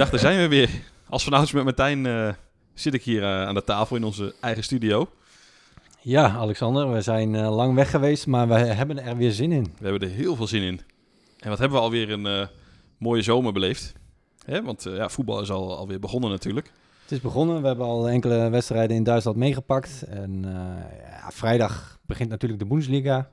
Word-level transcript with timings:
goeiedag, 0.00 0.20
daar 0.20 0.32
zijn 0.32 0.48
we 0.48 0.56
weer. 0.56 0.70
Als 1.08 1.24
vanouds 1.24 1.52
met 1.52 1.64
Martijn 1.64 2.06
eh, 2.06 2.28
zit 2.74 2.94
ik 2.94 3.02
hier 3.02 3.22
eh, 3.22 3.46
aan 3.46 3.54
de 3.54 3.64
tafel 3.64 3.96
in 3.96 4.04
onze 4.04 4.34
eigen 4.40 4.62
studio. 4.62 5.08
Ja, 6.00 6.28
Alexander, 6.28 6.92
we 6.92 7.00
zijn 7.00 7.34
eh, 7.34 7.56
lang 7.56 7.74
weg 7.74 7.90
geweest, 7.90 8.26
maar 8.26 8.48
we 8.48 8.54
hebben 8.54 9.04
er 9.04 9.16
weer 9.16 9.32
zin 9.32 9.52
in. 9.52 9.62
We 9.78 9.88
hebben 9.88 10.08
er 10.08 10.14
heel 10.14 10.36
veel 10.36 10.46
zin 10.46 10.62
in. 10.62 10.80
En 11.38 11.48
wat 11.48 11.58
hebben 11.58 11.78
we 11.78 11.84
alweer 11.84 12.10
een 12.10 12.48
mooie 12.98 13.22
zomer 13.22 13.52
beleefd. 13.52 13.92
Hè? 14.44 14.62
Want 14.62 14.82
ja, 14.82 15.08
voetbal 15.08 15.40
is 15.40 15.50
al, 15.50 15.76
alweer 15.76 16.00
begonnen 16.00 16.30
natuurlijk. 16.30 16.72
Het 17.02 17.12
is 17.12 17.20
begonnen, 17.20 17.60
we 17.60 17.66
hebben 17.66 17.86
al 17.86 18.08
enkele 18.08 18.50
wedstrijden 18.50 18.96
in 18.96 19.04
Duitsland 19.04 19.36
meegepakt. 19.36 20.02
En 20.02 20.42
ja, 21.10 21.30
vrijdag 21.30 21.98
begint 22.06 22.28
natuurlijk 22.28 22.60
de 22.60 22.66
Bundesliga. 22.66 23.30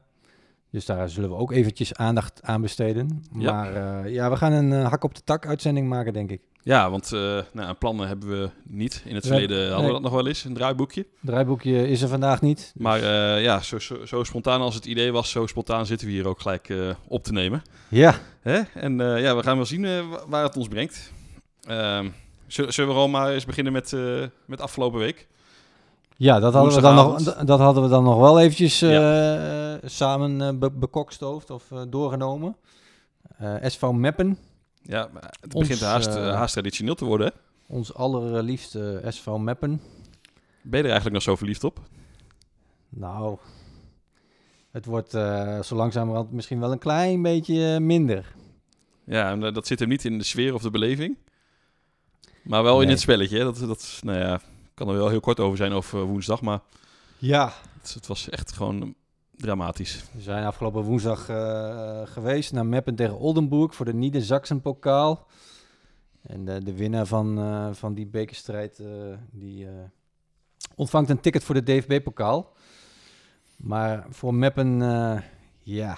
Dus 0.71 0.85
daar 0.85 1.09
zullen 1.09 1.29
we 1.29 1.35
ook 1.35 1.51
eventjes 1.51 1.93
aandacht 1.93 2.39
aan 2.43 2.61
besteden. 2.61 3.23
Ja. 3.37 3.51
Maar 3.53 4.03
eh, 4.05 4.13
ja, 4.13 4.29
we 4.29 4.35
gaan 4.35 4.51
een 4.51 4.73
eh, 4.73 4.87
hak 4.89 5.03
op 5.03 5.15
de 5.15 5.21
tak 5.23 5.45
uitzending 5.47 5.87
maken, 5.89 6.13
denk 6.13 6.31
ik. 6.31 6.41
Ja, 6.63 6.89
want 6.89 7.13
eh 7.13 7.39
nou, 7.53 7.73
plannen 7.73 8.07
hebben 8.07 8.29
we 8.29 8.49
niet. 8.63 9.01
In 9.05 9.15
het 9.15 9.23
We 9.23 9.29
verleden 9.29 9.57
hebben- 9.57 9.73
hadden 9.75 9.77
we 9.77 9.83
nee. 9.93 10.01
dat 10.01 10.11
nog 10.11 10.21
wel 10.21 10.27
eens, 10.27 10.43
een 10.43 10.53
draaiboekje. 10.53 11.05
Draaiboekje 11.21 11.87
is 11.87 12.01
er 12.01 12.07
vandaag 12.07 12.41
niet. 12.41 12.73
Maar 12.77 12.99
eh, 12.99 13.43
ja, 13.43 13.61
zo, 13.61 13.79
zo, 13.79 14.05
zo 14.05 14.23
spontaan 14.23 14.61
als 14.61 14.75
het 14.75 14.85
idee 14.85 15.11
was, 15.11 15.29
zo 15.31 15.45
spontaan 15.47 15.85
zitten 15.85 16.07
we 16.07 16.13
hier 16.13 16.27
ook 16.27 16.39
gelijk 16.39 16.73
op 17.07 17.23
te 17.23 17.31
nemen. 17.31 17.61
Ja, 17.87 18.15
Hè? 18.41 18.59
En 18.73 18.97
ja, 18.97 19.35
we 19.35 19.43
gaan 19.43 19.55
wel 19.55 19.65
zien 19.65 20.09
wa- 20.09 20.23
waar 20.27 20.43
het 20.43 20.57
ons 20.57 20.67
brengt. 20.67 21.11
Ehm, 21.67 22.09
zullen, 22.47 22.69
we 22.75 22.81
gewoon 22.81 23.11
maar 23.11 23.31
eens 23.33 23.45
beginnen 23.45 23.73
met, 23.73 23.95
met 24.45 24.61
afgelopen 24.61 24.99
week? 24.99 25.27
Ja 26.17 26.39
dat, 26.39 26.53
hadden 26.53 26.75
we 26.75 26.81
dan 26.81 26.95
nog, 26.95 27.23
dat 27.45 27.59
hadden 27.59 27.83
we 27.83 27.89
dan 27.89 28.03
nog 28.03 28.19
wel 28.19 28.39
eventjes 28.39 28.81
eh, 28.81 29.73
samen 29.85 30.41
eh, 30.41 30.49
be- 30.57 30.71
bekokstoofd 30.71 31.49
of 31.49 31.71
eh, 31.71 31.81
doorgenomen. 31.89 32.55
Eh, 33.37 33.55
SV 33.61 33.81
Meppen, 33.91 34.37
Ja, 34.81 35.09
het 35.41 35.53
Ons, 35.53 35.67
begint 35.67 35.85
haast, 35.89 36.07
eh, 36.07 36.27
eh, 36.27 36.35
haast 36.35 36.53
traditioneel 36.53 36.95
te 36.95 37.05
worden. 37.05 37.27
Hè? 37.27 37.33
ons 37.73 37.93
allerliefste 37.93 39.01
SV 39.07 39.27
Meppen. 39.27 39.81
Ben 40.61 40.77
je 40.79 40.85
er 40.85 40.91
eigenlijk 40.91 41.13
nog 41.13 41.21
zo 41.23 41.35
verliefd 41.35 41.63
op? 41.63 41.79
Nou, 42.89 43.37
het 44.71 44.85
wordt 44.85 45.13
eh, 45.13 45.61
zo 45.61 45.75
langzamerhand 45.75 46.31
misschien 46.31 46.59
wel 46.59 46.71
een 46.71 46.79
klein 46.79 47.21
beetje 47.21 47.73
eh, 47.73 47.79
minder. 47.79 48.35
Ja, 49.05 49.29
en, 49.31 49.43
eh, 49.43 49.53
dat 49.53 49.67
zit 49.67 49.79
hem 49.79 49.89
niet 49.89 50.05
in 50.05 50.17
de 50.17 50.23
sfeer 50.23 50.53
of 50.53 50.61
de 50.61 50.69
beleving. 50.69 51.17
Maar 52.43 52.63
wel 52.63 52.81
in 52.81 52.89
het 52.89 52.99
spelletje. 52.99 53.37
hè. 53.37 53.43
Dat, 53.43 53.59
dat 53.59 53.99
nou 54.03 54.19
ja, 54.19 54.41
kan 54.77 54.87
er 54.89 54.95
wel 54.95 55.09
heel 55.09 55.19
kort 55.19 55.39
over 55.39 55.57
zijn 55.57 55.71
over 55.71 56.01
woensdag. 56.03 56.41
Maar 56.41 56.59
Ja. 57.17 57.53
het, 57.81 57.93
het 57.93 58.07
was 58.07 58.29
echt 58.29 58.51
gewoon 58.51 58.81
eh, 58.81 58.89
dramatisch. 59.35 60.03
We 60.13 60.21
zijn 60.21 60.45
afgelopen 60.45 60.81
woensdag 60.83 61.29
eh, 61.29 62.01
geweest 62.05 62.51
naar 62.53 62.65
Meppen 62.65 62.95
tegen 62.95 63.17
Oldenburg 63.19 63.75
voor 63.75 63.85
de 63.85 63.93
Niedersachsen-pokaal. 63.93 65.27
En 66.21 66.45
de, 66.45 66.63
de 66.63 66.73
winnaar 66.73 67.05
van, 67.05 67.37
eh, 67.39 67.69
van 67.73 67.93
die 67.93 68.05
bekerstrijd 68.07 68.79
eh, 68.79 68.87
die, 69.31 69.65
eh, 69.65 69.71
ontvangt 70.75 71.09
een 71.09 71.19
ticket 71.19 71.43
voor 71.43 71.55
de 71.55 71.63
DFB-pokaal. 71.63 72.53
Maar 73.55 74.05
voor 74.09 74.33
Meppen, 74.33 74.81
eh, 74.81 75.21
ja, 75.59 75.97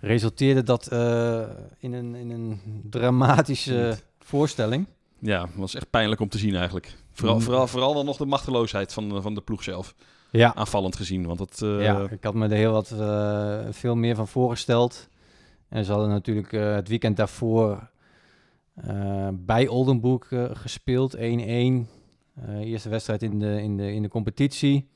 resulteerde 0.00 0.62
dat 0.62 0.86
eh, 0.86 1.48
in, 1.78 1.92
een, 1.92 2.14
in 2.14 2.30
een 2.30 2.60
dramatische 2.90 3.96
voorstelling. 4.18 4.86
Ja, 5.18 5.42
het 5.46 5.54
was 5.56 5.74
echt 5.74 5.90
pijnlijk 5.90 6.20
om 6.20 6.28
te 6.28 6.38
zien 6.38 6.54
eigenlijk. 6.54 6.96
Vooral, 7.14 7.34
Mm. 7.36 7.42
vooral, 7.42 7.66
vooral 7.66 7.94
dan 7.94 8.04
nog 8.04 8.16
de 8.16 8.26
machteloosheid 8.26 8.92
van, 8.92 9.22
van 9.22 9.34
de 9.34 9.40
ploeg 9.40 9.62
zelf. 9.62 9.94
Ja, 10.30 10.54
Aanvallend 10.54 10.96
gezien. 10.96 11.26
Want 11.26 11.38
dat, 11.38 11.60
eh, 11.62 11.82
Ja, 11.82 12.08
ik 12.10 12.24
had 12.24 12.34
me 12.34 12.44
er 12.48 12.56
heel 12.56 12.72
wat 12.72 12.90
eh, 12.90 13.58
veel 13.70 13.94
meer 13.96 14.14
van 14.14 14.28
voorgesteld. 14.28 15.08
En 15.68 15.84
ze 15.84 15.90
hadden 15.92 16.08
natuurlijk 16.10 16.52
eh, 16.52 16.74
het 16.74 16.88
weekend 16.88 17.16
daarvoor 17.16 17.88
eh, 18.74 19.28
bij 19.32 19.68
Oldenburg 19.68 20.32
eh, 20.32 20.44
gespeeld, 20.52 21.16
1-1. 21.16 21.18
Eh, 21.20 22.58
eerste 22.58 22.88
wedstrijd 22.88 23.22
in 23.22 23.38
de, 23.38 23.62
in, 23.62 23.76
de, 23.76 23.92
in 23.92 24.02
de 24.02 24.08
competitie. 24.08 24.88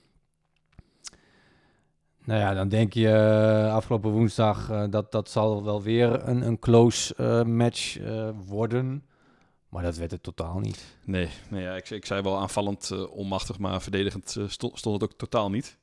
Nou 2.24 2.40
ja, 2.40 2.54
dan 2.54 2.68
denk 2.68 2.92
je 2.92 3.08
eh, 3.10 3.74
afgelopen 3.74 4.10
woensdag 4.10 4.70
eh, 4.70 4.84
dat 4.90 5.12
dat 5.12 5.30
zal 5.30 5.64
wel 5.64 5.82
weer 5.82 6.28
een, 6.28 6.46
een 6.46 6.58
close 6.58 7.14
eh, 7.14 7.42
match 7.42 7.98
eh, 7.98 8.28
worden. 8.46 9.02
Maar 9.68 9.82
dat 9.82 9.96
werd 9.96 10.10
het 10.10 10.22
totaal 10.22 10.58
niet. 10.58 10.84
Nee, 11.04 11.28
nee 11.48 11.62
ja, 11.62 11.74
ik, 11.74 11.90
ik 11.90 12.06
zei 12.06 12.22
wel 12.22 12.38
aanvallend 12.38 12.90
eh, 12.90 13.10
onmachtig, 13.10 13.58
maar 13.58 13.82
verdedigend 13.82 14.36
eh, 14.38 14.44
sto- 14.48 14.70
stond 14.74 15.00
het 15.00 15.10
ook 15.10 15.18
totaal 15.18 15.50
niet. 15.50 15.76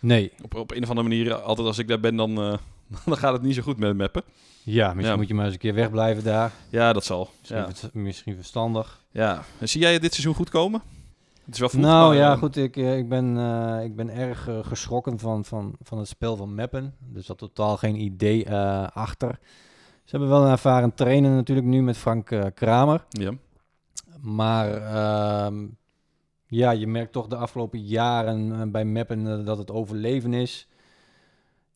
Nee. 0.00 0.32
Op, 0.42 0.54
op 0.54 0.70
een 0.70 0.82
of 0.82 0.88
andere 0.88 1.08
manier, 1.08 1.34
altijd 1.34 1.66
als 1.66 1.78
ik 1.78 1.88
daar 1.88 2.00
ben, 2.00 2.16
dan, 2.16 2.30
eh, 2.42 2.58
dan 3.06 3.16
gaat 3.16 3.32
het 3.32 3.42
niet 3.42 3.54
zo 3.54 3.62
goed 3.62 3.78
met 3.78 3.96
meppen. 3.96 4.22
Ja, 4.62 4.86
misschien 4.86 5.10
Ja. 5.10 5.16
moet 5.16 5.28
je 5.28 5.34
maar 5.34 5.44
eens 5.44 5.54
een 5.54 5.60
keer 5.60 5.74
wegblijven 5.74 6.24
daar. 6.24 6.52
Ja, 6.68 6.92
dat 6.92 7.04
zal. 7.04 7.30
Misschien, 7.38 7.90
Ja. 7.92 8.00
misschien 8.00 8.36
verstandig. 8.36 9.04
ja. 9.10 9.42
En 9.60 9.68
zie 9.68 9.80
jij 9.80 9.92
het 9.92 10.02
dit 10.02 10.12
seizoen 10.12 10.34
goed 10.34 10.50
komen? 10.50 10.82
Het 11.44 11.54
is 11.54 11.60
wel 11.60 11.68
vroeg, 11.68 11.82
Nou 11.82 12.08
maar, 12.08 12.16
ja, 12.16 12.32
eh, 12.32 12.38
goed, 12.38 12.56
ik, 12.56 12.76
eh, 12.76 12.98
ik, 12.98 13.08
ben, 13.08 13.36
eh, 13.38 13.84
ik 13.84 13.96
ben 13.96 14.08
erg 14.08 14.48
eh, 14.48 14.58
geschrokken 14.62 15.18
van, 15.18 15.44
van, 15.44 15.74
van 15.82 15.98
het 15.98 16.08
spel 16.08 16.36
van 16.36 16.54
Meppen. 16.54 16.94
Er 17.14 17.22
zat 17.22 17.38
totaal 17.38 17.76
geen 17.76 18.00
idee 18.00 18.44
eh, 18.44 18.86
achter. 18.92 19.38
Ze 20.06 20.16
hebben 20.16 20.28
wel 20.28 20.44
een 20.44 20.50
ervaren 20.50 20.94
trainer 20.94 21.30
natuurlijk 21.30 21.66
nu 21.66 21.82
met 21.82 21.96
Frank 21.96 22.30
eh, 22.30 22.44
Kramer. 22.54 23.04
Ja. 23.08 23.32
Maar 24.20 24.72
ehm, 24.72 25.66
ja, 26.46 26.70
je 26.70 26.86
merkt 26.86 27.12
toch 27.12 27.26
de 27.26 27.36
afgelopen 27.36 27.80
jaren 27.82 28.52
eh, 28.52 28.70
bij 28.70 28.84
Meppen 28.84 29.26
eh, 29.26 29.44
dat 29.44 29.58
het 29.58 29.70
overleven 29.70 30.34
is. 30.34 30.68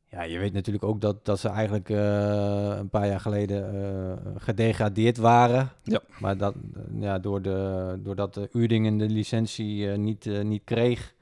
Ja, 0.06 0.22
je 0.22 0.38
weet 0.38 0.52
natuurlijk 0.52 0.84
ook 0.84 1.00
dat, 1.00 1.24
dat 1.24 1.38
ze 1.38 1.48
eigenlijk 1.48 1.88
een 1.88 2.88
paar 2.88 3.06
jaar 3.06 3.20
geleden 3.20 4.18
gedegradeerd 4.36 5.16
waren. 5.16 5.70
Ja. 5.82 6.00
Maar 6.20 6.36
dat, 6.36 6.54
ja, 6.98 7.18
door 7.18 7.42
de, 7.42 7.98
doordat 8.02 8.34
de 8.34 8.48
Uerdingen 8.52 8.96
de 8.96 9.08
licentie 9.08 9.86
niet, 9.86 10.42
niet 10.42 10.64
kreeg, 10.64 11.14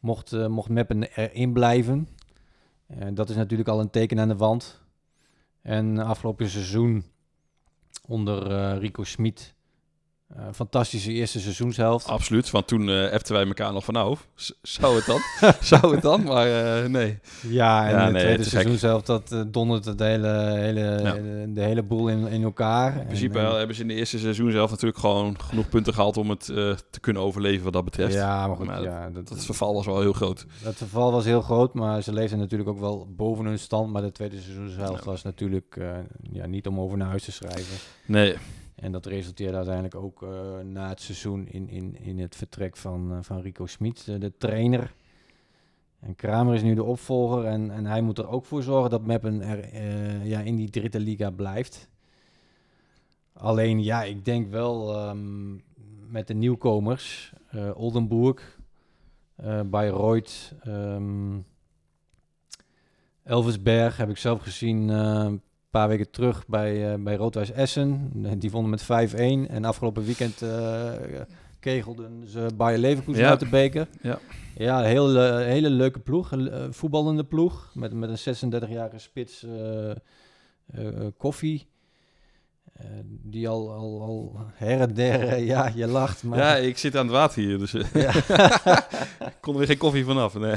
mocht, 0.00 0.48
mocht 0.48 0.68
Meppen 0.68 1.02
erin 1.02 1.52
blijven. 1.52 2.08
En 2.86 3.14
dat 3.14 3.28
is 3.30 3.36
natuurlijk 3.36 3.68
al 3.68 3.80
een 3.80 3.90
teken 3.90 4.20
aan 4.20 4.28
de 4.28 4.36
wand. 4.36 4.80
En 5.68 5.98
afgelopen 5.98 6.48
seizoen 6.48 7.04
onder 8.06 8.50
eh, 8.50 8.78
Rico 8.78 9.04
Smit. 9.04 9.54
Eh, 10.36 10.42
fantastische 10.54 11.12
eerste 11.12 11.40
seizoenshelft. 11.40 12.06
Absoluut, 12.06 12.50
want 12.50 12.66
toen 12.66 12.88
appten 13.12 13.34
wij 13.34 13.46
elkaar 13.46 13.72
nog 13.72 13.84
van 13.84 13.94
nou, 13.94 14.16
zou 14.62 14.96
het 14.96 15.06
dan? 15.06 15.20
zou 15.60 15.92
het 15.94 16.02
dan? 16.02 16.22
Maar 16.22 16.46
eh, 16.82 16.88
nee. 16.88 17.18
Ja, 17.48 17.86
en 17.86 17.90
Ja, 17.94 18.06
de 18.06 18.12
nee, 18.12 18.22
tweede 18.22 18.44
seizoenshelft, 18.44 19.06
dat 19.06 19.44
dondert 19.46 19.84
het 19.84 20.00
hele, 20.00 20.28
hele, 20.58 20.80
Ja. 20.80 21.12
de, 21.12 21.50
de 21.54 21.60
hele 21.62 21.82
boel 21.82 22.08
in, 22.08 22.26
in 22.26 22.42
elkaar. 22.42 22.96
In 23.00 23.06
principe 23.06 23.38
En, 23.38 23.56
hebben 23.56 23.76
ze 23.76 23.82
in 23.82 23.88
de 23.88 23.94
eerste 23.94 24.18
seizoen 24.18 24.50
zelf 24.50 24.70
natuurlijk 24.70 24.98
gewoon 25.00 25.40
genoeg 25.42 25.68
punten 25.68 25.94
gehaald 25.94 26.16
om 26.16 26.30
het 26.30 26.44
te 26.44 27.00
kunnen 27.00 27.22
overleven 27.22 27.64
wat 27.64 27.72
dat 27.72 27.84
betreft. 27.84 28.14
ja, 28.14 28.46
maar 28.46 28.56
goed, 28.56 28.66
Maar 28.66 28.82
ja, 28.82 29.10
dat, 29.10 29.28
Dat 29.28 29.44
verval 29.44 29.74
was 29.74 29.86
wel 29.86 30.00
heel 30.00 30.12
groot. 30.12 30.46
dat 30.62 30.74
verval 30.74 31.12
was 31.12 31.24
heel 31.24 31.42
groot, 31.42 31.74
maar 31.74 32.02
ze 32.02 32.12
leefden 32.12 32.38
natuurlijk 32.38 32.70
ook 32.70 32.80
wel 32.80 33.08
boven 33.16 33.44
hun 33.44 33.58
stand. 33.58 33.92
Maar 33.92 34.02
de 34.02 34.12
tweede 34.12 34.40
seizoenshelft 34.40 35.04
was 35.04 35.22
natuurlijk 35.22 35.80
ja, 36.32 36.46
niet 36.46 36.66
om 36.66 36.80
over 36.80 36.98
naar 36.98 37.08
huis 37.08 37.24
te 37.24 37.32
schrijven. 37.32 37.76
Nee, 38.06 38.36
En 38.80 38.92
dat 38.92 39.06
resulteerde 39.06 39.56
uiteindelijk 39.56 39.94
ook 39.94 40.22
eh, 40.22 40.58
na 40.60 40.88
het 40.88 41.00
seizoen 41.00 41.48
in, 41.48 41.68
in, 41.68 41.96
in 42.00 42.18
het 42.18 42.36
vertrek 42.36 42.76
van, 42.76 43.12
eh, 43.12 43.18
van 43.20 43.40
Rico 43.40 43.66
Smit, 43.66 44.04
de, 44.04 44.18
de 44.18 44.36
trainer. 44.36 44.94
En 46.00 46.14
Kramer 46.14 46.54
is 46.54 46.62
nu 46.62 46.74
de 46.74 46.84
opvolger 46.84 47.44
en, 47.44 47.70
en 47.70 47.86
hij 47.86 48.00
moet 48.00 48.18
er 48.18 48.28
ook 48.28 48.44
voor 48.44 48.62
zorgen 48.62 48.90
dat 48.90 49.06
Meppen 49.06 49.40
er 49.40 49.60
eh, 49.60 50.26
ja, 50.26 50.40
in 50.40 50.56
die 50.56 50.70
dritte 50.70 51.00
liga 51.00 51.30
blijft. 51.30 51.88
Alleen 53.32 53.82
ja, 53.82 54.02
ik 54.02 54.24
denk 54.24 54.50
wel 54.50 54.94
ehm, 54.94 55.54
met 56.10 56.26
de 56.26 56.34
nieuwkomers, 56.34 57.32
eh 57.50 57.70
Oldenburg, 57.74 58.58
eh 59.36 59.60
Bayreuth, 59.62 60.54
ehm 60.60 61.36
Elversberg 63.22 63.96
heb 63.96 64.08
ik 64.08 64.16
zelf 64.16 64.42
gezien 64.42 64.90
eh, 64.90 65.32
paar 65.78 65.88
weken 65.88 66.10
terug 66.10 66.46
bij, 66.46 66.92
eh 66.92 66.98
bij 66.98 67.16
Roodwijs 67.16 67.50
Essen. 67.52 68.10
Die 68.38 68.50
vonden 68.50 68.70
met 68.70 68.82
5-1 68.82 69.50
en 69.50 69.64
afgelopen 69.64 70.04
weekend 70.04 70.42
eh, 70.42 70.92
kegelden 71.60 72.26
ze 72.26 72.46
Bayer 72.56 72.78
Leverkusen 72.78 73.22
Ja. 73.22 73.28
uit 73.28 73.40
de 73.40 73.48
beker. 73.48 73.86
Ja. 74.02 74.18
Ja, 74.56 74.78
een 74.80 74.86
heel, 74.86 75.16
eh, 75.16 75.36
hele 75.36 75.70
leuke 75.70 75.98
ploeg, 75.98 76.30
een 76.32 76.74
voetballende 76.74 77.24
ploeg 77.24 77.70
met, 77.74 77.92
met 77.92 78.26
een 78.26 78.52
36-jarige 78.52 78.98
spits 78.98 79.46
Koffie. 81.16 81.66
Die 83.22 83.48
al, 83.48 83.72
al, 83.72 84.02
al 84.02 84.36
her 84.54 84.80
en 84.80 84.94
der, 84.94 85.38
ja, 85.38 85.72
je 85.74 85.86
lacht, 85.86 86.22
maar... 86.22 86.38
ja, 86.38 86.56
ik 86.56 86.78
zit 86.78 86.96
aan 86.96 87.04
het 87.06 87.14
water 87.14 87.42
hier, 87.42 87.58
dus 87.58 87.74
eh, 87.74 87.92
Ja. 87.92 88.14
ik 89.26 89.36
kon 89.40 89.52
er 89.52 89.58
weer 89.58 89.68
geen 89.68 89.78
koffie 89.78 90.04
vanaf. 90.04 90.34
Nee. 90.34 90.54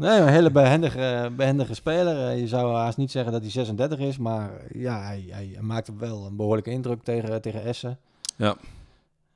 Nee, 0.00 0.20
een 0.20 0.28
hele 0.28 0.50
behendige, 0.50 1.32
behendige 1.36 1.74
speler. 1.74 2.28
Eh, 2.28 2.38
Je 2.38 2.46
zou 2.48 2.74
haast 2.74 2.96
niet 2.96 3.10
zeggen 3.10 3.32
dat 3.32 3.40
hij 3.40 3.50
36 3.50 3.98
is, 3.98 4.18
maar 4.18 4.50
ja, 4.72 5.02
hij, 5.02 5.24
hij 5.28 5.56
maakte 5.60 5.92
wel 5.96 6.26
een 6.26 6.36
behoorlijke 6.36 6.70
indruk 6.70 7.02
tegen, 7.02 7.40
tegen 7.40 7.64
Essen. 7.64 7.98
Ja. 8.36 8.56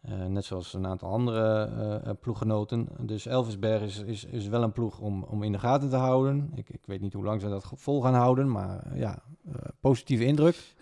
Eh, 0.00 0.24
net 0.26 0.44
zoals 0.44 0.74
een 0.74 0.86
aantal 0.86 1.10
andere 1.10 1.70
eh, 2.04 2.10
ploeggenoten. 2.20 2.88
Dus 2.98 3.26
Elversberg 3.26 3.82
is, 3.82 3.98
is, 3.98 4.24
is 4.24 4.48
wel 4.48 4.62
een 4.62 4.72
ploeg 4.72 4.98
om, 4.98 5.22
om 5.22 5.42
in 5.42 5.52
de 5.52 5.58
gaten 5.58 5.90
te 5.90 5.96
houden. 5.96 6.52
Ik, 6.54 6.68
ik 6.68 6.82
weet 6.84 7.00
niet 7.00 7.12
hoe 7.12 7.24
lang 7.24 7.40
ze 7.40 7.48
dat 7.48 7.72
vol 7.74 8.02
gaan 8.02 8.14
houden, 8.14 8.50
maar 8.50 8.82
ja, 8.94 9.22
positieve 9.80 10.24
indruk. 10.24 10.74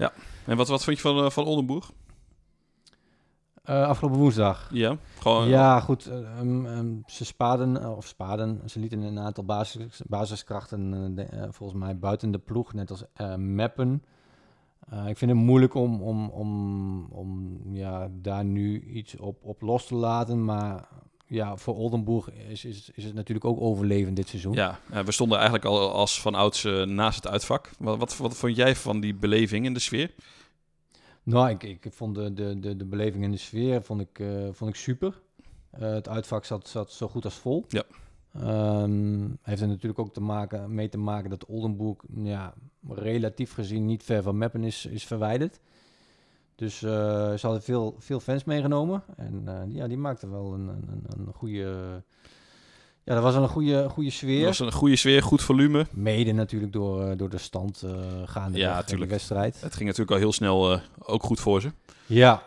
En 0.46 0.56
wat, 0.56 0.69
wat 0.69 0.84
vond 0.84 0.96
je 0.96 1.02
van, 1.02 1.32
van 1.32 1.44
Oldenburg? 1.44 1.90
Eh, 3.62 3.87
afgelopen 3.87 4.19
woensdag. 4.19 4.69
Ja, 4.73 4.97
gewoon... 5.19 5.49
Ja, 5.49 5.81
goed. 5.81 6.06
eh, 6.06 6.38
ehm, 6.38 6.67
ehm, 6.67 6.87
ze 7.06 7.25
spaden, 7.25 7.82
eh, 7.82 7.97
of 7.97 8.06
spaden, 8.06 8.61
ze 8.67 8.79
lieten 8.81 9.00
een 9.03 9.19
aantal 9.19 9.44
basis, 9.44 10.00
basiskrachten 10.06 11.14
de- 11.14 11.49
volgens 11.50 11.79
mij 11.79 11.99
buiten 11.99 12.31
de 12.31 12.38
ploeg, 12.38 12.73
net 12.75 12.91
als 12.91 13.05
Meppen. 13.37 14.03
Ik 15.06 15.17
vind 15.19 15.31
het 15.31 15.41
moeilijk 15.41 15.75
om, 15.75 16.03
om, 16.03 16.29
om, 16.29 17.05
om 17.11 17.59
ja, 17.73 18.09
daar 18.20 18.44
nu 18.44 18.81
iets 18.81 19.17
op, 19.17 19.38
op 19.43 19.61
los 19.62 19.87
te 19.87 19.94
laten, 19.94 20.44
maar 20.44 20.88
ja, 21.26 21.56
voor 21.56 21.75
Oldenburg 21.75 22.31
is, 22.49 22.65
is, 22.65 22.91
is 22.94 23.05
het 23.05 23.15
natuurlijk 23.15 23.47
ook 23.47 23.61
overleven 23.61 24.15
dit 24.15 24.29
seizoen. 24.29 24.53
Ja, 24.53 24.79
we 25.05 25.12
stonden 25.12 25.37
eigenlijk 25.38 25.67
al 25.67 25.93
als 25.93 26.20
van 26.20 26.35
ouds 26.35 26.65
naast 26.85 27.23
het 27.25 27.32
uitvak. 27.32 27.70
Wat, 27.79 27.99
wat, 27.99 28.17
wat 28.17 28.37
vond 28.37 28.56
jij 28.56 28.76
van 28.76 29.00
die 29.00 29.15
beleving 29.15 29.65
in 29.65 29.75
de 29.75 29.81
sfeer? 29.81 30.15
Nou, 31.23 31.51
ik, 31.51 31.63
ik 31.63 31.93
vond 31.93 32.15
de, 32.15 32.33
de, 32.33 32.61
de, 32.61 32.77
de 32.77 32.85
beleving 32.85 33.25
en 33.25 33.31
de 33.31 33.37
sfeer 33.37 33.83
vond 33.83 34.01
ik, 34.01 34.19
eh, 34.19 34.49
vond 34.53 34.71
ik 34.71 34.77
super. 34.77 35.21
Eh, 35.71 35.81
het 35.93 36.09
uitvak 36.09 36.45
zat, 36.45 36.69
zat 36.69 36.93
zo 36.93 37.09
goed 37.09 37.25
als 37.25 37.39
vol. 37.39 37.65
Ja. 37.69 37.83
Ehm, 38.35 39.29
heeft 39.43 39.61
er 39.61 39.69
natuurlijk 39.69 39.99
ook 39.99 40.13
te 40.13 40.21
maken, 40.21 40.75
mee 40.75 40.89
te 40.89 40.99
maken 40.99 41.31
dat 41.31 41.47
Oldenburg 41.47 41.99
ja, 42.15 42.55
relatief 42.89 43.53
gezien 43.53 43.87
niet 43.87 44.03
ver 44.03 44.23
van 44.23 44.39
Meppen 44.39 44.65
is, 44.65 44.87
is 44.87 45.05
verwijderd. 45.07 45.61
Dus 46.55 46.83
eh, 46.83 46.91
ze 47.35 47.39
hadden 47.43 47.63
veel, 47.63 47.95
veel 47.99 48.21
fans 48.21 48.45
meegenomen. 48.45 49.03
En 49.17 49.45
ja, 49.69 49.87
die 49.89 49.97
maakten 49.97 50.31
wel 50.31 50.53
een, 50.55 50.69
een, 50.69 50.89
een- 50.89 51.27
een 51.27 51.33
goede... 51.35 52.03
Ja, 53.05 53.15
dat 53.15 53.23
was 53.23 53.35
wel 53.35 53.43
een 53.43 53.49
goede, 53.49 53.89
goede 53.89 54.11
sfeer. 54.11 54.45
was 54.45 54.59
een 54.59 54.73
goede 54.73 54.97
sfeer, 54.97 55.23
goed 55.23 55.43
volume. 55.43 55.87
Mede 55.91 56.33
natuurlijk 56.33 56.73
door, 56.73 57.03
eh, 57.07 57.19
door 57.19 57.29
de 57.31 57.39
stand 57.39 57.83
eh 57.83 57.93
gaande 58.25 58.59
Ja, 58.59 58.79
de 58.79 58.85
tuurlijk. 58.85 59.11
wedstrijd. 59.11 59.61
Het 59.61 59.73
ging 59.75 59.85
natuurlijk 59.85 60.11
al 60.11 60.17
heel 60.17 60.33
snel 60.33 60.73
eh, 60.73 60.81
ook 60.99 61.23
goed 61.23 61.41
voor 61.41 61.61
ze. 61.61 61.73
Ja. 62.07 62.43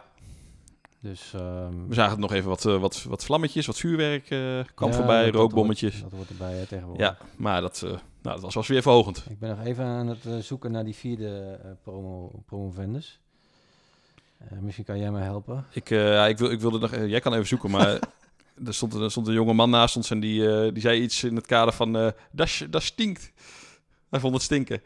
Dus... 1.00 1.32
ehm, 1.36 1.88
We 1.88 1.94
zagen 1.94 2.20
nog 2.20 2.34
even 2.34 2.50
wat, 2.50 2.66
eh, 2.66 2.78
wat, 2.80 3.04
wat 3.04 3.26
vlammetjes, 3.26 3.66
wat 3.66 3.78
vuurwerk 3.78 4.30
eh, 4.30 4.40
kwam 4.76 4.90
Ja, 4.90 4.96
voorbij, 4.96 5.24
dat- 5.24 5.34
dat 5.34 5.42
rookbommetjes. 5.42 5.92
hoort- 6.00 6.04
Dat 6.04 6.20
hoort 6.20 6.30
erbij 6.30 6.54
hè, 6.54 6.66
tegenwoordig. 6.66 7.06
Ja, 7.06 7.18
maar 7.36 7.62
dat, 7.62 7.82
eh, 7.84 7.90
nou, 7.90 8.00
dat 8.22 8.42
was 8.42 8.54
wel 8.54 8.64
weer 8.68 8.82
verhogend. 8.82 9.26
Ik 9.30 9.40
ben 9.40 9.50
nog 9.50 9.66
even 9.66 9.86
aan 9.86 10.08
het 10.08 10.26
eh, 10.26 10.38
zoeken 10.38 10.72
naar 10.72 10.84
die 10.86 10.96
vierde 10.96 11.60
eh, 11.64 11.70
promo, 11.84 12.32
promovendus. 12.46 13.20
Eh, 14.38 14.58
misschien 14.60 14.86
kan 14.86 15.00
jij 15.00 15.12
mij 15.12 15.24
helpen. 15.24 15.66
Ik, 15.72 15.90
eh, 15.90 16.14
ja, 16.14 16.28
ik, 16.28 16.38
wil, 16.38 16.52
ik 16.52 16.60
wilde 16.60 16.80
nog, 16.80 16.92
eh, 16.92 17.08
jij 17.08 17.20
kan 17.20 17.34
even 17.34 17.48
zoeken, 17.48 17.72
maar 17.72 18.00
er, 18.64 18.74
stond, 18.74 18.94
er 18.94 19.12
stond 19.12 19.28
een 19.28 19.34
jonge 19.34 19.54
man 19.54 19.70
naast 19.70 19.96
ons 19.96 20.12
en 20.12 20.20
die, 20.20 20.50
eh, 20.50 20.74
die 20.74 20.82
zei 20.82 21.02
iets 21.02 21.24
in 21.24 21.36
het 21.36 21.46
kader 21.46 21.74
van, 21.74 21.98
eh 21.98 22.08
dat, 22.70 22.84
stinkt. 22.84 23.32
Hij 24.10 24.20
vond 24.20 24.34
het 24.34 24.44
stinken. 24.44 24.82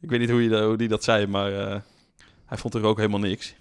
Ik 0.00 0.10
weet 0.10 0.20
niet 0.20 0.30
hoe, 0.30 0.42
je, 0.42 0.62
hoe 0.62 0.76
die 0.76 0.88
dat 0.88 1.04
zei, 1.04 1.26
maar 1.26 1.52
eh, 1.52 1.80
hij 2.46 2.58
vond 2.58 2.74
er 2.74 2.84
ook 2.84 2.96
helemaal 2.96 3.20
niks. 3.20 3.54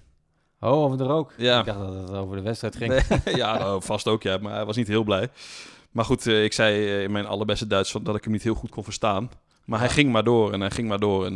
Oh, 0.59 0.71
over 0.71 0.97
de 0.97 1.03
rook. 1.03 1.33
Ja. 1.37 1.59
Ik 1.59 1.65
dacht 1.65 1.79
dat 1.79 1.93
het 1.93 2.09
over 2.09 2.35
de 2.35 2.41
wedstrijd 2.41 2.75
ging. 2.75 2.89
Nee, 3.25 3.35
ja, 3.43 3.57
nou, 3.57 3.83
vast 3.83 4.07
ook, 4.07 4.23
ja, 4.23 4.37
maar 4.37 4.53
hij 4.53 4.65
was 4.65 4.75
niet 4.75 4.87
heel 4.87 5.03
blij. 5.03 5.29
Maar 5.91 6.05
goed, 6.05 6.25
ik 6.25 6.53
zei 6.53 7.01
in 7.03 7.11
mijn 7.11 7.25
allerbeste 7.25 7.67
Duits 7.67 7.95
dat 8.01 8.15
ik 8.15 8.23
hem 8.23 8.33
niet 8.33 8.43
heel 8.43 8.53
goed 8.53 8.69
kon 8.69 8.83
verstaan. 8.83 9.31
Maar 9.65 9.79
hij 9.79 9.89
ging 9.89 10.11
maar 10.11 10.23
door 10.23 10.53
en 10.53 10.59
hij 10.59 10.71
ging 10.71 10.87
maar 10.87 10.99
door. 10.99 11.25
En 11.25 11.35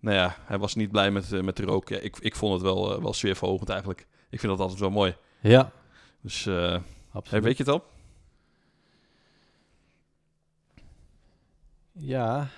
nou 0.00 0.16
ja, 0.16 0.36
hij 0.44 0.58
was 0.58 0.74
niet 0.74 0.90
blij 0.90 1.10
met, 1.10 1.42
met 1.42 1.56
de 1.56 1.62
rook. 1.62 1.88
Ja, 1.88 1.98
ik, 1.98 2.16
ik 2.18 2.36
vond 2.36 2.52
het 2.52 2.62
wel, 2.62 3.02
wel 3.02 3.12
sfeerverhogend 3.12 3.68
eigenlijk. 3.68 4.06
Ik 4.30 4.40
vind 4.40 4.52
dat 4.52 4.60
altijd 4.60 4.80
wel 4.80 4.90
mooi. 4.90 5.16
Ja, 5.40 5.72
Dus 6.20 6.46
absoluut. 7.18 7.30
hey, 7.30 7.40
weet 7.42 7.56
je 7.56 7.62
het 7.64 7.72
al? 7.72 7.84
Ja. 11.92 12.48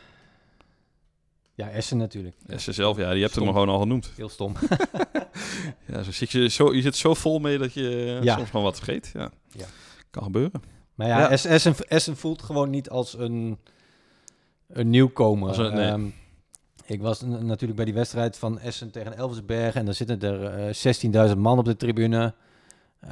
Ja, 1.54 1.70
Essen 1.70 1.96
natuurlijk. 1.96 2.36
Essen 2.46 2.74
zelf, 2.74 2.96
ja, 2.96 3.12
die 3.12 3.22
hebt 3.22 3.34
hem 3.34 3.44
gewoon 3.46 3.68
al 3.68 3.78
genoemd. 3.78 4.12
Heel 4.16 4.28
stom. 4.28 4.52
Ja, 5.86 6.02
zo 6.02 6.12
zit 6.12 6.30
je, 6.30 6.48
zo, 6.48 6.74
je 6.74 6.80
zit 6.82 6.96
zo 6.96 7.14
vol 7.14 7.38
mee 7.38 7.58
dat 7.58 7.72
je 7.74 7.88
eh, 8.18 8.22
Ja. 8.22 8.36
soms 8.36 8.48
gewoon 8.50 8.64
wat 8.64 8.76
vergeet. 8.76 9.10
Ja. 9.14 9.30
Ja. 9.50 9.64
Kan 10.10 10.22
gebeuren. 10.22 10.62
Maar 10.94 11.06
ja, 11.06 11.18
Ja. 11.18 11.30
Es- 11.30 11.44
Essen, 11.44 11.74
Essen 11.88 12.16
voelt 12.16 12.42
gewoon 12.42 12.70
niet 12.70 12.90
als 12.90 13.18
een, 13.18 13.58
een 14.68 14.90
nieuwkomer. 14.90 15.48
Als 15.48 15.58
een- 15.58 15.74
nee. 15.74 15.88
Ehm, 15.88 16.06
ik 16.86 17.00
was 17.00 17.20
natuurlijk 17.22 17.74
bij 17.76 17.84
die 17.84 17.94
wedstrijd 17.94 18.38
van 18.38 18.58
Essen 18.58 18.90
tegen 18.90 19.16
Elversberg 19.16 19.74
en 19.74 19.84
daar 19.84 19.94
zitten 19.94 20.20
er 20.20 20.44
eh 20.44 20.74
16.000 21.32 21.38
man 21.38 21.58
op 21.58 21.64
de 21.64 21.76
tribune. 21.76 22.34
D- 23.00 23.08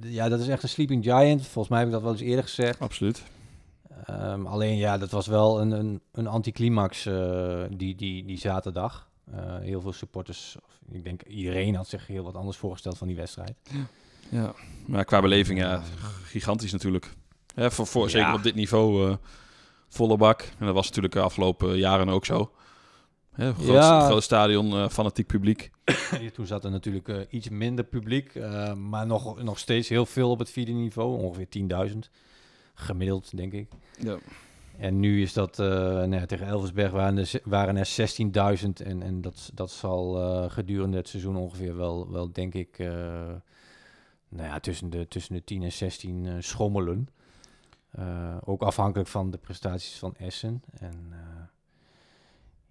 ja, 0.00 0.28
dat 0.28 0.40
is 0.40 0.48
echt 0.48 0.62
een 0.62 0.68
sleeping 0.68 1.04
giant. 1.04 1.42
Volgens 1.42 1.68
mij 1.68 1.78
heb 1.78 1.86
ik 1.88 1.94
dat 1.94 2.02
wel 2.02 2.12
eens 2.12 2.20
eerder 2.20 2.44
gezegd. 2.44 2.80
Absoluut. 2.80 3.22
Ehm, 4.04 4.46
alleen 4.46 4.76
ja, 4.76 4.98
dat 4.98 5.10
was 5.10 5.26
wel 5.26 5.60
een, 5.60 5.70
een, 5.70 6.00
een 6.12 6.26
anticlimax 6.26 7.06
eh, 7.06 7.62
die, 7.70 7.94
die, 7.94 8.24
die 8.24 8.38
zaterdag. 8.38 9.08
Eh, 9.32 9.58
heel 9.58 9.80
veel 9.80 9.92
supporters, 9.92 10.56
of 10.64 10.94
ik 10.94 11.04
denk 11.04 11.22
iedereen 11.22 11.74
had 11.74 11.88
zich 11.88 12.06
heel 12.06 12.24
wat 12.24 12.34
anders 12.34 12.56
voorgesteld 12.56 12.98
van 12.98 13.06
die 13.06 13.16
wedstrijd. 13.16 13.56
Ja. 14.28 14.54
Maar 14.86 15.04
qua 15.04 15.20
beleving, 15.20 15.58
ja, 15.58 15.82
gigantisch 16.22 16.72
natuurlijk. 16.72 17.12
Hè, 17.54 17.70
voor, 17.70 17.86
voor, 17.86 18.02
Ja. 18.02 18.08
Zeker 18.08 18.32
op 18.32 18.42
dit 18.42 18.54
niveau, 18.54 19.10
eh, 19.10 19.16
volle 19.88 20.16
bak. 20.16 20.40
En 20.58 20.66
dat 20.66 20.74
was 20.74 20.86
natuurlijk 20.86 21.14
de 21.14 21.20
afgelopen 21.20 21.78
jaren 21.78 22.08
ook 22.08 22.24
zo. 22.24 22.50
Hè, 23.40 23.54
groot, 23.54 23.66
Ja. 23.66 24.00
groot 24.06 24.22
stadion, 24.22 24.72
eh, 24.72 24.88
fanatiek 24.88 25.26
publiek. 25.26 25.70
Toen 26.34 26.46
zat 26.46 26.64
er 26.64 26.70
natuurlijk 26.70 27.08
eh, 27.08 27.16
iets 27.30 27.48
minder 27.48 27.84
publiek, 27.84 28.34
eh, 28.34 28.74
maar 28.74 29.06
nog, 29.06 29.42
nog 29.42 29.58
steeds 29.58 29.88
heel 29.88 30.06
veel 30.06 30.30
op 30.30 30.38
het 30.38 30.50
vierde 30.50 30.72
niveau, 30.72 31.18
ongeveer 31.18 31.48
10.000 31.48 32.10
gemiddeld, 32.74 33.36
denk 33.36 33.52
ik. 33.52 33.68
Ja. 33.98 34.18
En 34.78 35.00
nu 35.00 35.22
is 35.22 35.32
dat, 35.32 35.58
eh, 35.58 35.66
nou 36.02 36.26
tegen 36.26 36.46
Elversberg 36.46 36.90
waren 36.92 37.18
er, 37.18 37.30
waren 37.44 37.76
er 37.76 37.86
16.000 37.86 38.80
en, 38.80 39.02
en 39.02 39.20
dat, 39.20 39.50
dat 39.54 39.70
zal 39.70 40.20
eh, 40.22 40.50
gedurende 40.50 40.96
het 40.96 41.08
seizoen 41.08 41.36
ongeveer 41.36 41.76
wel, 41.76 42.10
wel 42.10 42.32
denk 42.32 42.54
ik, 42.54 42.78
eh, 42.78 42.88
nou 44.28 44.48
ja, 44.48 44.60
tussen 44.60 44.90
de, 44.90 45.08
tussen 45.08 45.34
de 45.34 45.44
10 45.44 45.62
en 45.62 45.72
16 45.72 46.26
eh, 46.26 46.32
schommelen. 46.38 47.08
Eh, 47.90 48.36
ook 48.44 48.62
afhankelijk 48.62 49.08
van 49.08 49.30
de 49.30 49.38
prestaties 49.38 49.98
van 49.98 50.14
Essen. 50.18 50.62
En 50.78 51.06
eh, 51.10 51.18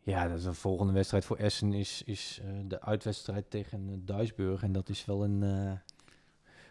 ja, 0.10 0.28
de 0.28 0.54
volgende 0.54 0.94
wedstrijd 0.94 1.26
voor 1.26 1.38
Essen 1.38 1.74
is, 1.74 2.02
is 2.06 2.40
eh, 2.44 2.50
de 2.68 2.82
uitwedstrijd 2.82 3.46
tegen 3.50 3.88
uh, 3.90 3.96
Duisburg. 4.06 4.62
En 4.64 4.72
dat 4.72 4.90
is 4.90 5.06
wel 5.06 5.24
een, 5.24 5.44
eh, 5.44 5.72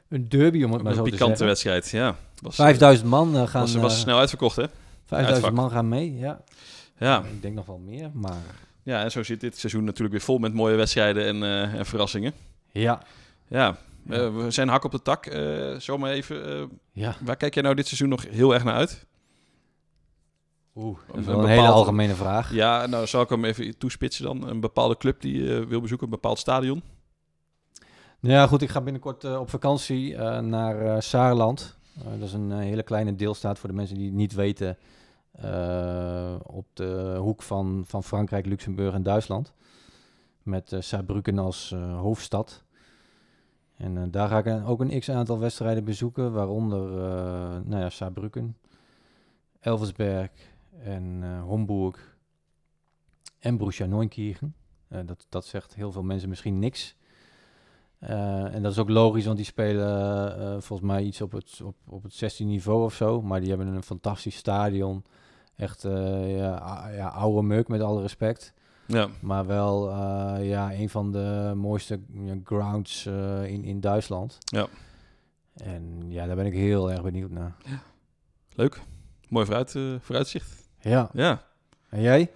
een 0.08 0.28
derby, 0.28 0.62
om 0.64 0.72
het 0.72 0.82
maar 0.82 0.90
een 0.92 0.98
zo 0.98 1.04
te 1.04 1.10
pikante 1.10 1.36
zeggen. 1.36 1.46
wedstrijd, 1.46 1.90
ja. 1.90 2.16
Was, 2.42 2.54
5000 2.54 3.08
man 3.08 3.36
eh, 3.36 3.46
gaan, 3.46 3.60
was, 3.60 3.74
was 3.74 3.92
eh, 3.92 3.98
snel 3.98 4.18
uitverkocht, 4.18 4.56
hè? 4.56 4.64
5000 5.04 5.44
uitvak. 5.44 5.52
man 5.62 5.70
gaan 5.70 5.88
mee, 5.88 6.18
ja. 6.18 6.40
Ja. 6.98 7.22
Ik 7.24 7.42
denk 7.42 7.54
nog 7.54 7.66
wel 7.66 7.78
meer, 7.78 8.10
maar 8.12 8.42
ja, 8.82 9.02
en 9.02 9.10
zo 9.10 9.22
zit 9.22 9.40
dit 9.40 9.58
seizoen 9.58 9.84
natuurlijk 9.84 10.10
weer 10.10 10.24
vol 10.24 10.38
met 10.38 10.54
mooie 10.54 10.76
wedstrijden 10.76 11.26
en, 11.26 11.42
eh, 11.42 11.74
en 11.78 11.86
verrassingen. 11.86 12.32
ja. 12.72 13.02
Ja, 13.50 13.76
eh, 14.08 14.34
we 14.36 14.50
zijn 14.50 14.68
hak 14.68 14.84
op 14.84 14.90
de 14.92 15.02
tak. 15.02 15.26
eh 15.26 15.74
zomaar 15.78 16.10
even, 16.10 16.46
eh, 16.58 16.64
Ja, 16.92 17.16
waar 17.20 17.36
kijk 17.36 17.54
jij 17.54 17.62
nou 17.62 17.74
dit 17.74 17.86
seizoen 17.86 18.08
nog 18.08 18.26
heel 18.30 18.54
erg 18.54 18.64
naar 18.64 18.74
uit? 18.74 19.06
Oeh, 20.78 20.98
dat 21.06 21.14
Een 21.14 21.20
is 21.20 21.26
wel 21.26 21.34
een 21.34 21.40
bepaald- 21.40 21.60
hele 21.60 21.72
algemene 21.72 22.14
vraag. 22.14 22.52
Ja, 22.52 22.86
nou 22.86 23.06
zal 23.06 23.22
ik 23.22 23.28
hem 23.28 23.44
even 23.44 23.78
toespitsen 23.78 24.24
dan. 24.24 24.48
Een 24.48 24.60
bepaalde 24.60 24.96
club 24.96 25.20
die 25.20 25.42
je 25.44 25.66
wil 25.66 25.80
bezoeken, 25.80 26.06
een 26.06 26.12
bepaald 26.12 26.38
stadion. 26.38 26.82
Ja, 28.20 28.46
goed, 28.46 28.62
ik 28.62 28.68
ga 28.68 28.80
binnenkort 28.80 29.24
eh, 29.24 29.40
op 29.40 29.50
vakantie 29.50 30.16
eh, 30.16 30.38
naar 30.40 30.80
eh 30.80 31.00
Saarland. 31.00 31.76
Eh, 31.98 32.04
dat 32.18 32.28
is 32.28 32.32
een 32.32 32.52
eh, 32.52 32.58
hele 32.58 32.82
kleine 32.82 33.14
deelstaat 33.16 33.58
voor 33.58 33.68
de 33.68 33.74
mensen 33.74 33.96
die 33.96 34.06
het 34.06 34.14
niet 34.14 34.34
weten. 34.34 34.76
eh, 35.32 36.34
op 36.42 36.66
de 36.72 37.16
hoek 37.20 37.42
van, 37.42 37.82
van 37.86 38.04
Frankrijk, 38.04 38.46
Luxemburg 38.46 38.94
en 38.94 39.02
Duitsland. 39.02 39.52
Met 40.42 40.72
eh 40.72 40.80
Saarbrücken 40.80 41.38
als 41.38 41.72
eh, 41.72 41.98
hoofdstad. 42.00 42.64
En 43.76 43.96
eh, 43.96 44.02
daar 44.10 44.28
ga 44.28 44.38
ik 44.38 44.46
een- 44.46 44.64
ook 44.64 44.80
een 44.80 45.00
x-aantal 45.00 45.38
wedstrijden 45.38 45.84
bezoeken, 45.84 46.32
waaronder 46.32 46.90
eh 46.92 47.56
nou 47.64 47.82
ja, 47.82 47.90
Saarbrücken, 47.90 48.56
Elversberg 49.60 50.30
en 50.82 51.18
eh 51.22 51.42
Homburg 51.42 52.16
en 53.38 53.56
Borussia 53.56 53.86
Neunkirchen. 53.86 54.54
Eh, 54.88 55.00
dat, 55.06 55.26
dat 55.28 55.46
zegt 55.46 55.74
heel 55.74 55.92
veel 55.92 56.02
mensen 56.02 56.28
misschien 56.28 56.58
niks. 56.58 56.96
Eh, 57.98 58.54
en 58.54 58.62
dat 58.62 58.72
is 58.72 58.78
ook 58.78 58.88
logisch, 58.88 59.24
want 59.24 59.36
die 59.36 59.46
spelen 59.46 60.62
volgens 60.62 60.88
mij 60.88 61.02
iets 61.02 61.20
op 61.20 61.32
het, 61.32 61.60
op, 61.62 61.76
op 61.88 62.02
het 62.02 62.12
16 62.14 62.46
niveau 62.46 62.84
of 62.84 62.94
zo. 62.94 63.22
Maar 63.22 63.40
die 63.40 63.48
hebben 63.48 63.66
een 63.66 63.82
fantastisch 63.82 64.36
stadion. 64.36 65.04
Echt 65.56 65.82
ja, 65.82 66.88
ja, 66.88 67.08
oude 67.08 67.42
meuk 67.42 67.68
met 67.68 67.80
alle 67.80 68.00
respect. 68.00 68.54
Ja, 68.86 69.08
Maar 69.20 69.46
wel 69.46 69.94
ja, 70.40 70.72
een 70.72 70.88
van 70.88 71.12
de 71.12 71.52
mooiste 71.56 72.00
ja, 72.12 72.34
grounds 72.44 73.06
in, 73.44 73.64
in 73.64 73.80
Duitsland. 73.80 74.38
Ja. 74.44 74.66
En 75.54 76.04
ja, 76.08 76.26
daar 76.26 76.36
ben 76.36 76.46
ik 76.46 76.52
heel 76.52 76.90
erg 76.90 77.02
benieuwd 77.02 77.30
naar. 77.30 77.56
leuk. 78.54 78.82
Mooi 79.28 79.46
vooruit, 79.46 79.70
vooruitzicht. 80.00 80.67
Ja. 80.80 81.10
Ja. 81.12 81.42
En 81.88 82.00
jij? 82.00 82.30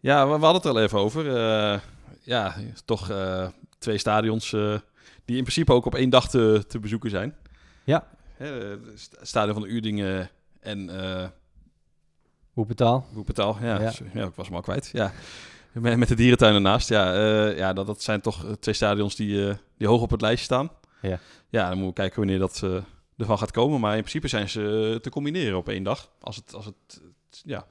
Ja, 0.00 0.22
we, 0.28 0.38
we 0.38 0.44
hadden 0.44 0.54
het 0.54 0.64
er 0.64 0.70
al 0.70 0.80
even 0.80 0.98
over. 0.98 1.36
Eh, 1.36 1.80
ja, 2.22 2.54
toch 2.84 3.10
eh, 3.10 3.48
twee 3.78 3.98
stadions 3.98 4.52
eh, 4.52 4.60
die 5.24 5.36
in 5.36 5.42
principe 5.42 5.72
ook 5.72 5.84
op 5.86 5.94
één 5.94 6.10
dag 6.10 6.28
te, 6.30 6.64
te 6.68 6.78
bezoeken 6.78 7.10
zijn. 7.10 7.36
Ja. 7.84 8.06
Het 8.36 9.18
stadion 9.22 9.54
van 9.54 9.64
Udingen 9.68 10.30
en 10.60 10.90
eh 11.04 11.28
Hoe 12.52 12.66
betaal? 12.66 13.06
Woepetaal. 13.12 13.56
Ja, 13.60 13.80
Ja. 13.80 14.24
ik 14.26 14.34
was 14.34 14.46
hem 14.46 14.56
al 14.56 14.62
kwijt. 14.62 14.90
Ja. 14.92 15.12
Met, 15.72 15.96
met 15.96 16.08
de 16.08 16.14
dierentuin 16.14 16.54
ernaast. 16.54 16.88
Ja, 16.88 17.14
ja 17.48 17.72
dat, 17.72 17.86
dat 17.86 18.02
zijn 18.02 18.20
toch 18.20 18.44
twee 18.60 18.74
stadions 18.74 19.16
die, 19.16 19.52
die 19.76 19.86
hoog 19.88 20.02
op 20.02 20.10
het 20.10 20.20
lijstje 20.20 20.44
staan. 20.44 20.70
Ja. 21.02 21.18
Ja, 21.48 21.68
dan 21.68 21.78
moeten 21.78 21.86
we 21.86 21.92
kijken 21.92 22.18
wanneer 22.18 22.38
dat 22.38 22.62
ervan 23.16 23.38
gaat 23.38 23.50
komen. 23.50 23.80
Maar 23.80 23.92
in 23.92 23.98
principe 24.00 24.28
zijn 24.28 24.48
ze 24.48 24.98
te 25.02 25.10
combineren 25.10 25.56
op 25.58 25.68
één 25.68 25.82
dag. 25.82 26.10
Als 26.20 26.36
het, 26.36 26.54
als 26.54 26.64
het- 26.64 27.00
ja. 27.44 27.66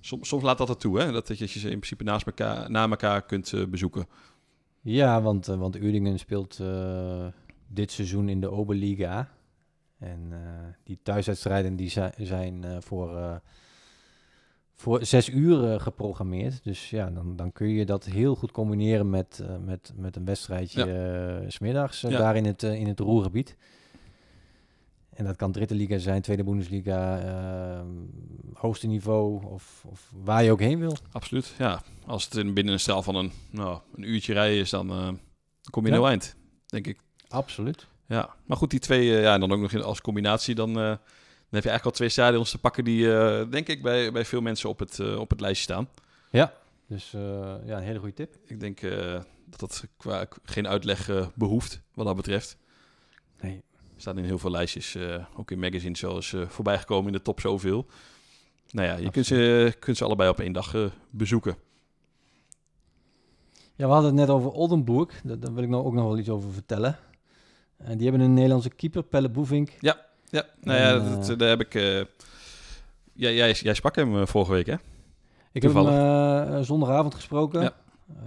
Soms, 0.00 0.28
soms 0.28 0.42
laat 0.42 0.58
dat 0.58 0.68
het 0.68 0.80
toe, 0.80 1.00
hè? 1.00 1.12
Dat, 1.12 1.26
dat 1.26 1.38
je 1.38 1.46
ze 1.46 1.58
in 1.70 1.76
principe 1.78 2.04
naast 2.04 2.26
elkaar, 2.26 2.70
na 2.70 2.88
elkaar 2.88 3.22
kunt 3.22 3.52
eh, 3.52 3.64
bezoeken. 3.64 4.06
Ja, 4.80 5.22
want, 5.22 5.48
eh, 5.48 5.56
want 5.56 5.76
Uerdingen 5.76 6.18
speelt 6.18 6.58
eh, 6.60 7.26
dit 7.66 7.90
seizoen 7.90 8.28
in 8.28 8.40
de 8.40 8.50
Oberliga. 8.50 9.28
En 9.98 10.32
die 10.84 10.98
thuiswedstrijden 11.02 11.76
die 11.76 11.88
zi- 11.88 12.10
zijn 12.24 12.82
voor, 12.82 13.40
voor 14.74 15.04
zes 15.04 15.28
uur 15.28 15.80
geprogrammeerd. 15.80 16.64
Dus 16.64 16.90
ja, 16.90 17.10
dan, 17.10 17.36
dan 17.36 17.52
kun 17.52 17.68
je 17.68 17.86
dat 17.86 18.04
heel 18.04 18.34
goed 18.34 18.50
combineren 18.50 19.10
met, 19.10 19.42
met, 19.64 19.92
met 19.96 20.16
een 20.16 20.24
wedstrijdje 20.24 21.44
's 21.48 21.54
smiddags 21.54 22.00
Ja. 22.00 22.08
daar 22.08 22.36
in 22.36 22.44
het, 22.44 22.62
in 22.62 22.86
het 22.86 23.00
Roergebied. 23.00 23.56
En 25.14 25.24
dat 25.24 25.36
kan 25.36 25.52
Dritte 25.52 25.74
Liga 25.74 25.98
zijn, 25.98 26.22
Tweede 26.22 26.44
Bundesliga, 26.44 27.18
eh, 27.20 27.80
hoogste 28.54 28.86
niveau 28.86 29.44
of, 29.44 29.84
of 29.86 30.10
waar 30.24 30.44
je 30.44 30.50
ook 30.50 30.60
heen 30.60 30.78
wil. 30.78 30.96
Absoluut, 31.12 31.54
ja. 31.58 31.82
Als 32.06 32.24
het 32.24 32.34
in, 32.34 32.54
binnen 32.54 32.72
een 32.72 32.80
straal 32.80 33.02
van 33.02 33.14
een, 33.14 33.32
nou, 33.50 33.80
een 33.94 34.08
uurtje 34.08 34.32
rijden 34.32 34.58
is, 34.58 34.70
dan, 34.70 34.90
eh, 34.90 34.96
dan 35.04 35.18
kom 35.70 35.86
je 35.86 35.92
Ja. 35.92 36.06
eind, 36.08 36.36
denk 36.66 36.86
ik. 36.86 36.98
Absoluut. 37.28 37.86
Ja, 38.06 38.34
maar 38.46 38.56
goed, 38.56 38.70
die 38.70 38.80
twee, 38.80 39.16
eh, 39.16 39.22
ja, 39.22 39.34
en 39.34 39.40
dan 39.40 39.52
ook 39.52 39.60
nog 39.60 39.72
in, 39.72 39.82
als 39.82 40.00
combinatie, 40.00 40.54
dan, 40.54 40.68
eh, 40.68 40.74
dan 40.74 40.98
heb 41.50 41.62
je 41.62 41.68
eigenlijk 41.70 41.84
al 41.84 41.90
twee 41.90 42.08
stadions 42.08 42.50
te 42.50 42.58
pakken 42.58 42.84
die, 42.84 43.14
eh, 43.16 43.50
denk 43.50 43.68
ik, 43.68 43.82
bij, 43.82 44.12
bij 44.12 44.24
veel 44.24 44.40
mensen 44.40 44.68
op 44.68 44.78
het, 44.78 45.16
op 45.16 45.30
het 45.30 45.40
lijstje 45.40 45.64
staan. 45.64 45.88
Dus 46.88 47.14
eh, 47.14 47.20
ja, 47.64 47.76
een 47.76 47.82
hele 47.82 47.98
goede 47.98 48.14
tip. 48.14 48.36
Ik 48.46 48.60
denk 48.60 48.80
dat 49.46 49.60
dat 49.60 49.84
qua, 49.96 50.26
geen 50.44 50.68
uitleg 50.68 51.08
eh, 51.08 51.26
behoeft, 51.34 51.80
wat 51.94 52.06
dat 52.06 52.16
betreft. 52.16 52.56
Nee. 53.40 53.62
Staat 53.96 54.16
in 54.16 54.24
heel 54.24 54.38
veel 54.38 54.50
lijstjes, 54.50 54.94
eh, 54.94 55.24
ook 55.36 55.50
in 55.50 55.58
magazines 55.58 55.98
zoals 55.98 56.32
eh 56.32 56.48
voorbij 56.48 56.78
gekomen 56.78 57.06
in 57.06 57.12
de 57.12 57.22
top 57.22 57.40
zoveel. 57.40 57.86
Nou 58.70 58.88
ja, 58.88 58.96
je 58.96 59.10
kunt 59.10 59.26
ze, 59.26 59.74
kunt 59.78 59.96
ze 59.96 60.04
allebei 60.04 60.30
op 60.30 60.40
één 60.40 60.52
dag 60.52 60.74
eh, 60.74 60.84
bezoeken. 61.10 61.56
Ja, 63.76 63.86
we 63.86 63.92
hadden 63.92 64.10
het 64.10 64.20
net 64.20 64.28
over 64.28 64.50
Oldenburg. 64.50 65.20
Daar, 65.24 65.38
daar 65.38 65.54
wil 65.54 65.62
ik 65.62 65.68
nou 65.68 65.84
ook 65.84 65.92
nog 65.92 66.04
wel 66.04 66.18
iets 66.18 66.28
over 66.28 66.52
vertellen. 66.52 66.98
En 67.76 67.96
die 67.98 68.08
hebben 68.08 68.26
een 68.26 68.34
Nederlandse 68.34 68.70
keeper, 68.70 69.02
Pelle 69.02 69.28
Boevink. 69.30 69.70
Ja, 69.80 69.96
nou 70.30 70.78
ja, 70.78 70.94
En, 70.94 71.20
dat, 71.20 71.38
daar 71.38 71.48
heb 71.48 71.60
ik... 71.60 71.72
jij, 73.12 73.34
jij, 73.34 73.52
jij 73.52 73.74
sprak 73.74 73.96
hem 73.96 74.26
vorige 74.26 74.52
week, 74.52 74.66
hè? 74.66 74.76
Ik 75.52 75.62
heb 75.62 75.74
hem 75.74 76.64
zondagavond 76.64 77.14
gesproken. 77.14 77.62
Ja. 77.62 77.74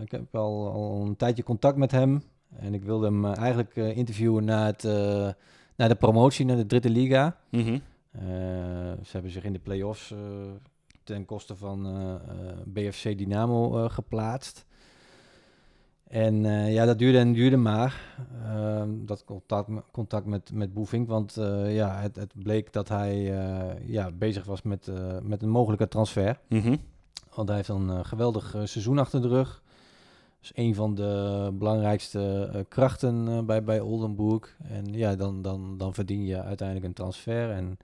Ik 0.02 0.12
heb 0.12 0.36
al, 0.36 0.72
al 0.72 1.02
een 1.06 1.16
tijdje 1.16 1.44
contact 1.44 1.78
met 1.78 1.92
hem. 1.92 2.24
En 2.56 2.74
ik 2.74 2.84
wilde 2.84 3.06
hem 3.06 3.26
eigenlijk 3.26 3.76
interviewen 3.76 4.46
na, 4.46 4.66
het, 4.66 4.84
na 5.78 5.88
de 5.88 5.96
promotie, 5.96 6.46
naar 6.46 6.56
de 6.56 6.66
Dritte 6.66 6.90
Liga. 6.90 7.38
Mhm. 7.50 7.80
Eh, 8.12 8.22
ze 9.04 9.12
hebben 9.12 9.32
zich 9.32 9.44
in 9.44 9.54
de 9.54 9.60
play-offs 9.60 10.12
eh, 10.12 10.18
ten 11.04 11.26
koste 11.26 11.56
van 11.56 11.86
eh, 11.86 12.16
BFC 12.66 13.18
Dynamo 13.18 13.90
geplaatst. 13.90 14.66
En 16.08 16.44
ja, 16.72 16.86
dat 16.86 17.00
duurde 17.00 17.18
en 17.18 17.34
duurde 17.34 17.58
maar, 17.58 18.18
ehm, 18.44 18.90
dat 19.06 19.24
contact, 19.24 19.70
contact 19.92 20.26
met, 20.26 20.52
met 20.54 20.74
Boefink. 20.74 21.08
Want 21.08 21.34
ja, 21.68 22.00
het, 22.00 22.16
het 22.16 22.34
bleek 22.36 22.74
dat 22.74 22.90
hij 22.90 23.22
ja, 23.86 24.12
bezig 24.12 24.46
was 24.46 24.62
met, 24.62 24.92
met 25.22 25.42
een 25.42 25.50
mogelijke 25.50 25.88
transfer. 25.88 26.40
Mhm. 26.48 26.76
Want 27.34 27.48
hij 27.48 27.58
heeft 27.58 27.70
een 27.70 28.06
geweldig 28.06 28.56
seizoen 28.64 28.98
achter 28.98 29.22
de 29.22 29.28
rug. 29.28 29.62
Is 30.54 30.64
een 30.64 30.76
van 30.76 30.96
de 30.96 31.50
belangrijkste 31.54 32.50
eh, 32.54 32.62
krachten 32.68 33.28
eh, 33.28 33.40
bij, 33.40 33.64
bij 33.64 33.80
Oldenburg. 33.80 34.56
En 34.70 34.94
ja, 34.94 35.16
dan, 35.16 35.42
dan, 35.42 35.78
dan 35.78 35.94
verdien 35.94 36.26
je 36.26 36.42
uiteindelijk 36.42 36.88
een 36.88 36.94
transfer. 36.94 37.50
En 37.52 37.78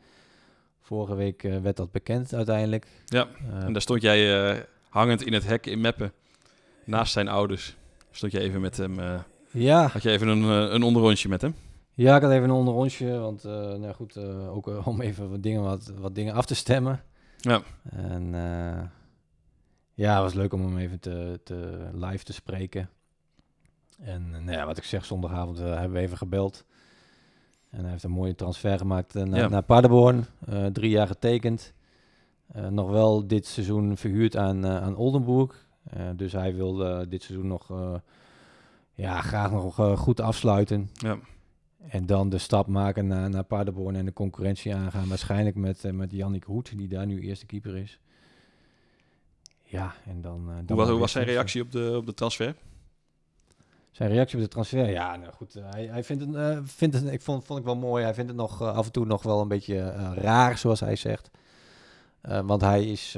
vorige 0.81 1.15
week 1.15 1.43
eh, 1.43 1.57
werd 1.57 1.77
dat 1.77 1.91
bekend 1.91 2.33
uiteindelijk. 2.33 2.87
Ja, 3.05 3.27
En 3.51 3.73
daar 3.73 3.81
stond 3.81 4.01
jij 4.01 4.65
hangend 4.89 5.25
in 5.25 5.33
het 5.33 5.47
hek 5.47 5.65
in 5.65 5.81
Meppen, 5.81 6.11
naast 6.85 7.13
zijn 7.13 7.27
ouders. 7.27 7.75
Stond 8.11 8.31
je 8.31 8.39
even 8.39 8.61
met 8.61 8.77
hem, 8.77 8.95
ja, 9.51 9.87
had 9.87 10.03
je 10.03 10.09
even 10.09 10.27
een, 10.27 10.43
een 10.73 10.83
onderrondje 10.83 11.29
met 11.29 11.41
hem? 11.41 11.55
ja, 11.93 12.15
ik 12.15 12.21
had 12.21 12.31
even 12.31 12.43
een 12.43 12.55
onderrondje. 12.55 13.17
Want 13.19 13.43
nou 13.43 13.93
goed, 13.93 14.17
ook 14.47 14.67
om 14.85 15.01
even 15.01 15.29
wat 15.29 15.43
dingen, 15.43 15.61
wat, 15.63 15.91
wat 15.99 16.15
dingen 16.15 16.33
af 16.33 16.45
te 16.45 16.55
stemmen. 16.55 17.03
Ja. 17.37 17.61
En 17.89 18.33
ja, 19.93 20.13
het 20.13 20.23
was 20.23 20.33
leuk 20.33 20.53
om 20.53 20.61
hem 20.61 20.77
even 20.77 20.99
te, 20.99 21.39
te 21.43 21.89
live 21.93 22.23
te 22.23 22.33
spreken. 22.33 22.89
En 23.99 24.29
eh, 24.33 24.39
nou 24.41 24.51
ja, 24.57 24.65
wat 24.65 24.77
ik 24.77 24.83
zeg, 24.83 25.05
zondagavond 25.05 25.59
eh, 25.59 25.65
hebben 25.65 25.91
we 25.91 25.99
even 25.99 26.17
gebeld. 26.17 26.65
En 27.69 27.81
hij 27.81 27.91
heeft 27.91 28.03
een 28.03 28.11
mooie 28.11 28.35
transfer 28.35 28.77
gemaakt 28.77 29.15
eh, 29.15 29.23
naar, 29.23 29.39
Ja. 29.39 29.47
naar 29.47 29.63
Paderborn. 29.63 30.25
Drie 30.71 30.89
jaar 30.89 31.07
getekend. 31.07 31.73
Nog 32.69 32.89
wel 32.89 33.27
dit 33.27 33.45
seizoen 33.45 33.97
verhuurd 33.97 34.37
aan, 34.37 34.67
aan 34.67 34.95
Oldenburg. 34.95 35.67
Dus 36.15 36.31
hij 36.31 36.55
wilde 36.55 37.07
dit 37.07 37.23
seizoen 37.23 37.47
nog 37.47 37.71
ja, 38.93 39.21
graag 39.21 39.51
nog 39.51 39.99
goed 39.99 40.19
afsluiten. 40.19 40.89
Ja. 40.93 41.17
En 41.87 42.05
dan 42.05 42.29
de 42.29 42.37
stap 42.37 42.67
maken 42.67 43.07
naar, 43.07 43.29
naar 43.29 43.43
Paderborn 43.43 43.95
en 43.95 44.05
de 44.05 44.13
concurrentie 44.13 44.75
aangaan. 44.75 45.07
Waarschijnlijk 45.07 45.55
met, 45.55 45.91
met 45.91 46.11
Yannick 46.11 46.43
Hoed, 46.43 46.77
die 46.77 46.87
daar 46.87 47.05
nu 47.05 47.19
eerste 47.19 47.45
keeper 47.45 47.77
is. 47.77 47.99
Ja, 49.73 49.93
en 50.05 50.21
dan... 50.21 50.39
eh, 50.49 50.55
dan 50.55 50.63
Hoe, 50.67 50.75
was, 50.75 50.77
hoe 50.85 50.87
weer 50.87 50.99
was 50.99 51.11
zijn 51.11 51.25
reactie 51.25 51.61
op 51.61 51.71
de, 51.71 51.93
op 51.97 52.05
de 52.05 52.13
transfer? 52.13 52.55
Zijn 53.91 54.09
reactie 54.09 54.37
op 54.37 54.43
de 54.43 54.49
transfer? 54.49 54.89
Ja, 54.89 55.15
nou 55.15 55.31
goed. 55.33 55.55
eh, 55.55 55.63
hij, 55.69 55.85
hij 55.85 56.03
vindt 56.03 56.25
het, 56.25 56.35
eh, 56.35 56.59
vindt 56.63 56.95
het 56.95 57.11
ik 57.11 57.21
vond, 57.21 57.45
vond 57.45 57.59
ik 57.59 57.65
wel 57.65 57.75
mooi. 57.75 58.03
Hij 58.03 58.13
vindt 58.13 58.29
het 58.29 58.39
nog 58.39 58.61
af 58.61 58.85
en 58.85 58.91
toe 58.91 59.05
nog 59.05 59.23
wel 59.23 59.41
een 59.41 59.47
beetje 59.47 59.89
raar, 60.15 60.57
zoals 60.57 60.79
hij 60.79 60.95
zegt. 60.95 61.29
Want 62.21 62.61
hij 62.61 62.85
is, 62.85 63.17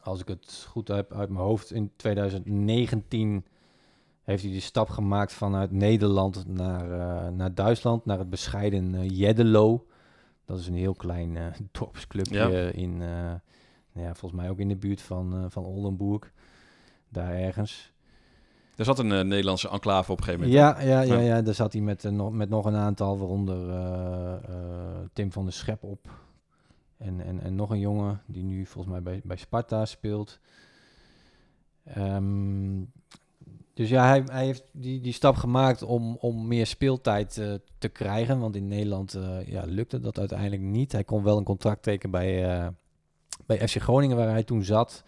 als 0.00 0.20
ik 0.20 0.28
het 0.28 0.66
goed 0.68 0.88
heb 0.88 1.12
uit 1.14 1.28
mijn 1.28 1.44
hoofd, 1.44 1.72
in 1.72 1.92
2019 1.96 3.44
heeft 4.22 4.42
hij 4.42 4.52
de 4.52 4.60
stap 4.60 4.88
gemaakt 4.88 5.32
vanuit 5.32 5.70
Nederland 5.70 6.46
naar, 6.46 7.32
naar 7.32 7.54
Duitsland, 7.54 8.04
naar 8.04 8.18
het 8.18 8.30
bescheiden 8.30 8.94
eh, 8.94 9.08
Jeddelo. 9.18 9.86
Dat 10.44 10.58
is 10.58 10.66
een 10.66 10.74
heel 10.74 10.94
klein 10.94 11.36
eh, 11.36 11.44
dorpsclubje 11.78 12.38
Ja. 12.48 12.70
in, 12.72 13.02
ja, 13.96 14.14
volgens 14.14 14.40
mij 14.40 14.50
ook 14.50 14.58
in 14.58 14.68
de 14.68 14.76
buurt 14.76 15.02
van, 15.02 15.34
eh, 15.34 15.44
van 15.48 15.64
Oldenburg. 15.64 16.32
Daar 17.08 17.34
ergens. 17.34 17.92
Er 18.76 18.84
zat 18.84 18.98
een 18.98 19.12
eh, 19.12 19.24
Nederlandse 19.24 19.68
enclave 19.68 20.12
op 20.12 20.18
een 20.18 20.24
gegeven 20.24 20.48
moment. 20.48 20.60
Ja, 20.60 20.80
ja, 20.80 21.00
ja, 21.00 21.14
Ja. 21.14 21.20
ja, 21.20 21.42
daar 21.42 21.54
zat 21.54 21.72
hij 21.72 21.82
met, 21.82 22.04
eh, 22.04 22.12
nog, 22.12 22.32
met 22.32 22.48
nog 22.48 22.64
een 22.64 22.76
aantal, 22.76 23.18
waaronder 23.18 23.58
Tim 25.12 25.32
van 25.32 25.44
der 25.44 25.52
Schep 25.52 25.82
op. 25.82 26.10
En, 26.96 27.20
en, 27.20 27.40
en 27.40 27.54
nog 27.54 27.70
een 27.70 27.78
jongen 27.78 28.22
die 28.26 28.44
nu 28.44 28.66
volgens 28.66 28.92
mij 28.92 29.02
bij, 29.02 29.20
bij 29.24 29.36
Sparta 29.36 29.84
speelt. 29.84 30.38
Ehm, 31.84 32.82
dus 33.74 33.88
ja, 33.88 34.06
hij, 34.06 34.22
hij 34.26 34.44
heeft 34.44 34.64
die, 34.72 35.00
die 35.00 35.12
stap 35.12 35.36
gemaakt 35.36 35.82
om, 35.82 36.16
om 36.20 36.46
meer 36.46 36.66
speeltijd 36.66 37.34
te 37.78 37.88
krijgen. 37.88 38.38
Want 38.38 38.56
in 38.56 38.68
Nederland 38.68 39.18
ja, 39.46 39.62
lukte 39.66 40.00
dat 40.00 40.18
uiteindelijk 40.18 40.62
niet. 40.62 40.92
Hij 40.92 41.04
kon 41.04 41.22
wel 41.22 41.36
een 41.36 41.44
contract 41.44 41.82
tekenen 41.82 42.10
bij, 42.10 42.72
bij 43.46 43.68
FC 43.68 43.76
Groningen, 43.82 44.16
waar 44.16 44.28
hij 44.28 44.42
toen 44.42 44.64
zat. 44.64 45.04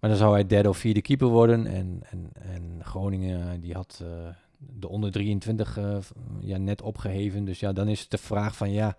Maar 0.00 0.10
dan 0.10 0.18
zou 0.18 0.32
hij 0.32 0.46
derde 0.46 0.68
of 0.68 0.76
vierde 0.76 1.02
keeper 1.02 1.28
worden. 1.28 1.66
En, 1.66 2.00
en, 2.10 2.30
en 2.32 2.80
Groningen 2.84 3.60
die 3.60 3.74
had 3.74 4.00
eh, 4.02 4.08
de 4.56 4.88
onder 4.88 5.10
23 5.10 5.78
eh, 5.78 5.96
ja, 6.40 6.56
net 6.56 6.82
opgeheven. 6.82 7.44
Dus 7.44 7.60
ja, 7.60 7.72
dan 7.72 7.88
is 7.88 8.00
het 8.00 8.10
de 8.10 8.18
vraag 8.18 8.56
van 8.56 8.72
ja, 8.72 8.96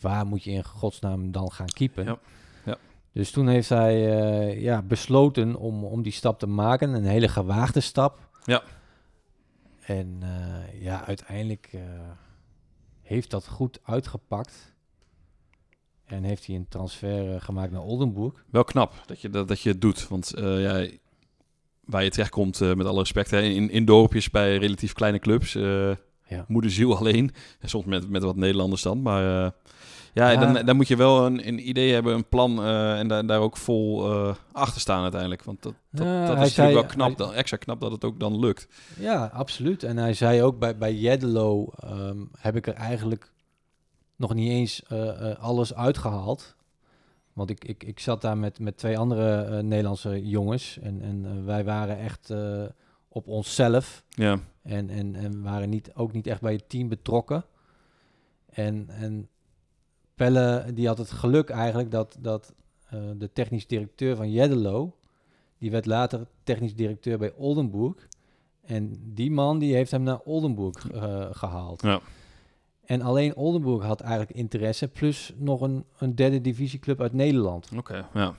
waar 0.00 0.26
moet 0.26 0.44
je 0.44 0.50
in 0.50 0.64
godsnaam 0.64 1.32
dan 1.32 1.52
gaan 1.52 1.66
keepen? 1.66 2.04
Ja, 2.04 2.18
ja. 2.64 2.76
Dus 3.12 3.30
toen 3.30 3.48
heeft 3.48 3.68
hij 3.68 4.20
eh, 4.20 4.62
ja, 4.62 4.82
besloten 4.82 5.56
om, 5.56 5.84
om 5.84 6.02
die 6.02 6.12
stap 6.12 6.38
te 6.38 6.46
maken. 6.46 6.94
Een 6.94 7.04
hele 7.04 7.28
gewaagde 7.28 7.80
stap. 7.80 8.28
Ja. 8.44 8.62
En 9.80 10.18
eh, 10.20 10.82
ja, 10.82 11.04
uiteindelijk 11.04 11.68
eh, 11.72 11.80
heeft 13.02 13.30
dat 13.30 13.46
goed 13.46 13.80
uitgepakt. 13.82 14.76
En 16.08 16.22
heeft 16.22 16.46
hij 16.46 16.56
een 16.56 16.66
transfer 16.68 17.34
eh, 17.34 17.40
gemaakt 17.40 17.72
naar 17.72 17.82
Oldenburg. 17.82 18.32
Wel 18.50 18.64
knap 18.64 18.94
dat 19.06 19.20
je, 19.20 19.30
dat, 19.30 19.48
dat 19.48 19.60
je 19.60 19.68
het 19.70 19.80
doet. 19.80 20.08
Want 20.08 20.32
ja, 20.36 20.86
waar 21.84 22.04
je 22.04 22.10
terechtkomt, 22.10 22.60
eh 22.60 22.74
met 22.74 22.86
alle 22.86 22.98
respect, 22.98 23.30
hè, 23.30 23.40
in, 23.40 23.70
in 23.70 23.84
dorpjes 23.84 24.30
bij 24.30 24.56
relatief 24.56 24.92
kleine 24.92 25.18
clubs. 25.18 25.52
Ja. 26.28 26.44
Moederziel 26.48 26.96
alleen. 26.98 27.30
En 27.60 27.68
soms 27.68 27.84
met, 27.84 28.08
met 28.10 28.22
wat 28.22 28.36
Nederlanders 28.36 28.82
dan. 28.82 29.02
Maar 29.02 29.22
ja, 29.22 30.30
Ja. 30.30 30.36
Dan, 30.52 30.66
dan 30.66 30.76
moet 30.76 30.88
je 30.88 30.96
wel 30.96 31.26
een, 31.26 31.48
een 31.48 31.68
idee 31.68 31.92
hebben, 31.92 32.14
een 32.14 32.28
plan. 32.28 32.64
en 32.64 33.08
daar, 33.08 33.26
daar 33.26 33.40
ook 33.40 33.56
vol 33.56 34.10
achter 34.52 34.80
staan 34.80 35.02
uiteindelijk. 35.02 35.42
Want 35.44 35.62
dat, 35.62 35.74
dat, 35.90 36.06
Ja, 36.06 36.26
dat 36.26 36.46
is 36.46 36.54
zei- 36.54 36.68
natuurlijk 36.68 36.74
wel 36.74 37.06
knap. 37.06 37.18
hij- 37.18 37.26
dan, 37.26 37.34
extra 37.34 37.56
knap 37.56 37.80
dat 37.80 37.92
het 37.92 38.04
ook 38.04 38.20
dan 38.20 38.38
lukt. 38.38 38.68
Ja, 38.98 39.30
absoluut. 39.32 39.82
En 39.82 39.96
hij 39.96 40.14
zei 40.14 40.42
ook 40.42 40.58
bij, 40.58 40.76
bij 40.78 40.94
Jeddelo 40.94 41.72
ehm, 41.78 42.18
heb 42.38 42.56
ik 42.56 42.66
er 42.66 42.74
eigenlijk 42.74 43.32
nog 44.18 44.34
niet 44.34 44.50
eens 44.50 44.82
eh, 44.82 45.30
eh, 45.30 45.38
alles 45.38 45.74
uitgehaald. 45.74 46.56
Want 47.32 47.50
ik, 47.50 47.64
ik, 47.64 47.84
ik 47.84 48.00
zat 48.00 48.20
daar 48.20 48.38
met, 48.38 48.58
met 48.58 48.76
twee 48.76 48.98
andere 48.98 49.42
eh, 49.42 49.62
Nederlandse 49.62 50.28
jongens. 50.28 50.78
En, 50.78 51.02
en 51.02 51.44
wij 51.44 51.64
waren 51.64 51.98
echt 51.98 52.32
op 53.08 53.26
onszelf. 53.26 54.04
Ja, 54.08 54.38
En, 54.62 54.90
en, 54.90 55.14
en 55.14 55.42
waren 55.42 55.68
niet, 55.68 55.94
ook 55.94 56.12
niet 56.12 56.26
echt 56.26 56.40
bij 56.40 56.52
het 56.52 56.68
team 56.68 56.88
betrokken. 56.88 57.44
En, 58.46 58.88
en 58.88 59.28
Pelle, 60.14 60.64
die 60.74 60.86
had 60.86 60.98
het 60.98 61.10
geluk 61.10 61.50
eigenlijk 61.50 61.90
dat, 61.90 62.16
dat 62.20 62.54
de 63.16 63.30
technisch 63.32 63.66
directeur 63.66 64.16
van 64.16 64.30
Jeddelo... 64.30 64.96
die 65.58 65.70
werd 65.70 65.86
later 65.86 66.26
technisch 66.42 66.74
directeur 66.74 67.18
bij 67.18 67.32
Oldenburg. 67.32 68.08
En 68.68 69.12
die 69.14 69.30
man 69.30 69.58
die 69.58 69.74
heeft 69.74 69.90
hem 69.90 70.02
naar 70.02 70.20
Oldenburg 70.20 70.90
eh, 70.90 71.26
gehaald. 71.30 71.82
Ja. 71.82 72.00
En 72.88 73.02
alleen 73.02 73.36
Oldenburg 73.36 73.84
had 73.84 74.00
eigenlijk 74.00 74.30
interesse... 74.30 74.88
plus 74.88 75.32
nog 75.36 75.60
een, 75.60 75.84
een 75.98 76.14
derde 76.14 76.40
divisieclub 76.40 77.00
uit 77.00 77.12
Nederland. 77.12 77.68
oké, 77.76 78.06
ja. 78.14 78.34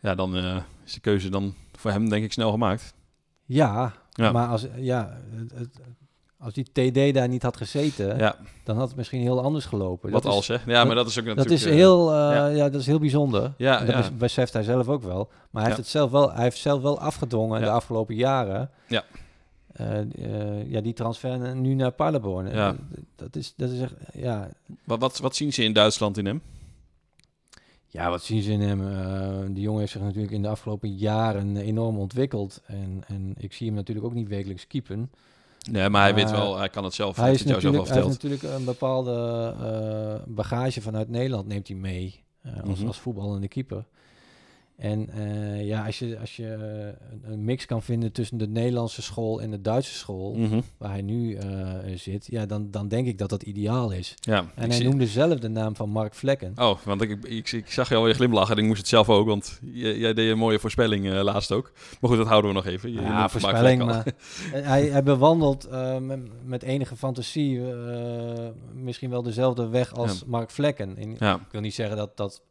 Ja, 0.00 0.14
dan 0.14 0.36
eh, 0.36 0.56
is 0.84 0.92
de 0.92 1.00
keuze 1.00 1.28
dan 1.28 1.54
voor 1.72 1.90
hem 1.90 2.08
denk 2.08 2.24
ik 2.24 2.32
snel 2.32 2.50
gemaakt. 2.50 2.94
Ja, 3.44 3.92
Ja. 4.12 4.32
maar 4.32 4.48
als, 4.48 4.66
ja, 4.76 5.18
het, 5.30 5.52
het- 5.54 5.80
als 6.38 6.52
die 6.54 6.64
TD 6.72 7.14
daar 7.14 7.28
niet 7.28 7.42
had 7.42 7.56
gezeten... 7.56 8.18
Ja, 8.18 8.36
dan 8.64 8.76
had 8.78 8.88
het 8.88 8.96
misschien 8.96 9.20
heel 9.20 9.42
anders 9.42 9.64
gelopen. 9.64 10.10
wat 10.10 10.22
Dat 10.22 10.30
is- 10.32 10.36
als, 10.36 10.48
hè? 10.48 10.72
Ja, 10.72 10.84
maar 10.84 10.94
dat 10.94 11.06
is 11.06 11.18
ook 11.18 11.24
Dat 11.24 11.34
natuurlijk... 11.36 11.64
is 11.64 11.70
eh, 11.70 11.76
heel, 11.76 12.10
eh, 12.12 12.16
ja. 12.16 12.46
ja. 12.46 12.68
dat 12.68 12.80
is 12.80 12.86
heel 12.86 12.98
bijzonder. 12.98 13.52
Ja, 13.56 13.78
En 13.80 13.86
dat 13.86 13.94
ja. 13.94 14.00
bes- 14.00 14.16
beseft 14.16 14.52
hij 14.52 14.62
zelf 14.62 14.88
ook 14.88 15.02
wel. 15.02 15.28
Maar 15.50 15.62
hij, 15.62 15.64
heeft 15.64 15.76
het 15.76 15.86
zelf 15.90 16.10
wel, 16.10 16.32
hij 16.32 16.42
heeft 16.42 16.58
zelf 16.58 16.82
wel 16.82 17.00
afgedwongen 17.00 17.60
de 17.60 17.70
afgelopen 17.70 18.14
jaren. 18.14 18.70
Ja. 18.88 19.04
Eh, 19.76 20.00
eh, 20.00 20.70
ja, 20.70 20.80
die 20.80 20.92
transfer 20.92 21.56
nu 21.56 21.74
naar 21.74 21.90
Paderborn. 21.90 22.48
Ja. 22.50 22.76
Dat 23.16 23.36
is, 23.36 23.54
dat 23.56 23.70
is 23.70 23.80
echt, 23.80 23.94
ja. 24.12 24.48
Wat, 24.84 25.00
wat, 25.00 25.18
wat 25.18 25.36
zien 25.36 25.52
ze 25.52 25.62
in 25.64 25.72
Duitsland 25.72 26.18
in 26.18 26.26
hem? 26.26 26.42
ja, 27.86 28.10
wat 28.10 28.22
zien 28.22 28.42
ze 28.42 28.52
in 28.52 28.60
hem? 28.60 28.88
Eh, 28.88 29.46
die 29.50 29.62
jongen 29.62 29.80
heeft 29.80 29.92
zich 29.92 30.00
natuurlijk 30.00 30.32
in 30.32 30.42
de 30.42 30.48
afgelopen 30.48 30.94
jaren 30.94 31.56
enorm 31.56 31.98
ontwikkeld. 31.98 32.60
En, 32.66 33.02
en 33.06 33.34
ik 33.38 33.52
zie 33.52 33.66
hem 33.66 33.76
natuurlijk 33.76 34.06
ook 34.06 34.14
niet 34.14 34.28
wekelijks 34.28 34.66
keepen. 34.66 35.10
Nee, 35.70 35.88
maar 35.88 36.02
hij 36.02 36.14
weet 36.14 36.30
wel, 36.30 36.56
hij 36.58 36.68
kan 36.68 36.84
het 36.84 36.94
zelf, 36.94 37.16
Hij, 37.16 37.32
is 37.32 37.38
het 37.38 37.48
natuurlijk, 37.48 37.86
hij 37.86 37.96
heeft 37.96 38.08
natuurlijk 38.08 38.42
een 38.42 38.64
bepaalde 38.64 40.24
bagage 40.26 40.80
vanuit 40.80 41.08
Nederland 41.08 41.46
neemt 41.46 41.68
hij 41.68 41.76
mee. 41.76 42.24
als, 42.64 42.78
Mhm. 42.78 42.86
als 42.86 42.98
voetballende 42.98 43.48
keeper. 43.48 43.84
En 44.76 45.08
eh, 45.10 45.66
ja, 45.66 45.86
als 45.86 45.98
je, 45.98 46.18
als 46.18 46.36
je 46.36 46.46
eh, 47.22 47.30
een, 47.32 47.44
mix 47.44 47.66
kan 47.66 47.82
vinden 47.82 48.12
tussen 48.12 48.38
de 48.38 48.48
Nederlandse 48.48 49.02
school 49.02 49.40
en 49.42 49.50
de 49.50 49.60
Duitse 49.60 49.94
school, 49.94 50.34
Mhm. 50.34 50.60
waar 50.78 50.90
hij 50.90 51.02
nu 51.02 51.34
eh, 51.34 51.48
zit, 51.94 52.26
ja, 52.30 52.46
dan, 52.46 52.70
dan 52.70 52.88
denk 52.88 53.06
ik 53.06 53.18
dat 53.18 53.30
dat 53.30 53.42
ideaal 53.42 53.90
is. 53.90 54.14
Ja, 54.20 54.44
En 54.54 54.70
hij 54.70 54.78
noemde 54.82 55.06
zelf 55.06 55.38
de 55.38 55.48
naam 55.48 55.76
van 55.76 55.88
Mark 55.90 56.14
Vlekken. 56.14 56.52
Oh, 56.56 56.78
want 56.84 57.02
ik, 57.02 57.24
ik, 57.24 57.52
ik 57.52 57.70
zag 57.70 57.88
je 57.88 57.94
alweer 57.94 58.14
glimlachen 58.14 58.56
en 58.56 58.62
ik 58.62 58.66
moest 58.68 58.78
het 58.78 58.88
zelf 58.88 59.08
ook, 59.10 59.26
want 59.26 59.58
jij, 59.62 59.98
jij 59.98 60.14
deed 60.14 60.30
een 60.30 60.38
mooie 60.38 60.58
voorspelling 60.58 61.08
laatst 61.22 61.52
ook. 61.52 61.72
Maar 62.00 62.10
goed, 62.10 62.18
dat 62.18 62.28
houden 62.28 62.50
we 62.50 62.56
nog 62.56 62.66
even. 62.66 62.92
Je- 62.92 63.00
Ja, 63.00 63.28
voorspelling, 63.28 63.84
maar 63.84 64.06
hij, 64.52 64.86
hij 64.86 65.02
bewandelt 65.02 65.68
met, 66.00 66.20
met 66.44 66.62
enige 66.62 66.96
fantasie 66.96 67.60
misschien 68.74 69.10
wel 69.10 69.22
dezelfde 69.22 69.68
weg 69.68 69.94
als 69.94 70.24
Mark 70.24 70.50
Vlekken. 70.50 71.14
Ja, 71.18 71.34
Ik 71.34 71.40
wil 71.50 71.60
niet 71.60 71.74
zeggen 71.74 71.96
dat, 71.96 72.16
dat, 72.16 72.42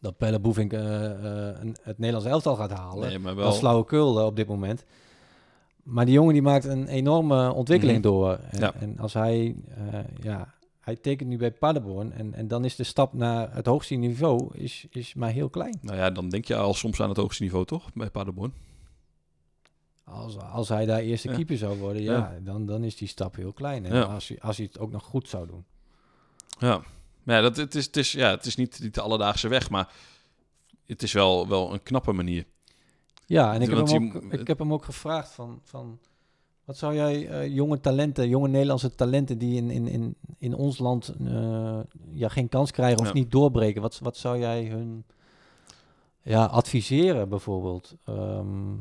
dat 0.00 0.16
Pelle 0.16 0.38
Boevink 0.40 0.72
eh, 0.72 1.04
eh, 1.50 1.60
een- 1.60 1.76
het 1.82 1.98
Nederlands 1.98 2.28
elftal 2.28 2.56
gaat 2.56 2.70
halen. 2.70 3.08
nee, 3.08 3.18
maar 3.18 3.34
Dat 3.34 3.44
is 3.44 3.50
wel... 3.50 3.58
flauwekul 3.58 4.18
eh, 4.18 4.24
op 4.26 4.36
dit 4.36 4.46
moment. 4.48 4.84
Maar 5.82 6.04
die 6.04 6.14
jongen 6.14 6.32
die 6.32 6.42
maakt 6.42 6.64
een 6.64 6.86
enorme 6.88 7.52
ontwikkeling 7.52 7.98
Mhm. 7.98 8.06
door. 8.06 8.38
En, 8.50 8.58
Ja. 8.60 8.74
en 8.74 8.98
als 8.98 9.12
hij, 9.12 9.56
eh, 9.90 9.98
ja, 10.22 10.54
hij 10.80 10.96
tekent 10.96 11.28
nu 11.28 11.36
bij 11.36 11.50
Paderborn 11.52 12.12
en, 12.12 12.34
en 12.34 12.48
dan 12.48 12.64
is 12.64 12.76
de 12.76 12.84
stap 12.84 13.12
naar 13.12 13.54
het 13.54 13.66
hoogste 13.66 13.94
niveau 13.94 14.48
is, 14.54 14.86
is 14.90 15.14
maar 15.14 15.30
heel 15.30 15.48
klein. 15.48 15.78
Nou 15.80 15.96
ja, 15.96 16.10
dan 16.10 16.28
denk 16.28 16.44
je 16.44 16.56
al 16.56 16.74
soms 16.74 17.00
aan 17.00 17.08
het 17.08 17.18
hoogste 17.18 17.42
niveau, 17.42 17.64
toch? 17.64 17.92
Bij 17.92 18.10
Paderborn. 18.10 18.52
Als, 20.04 20.38
als 20.38 20.68
hij 20.68 20.86
daar 20.86 21.00
eerste 21.00 21.28
Ja. 21.28 21.34
keeper 21.34 21.56
zou 21.56 21.78
worden, 21.78 22.02
ja, 22.02 22.12
Ja. 22.12 22.32
Dan, 22.42 22.66
dan 22.66 22.84
is 22.84 22.96
die 22.96 23.08
stap 23.08 23.36
heel 23.36 23.52
klein. 23.52 23.84
En 23.84 23.94
Ja. 23.94 24.02
als, 24.02 24.28
hij, 24.28 24.38
als 24.40 24.56
hij 24.56 24.66
het 24.66 24.78
ook 24.78 24.90
nog 24.90 25.02
goed 25.04 25.28
zou 25.28 25.46
doen. 25.46 25.64
Ja, 26.58 26.80
ja, 27.34 27.40
dat, 27.40 27.56
het, 27.56 27.74
is, 27.74 27.86
het, 27.86 27.96
is, 27.96 28.12
ja 28.12 28.30
het 28.30 28.46
is 28.46 28.56
niet, 28.56 28.78
niet 28.80 28.94
de 28.94 29.00
alledaagse 29.00 29.48
weg, 29.48 29.70
maar 29.70 29.92
het 30.86 31.02
is 31.02 31.12
wel, 31.12 31.48
wel 31.48 31.72
een 31.72 31.82
knappe 31.82 32.12
manier. 32.12 32.44
Ja, 33.26 33.54
en 33.54 33.62
ik 33.62 33.68
heb, 33.68 33.76
Want 33.76 33.90
hem 33.90 34.12
ook, 34.16 34.32
ik 34.32 34.46
heb 34.46 34.58
hem 34.58 34.72
ook 34.72 34.84
gevraagd 34.84 35.32
van, 35.32 35.60
van 35.62 35.98
wat 36.64 36.76
zou 36.76 36.94
jij 36.94 37.28
eh, 37.28 37.54
jonge 37.54 37.80
talenten, 37.80 38.28
jonge 38.28 38.48
Nederlandse 38.48 38.94
talenten 38.94 39.38
die 39.38 39.56
in, 39.56 39.70
in, 39.70 39.88
in, 39.88 40.16
in 40.38 40.54
ons 40.54 40.78
land 40.78 41.14
eh, 41.24 41.78
ja, 42.10 42.28
geen 42.28 42.48
kans 42.48 42.70
krijgen 42.70 43.00
of 43.00 43.06
Ja. 43.06 43.12
niet 43.12 43.30
doorbreken, 43.30 43.82
wat, 43.82 43.98
wat 43.98 44.16
zou 44.16 44.38
jij 44.38 44.64
hun 44.64 45.04
ja, 46.22 46.44
adviseren 46.44 47.28
bijvoorbeeld? 47.28 47.96
Ehm, 48.04 48.72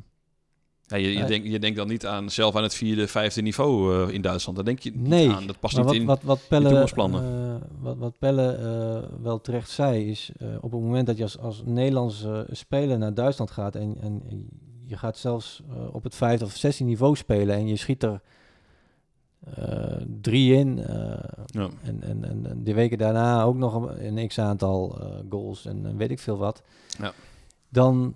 Ja, 0.88 0.98
je, 0.98 1.14
je, 1.14 1.20
Eh. 1.20 1.28
denkt, 1.28 1.48
je 1.48 1.60
denkt 1.60 1.78
dan 1.78 1.88
niet 1.88 2.06
aan 2.06 2.30
zelf 2.30 2.56
aan 2.56 2.64
het 2.64 2.74
vierde, 2.76 3.08
vijfde 3.08 3.42
niveau 3.42 4.04
eh, 4.08 4.14
in 4.14 4.22
Duitsland. 4.22 4.56
Daar 4.58 4.66
denk 4.66 4.80
je 4.80 4.92
niet 4.92 5.08
Nee, 5.08 5.30
aan. 5.30 5.48
Dat 5.48 5.60
past 5.60 5.76
maar 5.78 5.86
niet 5.94 6.04
wat, 6.06 6.20
in. 6.22 6.28
wat, 6.28 6.40
wat 6.40 6.48
Pelle, 6.50 6.70
eh, 6.70 7.56
wat, 7.80 7.98
wat 7.98 8.18
Pelle 8.20 9.10
wel 9.22 9.42
terecht 9.42 9.70
zei, 9.70 10.10
is 10.10 10.32
op 10.62 10.72
het 10.72 10.82
moment 10.82 11.08
dat 11.08 11.18
je 11.18 11.24
als, 11.24 11.38
als 11.40 11.62
Nederlandse 11.66 12.48
speler 12.52 12.98
naar 12.98 13.14
Duitsland 13.14 13.52
gaat 13.52 13.76
en, 13.76 13.96
en 14.02 14.22
je 14.84 14.98
gaat 14.98 15.18
zelfs 15.18 15.62
op 15.92 16.04
het 16.04 16.16
vijfde 16.16 16.46
of 16.46 16.56
zesde 16.56 16.84
niveau 16.84 17.16
spelen 17.16 17.56
en 17.56 17.68
je 17.68 17.76
schiet 17.76 18.04
er 18.04 18.22
drie 20.22 20.54
in 20.54 20.78
Ja. 21.46 21.70
en, 21.84 22.02
en, 22.04 22.24
en, 22.24 22.64
de 22.64 22.74
weken 22.74 22.98
daarna 22.98 23.44
ook 23.44 23.56
nog 23.56 23.74
een, 23.76 24.18
een 24.18 24.28
x-aantal 24.28 25.00
goals 25.30 25.66
en, 25.66 25.86
en 25.86 25.98
weet 25.98 26.12
ik 26.12 26.20
veel 26.20 26.38
wat, 26.38 26.62
Ja. 27.00 27.14
dan 27.70 28.16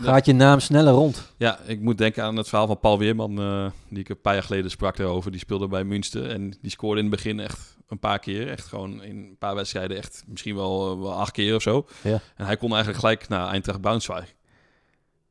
gaat 0.00 0.26
je 0.26 0.32
naam 0.32 0.60
sneller 0.60 0.92
rond. 0.92 1.32
Ja, 1.36 1.58
ik 1.66 1.80
moet 1.80 1.98
denken 1.98 2.24
aan 2.24 2.36
het 2.36 2.48
verhaal 2.48 2.66
van 2.66 2.80
Paul 2.80 2.98
Weerman, 2.98 3.38
eh, 3.38 3.66
die 3.88 3.98
ik 3.98 4.08
een 4.08 4.20
paar 4.20 4.34
jaar 4.34 4.42
geleden 4.42 4.70
sprak 4.70 4.96
daarover. 4.96 5.30
Die 5.30 5.40
speelde 5.40 5.68
bij 5.68 5.84
Münster 5.84 6.30
en 6.30 6.54
die 6.60 6.70
scoorde 6.70 7.00
in 7.00 7.06
het 7.06 7.14
begin 7.14 7.40
echt 7.40 7.76
een 7.88 7.98
paar 7.98 8.18
keer. 8.18 8.48
Echt 8.48 8.66
gewoon 8.66 9.02
in 9.02 9.16
een 9.16 9.36
paar 9.38 9.54
wedstrijden 9.54 9.96
echt 9.96 10.24
misschien 10.26 10.54
wel, 10.54 10.92
eh, 10.92 11.00
wel 11.00 11.12
acht 11.12 11.32
keer 11.32 11.54
of 11.54 11.62
zo. 11.62 11.86
Ja. 12.02 12.20
En 12.36 12.46
hij 12.46 12.56
kon 12.56 12.70
eigenlijk 12.70 13.00
gelijk 13.00 13.28
naar 13.28 13.48
Eintracht 13.48 13.80
Braunschweig. 13.80 14.34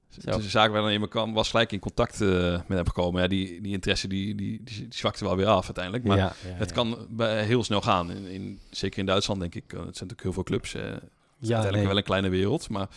Zo. 0.09 0.31
Dus 0.31 0.43
de 0.43 0.49
zaak 0.49 0.71
waar 0.71 0.81
dan 0.81 0.91
iemand 0.91 1.11
kwam, 1.11 1.33
was 1.33 1.49
gelijk 1.49 1.71
in 1.71 1.79
contact 1.79 2.21
eh, 2.21 2.51
met 2.51 2.77
hem 2.77 2.87
gekomen. 2.87 3.21
Ja, 3.21 3.27
die, 3.27 3.61
die 3.61 3.73
interesse 3.73 4.07
die, 4.07 4.35
die, 4.35 4.61
die, 4.63 4.87
die 4.87 4.87
zwakte 4.89 5.25
wel 5.25 5.35
weer 5.35 5.47
af 5.47 5.65
uiteindelijk. 5.65 6.03
Maar 6.03 6.17
ja, 6.17 6.33
ja, 6.43 6.53
het 6.53 6.71
kan 6.71 6.97
bij, 7.09 7.43
heel 7.43 7.63
snel 7.63 7.81
gaan. 7.81 8.11
In, 8.11 8.25
in, 8.25 8.59
zeker 8.69 8.99
in 8.99 9.05
Duitsland 9.05 9.39
denk 9.39 9.55
ik. 9.55 9.63
Het 9.63 9.79
zijn 9.79 9.85
natuurlijk 9.85 10.21
heel 10.21 10.33
veel 10.33 10.43
clubs. 10.43 10.73
het 10.73 10.81
is 10.83 10.87
Ja, 10.91 10.93
uiteindelijk 11.39 11.75
nee. 11.75 11.87
wel 11.87 11.97
een 11.97 12.03
kleine 12.03 12.29
wereld. 12.29 12.69
Maar 12.69 12.87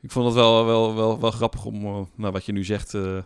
ik 0.00 0.10
vond 0.10 0.26
het 0.26 0.34
wel, 0.34 0.64
wel, 0.66 0.94
wel, 0.94 1.20
wel 1.20 1.30
grappig 1.30 1.64
om, 1.64 1.84
eh, 1.86 2.00
nou, 2.14 2.32
wat 2.32 2.44
je 2.44 2.52
nu 2.52 2.64
zegt, 2.64 2.94
eh, 2.94 3.18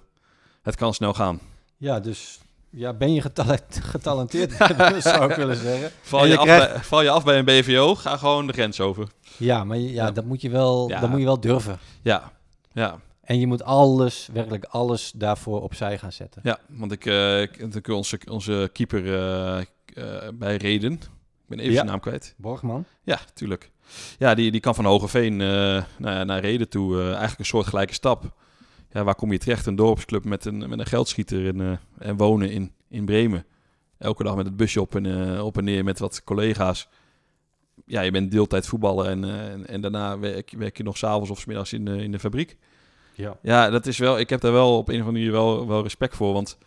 het 0.62 0.76
kan 0.76 0.94
snel 0.94 1.14
gaan. 1.14 1.40
Ja, 1.76 2.00
dus 2.00 2.40
ja, 2.70 2.92
ben 2.92 3.12
je 3.14 3.20
getalent, 3.20 3.80
getalenteerd, 3.82 4.52
zou 5.02 5.30
ik 5.30 5.36
willen 5.36 5.56
zeggen. 5.56 5.90
Val 6.02 6.26
je, 6.26 6.36
af 6.38 6.44
bij, 6.46 6.78
val 6.78 7.02
je 7.02 7.10
af 7.10 7.24
bij 7.24 7.38
een 7.38 7.44
BVO, 7.44 7.94
ga 7.94 8.16
gewoon 8.16 8.46
de 8.46 8.52
grens 8.52 8.80
over. 8.80 9.08
Ja, 9.36 9.64
maar 9.64 9.76
ja, 9.78 9.90
Ja. 10.04 10.10
dat 10.10 10.24
moet 10.24 10.40
je 10.40 10.50
wel, 10.50 10.88
Ja. 10.88 11.00
dat 11.00 11.10
moet 11.10 11.18
je 11.18 11.24
wel 11.24 11.40
durven. 11.40 11.78
Ja, 12.02 12.32
ja, 12.72 13.00
En 13.20 13.38
je 13.38 13.46
moet 13.46 13.62
alles, 13.62 14.28
werkelijk 14.32 14.64
alles 14.64 15.12
daarvoor 15.16 15.62
opzij 15.62 15.98
gaan 15.98 16.12
zetten. 16.12 16.40
ja. 16.44 16.58
Want 16.68 16.92
ik, 16.92 17.06
eh, 17.06 17.42
ik 17.42 17.88
onze, 17.88 18.20
onze 18.30 18.70
keeper 18.72 19.02
bij 20.34 20.56
Reden, 20.56 20.92
ik 20.92 21.00
ben 21.46 21.58
even 21.58 21.70
Ja. 21.70 21.76
zijn 21.76 21.86
naam 21.90 22.00
kwijt. 22.00 22.34
Borgman? 22.36 22.84
Ja, 23.02 23.18
tuurlijk. 23.34 23.70
Ja, 24.18 24.34
die, 24.34 24.50
die 24.50 24.60
kan 24.60 24.74
van 24.74 24.84
Hogeveen 24.84 25.40
eh 25.40 25.82
naar, 25.98 26.26
naar 26.26 26.40
Reden 26.40 26.68
toe. 26.68 26.98
eh, 26.98 27.06
eigenlijk 27.06 27.38
een 27.38 27.44
soort 27.44 27.66
gelijke 27.66 27.92
stap. 27.94 28.34
Ja, 28.92 29.04
waar 29.04 29.14
kom 29.14 29.32
je 29.32 29.38
terecht? 29.38 29.66
Een 29.66 29.76
dorpsclub 29.76 30.24
met 30.24 30.44
een, 30.44 30.68
met 30.68 30.78
een 30.78 30.86
geldschieter 30.86 31.46
en, 31.46 31.60
eh, 31.60 32.06
en 32.08 32.16
wonen 32.16 32.50
in, 32.50 32.72
in 32.88 33.04
Bremen. 33.04 33.46
Elke 33.98 34.24
dag 34.24 34.36
met 34.36 34.46
het 34.46 34.56
busje 34.56 34.80
op 34.80 34.94
en, 34.94 35.40
op 35.40 35.58
en 35.58 35.64
neer 35.64 35.84
met 35.84 35.98
wat 35.98 36.24
collega's. 36.24 36.88
Ja, 37.86 38.00
je 38.00 38.10
bent 38.10 38.30
deeltijd 38.30 38.66
voetballen 38.66 39.08
en, 39.08 39.24
en, 39.24 39.66
en 39.66 39.80
daarna 39.80 40.18
werk, 40.18 40.54
werk 40.58 40.76
je 40.76 40.82
nog 40.82 40.96
s'avonds 40.96 41.30
of 41.30 41.38
's 41.38 41.44
middags 41.44 41.72
in, 41.72 41.84
de 41.84 42.02
in 42.02 42.12
de 42.12 42.18
fabriek. 42.18 42.56
Ja. 43.14 43.36
Ja, 43.42 43.70
dat 43.70 43.86
is 43.86 43.98
wel, 43.98 44.18
ik 44.18 44.30
heb 44.30 44.40
daar 44.40 44.52
wel 44.52 44.76
op 44.76 44.88
een 44.88 44.94
of 44.94 45.06
andere 45.06 45.18
manier 45.18 45.32
wel, 45.32 45.66
wel 45.66 45.82
respect 45.82 46.16
voor. 46.16 46.32
Want 46.32 46.58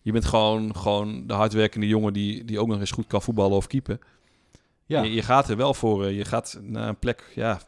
je 0.00 0.12
bent 0.12 0.24
gewoon, 0.24 0.76
gewoon 0.76 1.26
de 1.26 1.34
hardwerkende 1.34 1.86
jongen 1.86 2.12
die, 2.12 2.44
die 2.44 2.60
ook 2.60 2.68
nog 2.68 2.80
eens 2.80 2.90
goed 2.90 3.06
kan 3.06 3.22
voetballen 3.22 3.56
of 3.56 3.66
keepen. 3.66 4.00
Ja, 4.92 5.02
Je, 5.02 5.12
je 5.12 5.22
gaat 5.22 5.48
er 5.48 5.56
wel 5.56 5.74
voor. 5.74 6.04
eh, 6.04 6.16
Je 6.16 6.24
gaat 6.24 6.58
naar 6.62 6.88
een 6.88 6.98
plek, 6.98 7.32
ja, 7.34 7.60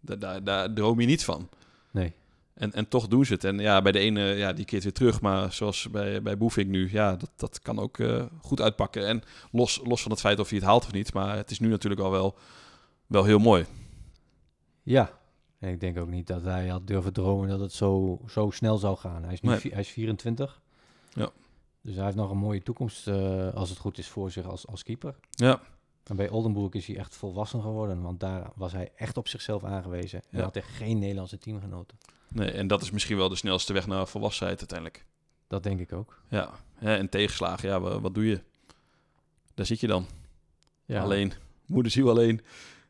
daar, 0.00 0.18
daar, 0.18 0.44
daar 0.44 0.72
droom 0.72 1.00
je 1.00 1.06
niet 1.06 1.24
van. 1.24 1.48
nee. 1.90 2.12
En, 2.54 2.72
en 2.72 2.88
toch 2.88 3.08
doen 3.08 3.24
ze 3.24 3.32
het. 3.32 3.44
En 3.44 3.58
ja, 3.58 3.82
bij 3.82 3.92
de 3.92 3.98
ene, 3.98 4.20
ja, 4.24 4.52
die 4.52 4.64
keert 4.64 4.82
weer 4.82 4.92
terug. 4.92 5.20
Maar 5.20 5.52
zoals 5.52 5.90
bij, 5.90 6.22
bij 6.22 6.36
Boefink 6.38 6.68
nu, 6.70 6.88
ja, 6.92 7.16
dat, 7.16 7.30
dat 7.36 7.60
kan 7.60 7.78
ook 7.78 7.98
eh, 7.98 8.24
goed 8.40 8.60
uitpakken. 8.60 9.06
En 9.06 9.22
los, 9.50 9.80
los 9.84 10.02
van 10.02 10.10
het 10.10 10.20
feit 10.20 10.38
of 10.38 10.48
hij 10.48 10.58
het 10.58 10.66
haalt 10.66 10.84
of 10.84 10.92
niet. 10.92 11.12
Maar 11.14 11.36
het 11.36 11.50
is 11.50 11.58
nu 11.58 11.68
natuurlijk 11.68 12.00
al 12.02 12.10
wel, 12.10 12.38
wel 13.06 13.24
heel 13.24 13.38
mooi. 13.38 13.66
Ja. 14.82 15.10
En 15.58 15.68
ik 15.70 15.80
denk 15.80 15.98
ook 15.98 16.08
niet 16.08 16.26
dat 16.26 16.42
hij 16.42 16.66
had 16.68 16.86
durven 16.86 17.12
dromen 17.12 17.48
dat 17.48 17.60
het 17.60 17.72
zo, 17.72 18.20
zo 18.28 18.50
snel 18.50 18.76
zou 18.78 18.96
gaan. 18.96 19.22
Hij 19.24 19.32
is 19.32 19.40
nu 19.40 19.48
Nee. 19.50 19.60
hij 19.70 19.80
is 19.80 19.88
24. 19.88 20.60
Ja. 21.12 21.30
Dus 21.82 21.94
hij 21.94 22.04
heeft 22.04 22.16
nog 22.16 22.30
een 22.30 22.38
mooie 22.38 22.62
toekomst, 22.62 23.08
eh, 23.08 23.54
als 23.54 23.68
het 23.68 23.78
goed 23.78 23.98
is, 23.98 24.08
voor 24.08 24.30
zich 24.30 24.46
als, 24.46 24.66
als 24.66 24.82
keeper. 24.82 25.14
Ja. 25.30 25.60
En 26.08 26.16
bij 26.16 26.28
Oldenburg 26.28 26.72
is 26.72 26.86
hij 26.86 26.96
echt 26.96 27.16
volwassen 27.16 27.62
geworden, 27.62 28.02
want 28.02 28.20
daar 28.20 28.50
was 28.54 28.72
hij 28.72 28.92
echt 28.96 29.16
op 29.16 29.28
zichzelf 29.28 29.64
aangewezen. 29.64 30.22
En 30.30 30.38
Ja. 30.38 30.44
had 30.44 30.54
hij 30.54 30.62
geen 30.62 30.98
Nederlandse 30.98 31.38
teamgenoten. 31.38 31.98
Nee, 32.28 32.50
en 32.50 32.66
dat 32.66 32.82
is 32.82 32.90
misschien 32.90 33.16
wel 33.16 33.28
de 33.28 33.36
snelste 33.36 33.72
weg 33.72 33.86
naar 33.86 34.08
volwassenheid 34.08 34.58
uiteindelijk. 34.58 35.04
Dat 35.46 35.62
denk 35.62 35.80
ik 35.80 35.92
ook. 35.92 36.20
Ja, 36.28 36.50
hè, 36.74 36.96
en 36.96 37.08
tegenslagen, 37.08 37.68
ja, 37.68 37.80
wa- 37.80 38.00
wat 38.00 38.14
doe 38.14 38.26
je? 38.26 38.40
Daar 39.54 39.66
zit 39.66 39.80
je 39.80 39.86
dan. 39.86 40.06
Ja. 40.84 41.02
Alleen. 41.02 41.32
Moederziel 41.66 42.08
alleen. 42.10 42.40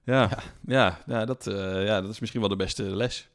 Ja, 0.05 0.21
Ja. 0.23 0.39
ja. 0.67 1.03
Ja, 1.07 1.25
dat, 1.25 1.47
eh, 1.47 1.85
ja, 1.87 2.01
dat 2.01 2.11
is 2.11 2.19
misschien 2.19 2.41
wel 2.41 2.49
de 2.51 2.57
beste 2.57 2.83
les 2.83 3.29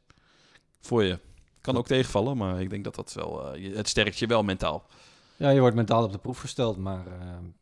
voor 0.82 1.04
je. 1.04 1.20
Kan 1.62 1.78
ook 1.78 1.88
tegenvallen, 1.88 2.38
maar 2.38 2.62
ik 2.62 2.70
denk 2.70 2.84
dat 2.84 2.96
dat 2.96 3.14
wel... 3.14 3.54
eh, 3.54 3.76
het 3.76 3.88
sterkt 3.90 4.20
je 4.20 4.28
wel 4.28 4.44
mentaal. 4.44 4.86
Ja, 5.38 5.50
je 5.50 5.60
wordt 5.60 5.76
mentaal 5.76 6.04
op 6.04 6.12
de 6.12 6.18
proef 6.18 6.40
gesteld, 6.40 6.78
maar 6.78 7.06
eh, 7.08 7.14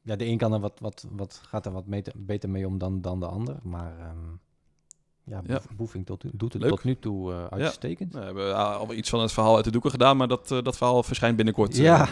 ja, 0.02 0.16
de 0.16 0.26
een 0.26 0.38
kan 0.38 0.54
er 0.54 0.60
wat, 0.60 0.80
wat, 0.80 1.08
wat, 1.12 1.42
gaat 1.48 1.66
er 1.66 1.72
wat 1.72 1.84
beter 2.16 2.50
mee 2.50 2.68
om 2.68 2.78
dan, 2.78 3.02
dan 3.02 3.20
de 3.20 3.26
ander. 3.26 3.56
Maar 3.64 3.94
ehm, 4.00 4.18
ja, 5.24 5.42
Ja. 5.46 5.54
Boef- 5.54 5.76
Boefing 5.76 6.06
tot, 6.06 6.24
doet 6.34 6.54
het 6.54 6.62
Leuk. 6.62 6.72
tot 6.72 6.84
nu 6.84 7.00
toe 7.00 7.32
eh, 7.34 7.46
uitstekend. 7.46 8.14
We 8.14 8.20
hebben 8.20 8.56
al 8.78 8.94
iets 8.94 9.10
van 9.10 9.22
het 9.22 9.32
verhaal 9.32 9.56
uit 9.56 9.66
de 9.66 9.72
doeken 9.72 9.92
gedaan, 9.92 10.18
maar 10.18 10.28
dat, 10.28 10.52
eh, 10.52 10.62
dat 10.62 10.78
verhaal 10.78 11.04
verschijnt 11.04 11.36
binnenkort 11.36 11.72
eh, 11.74 11.84
Ja, 11.84 12.08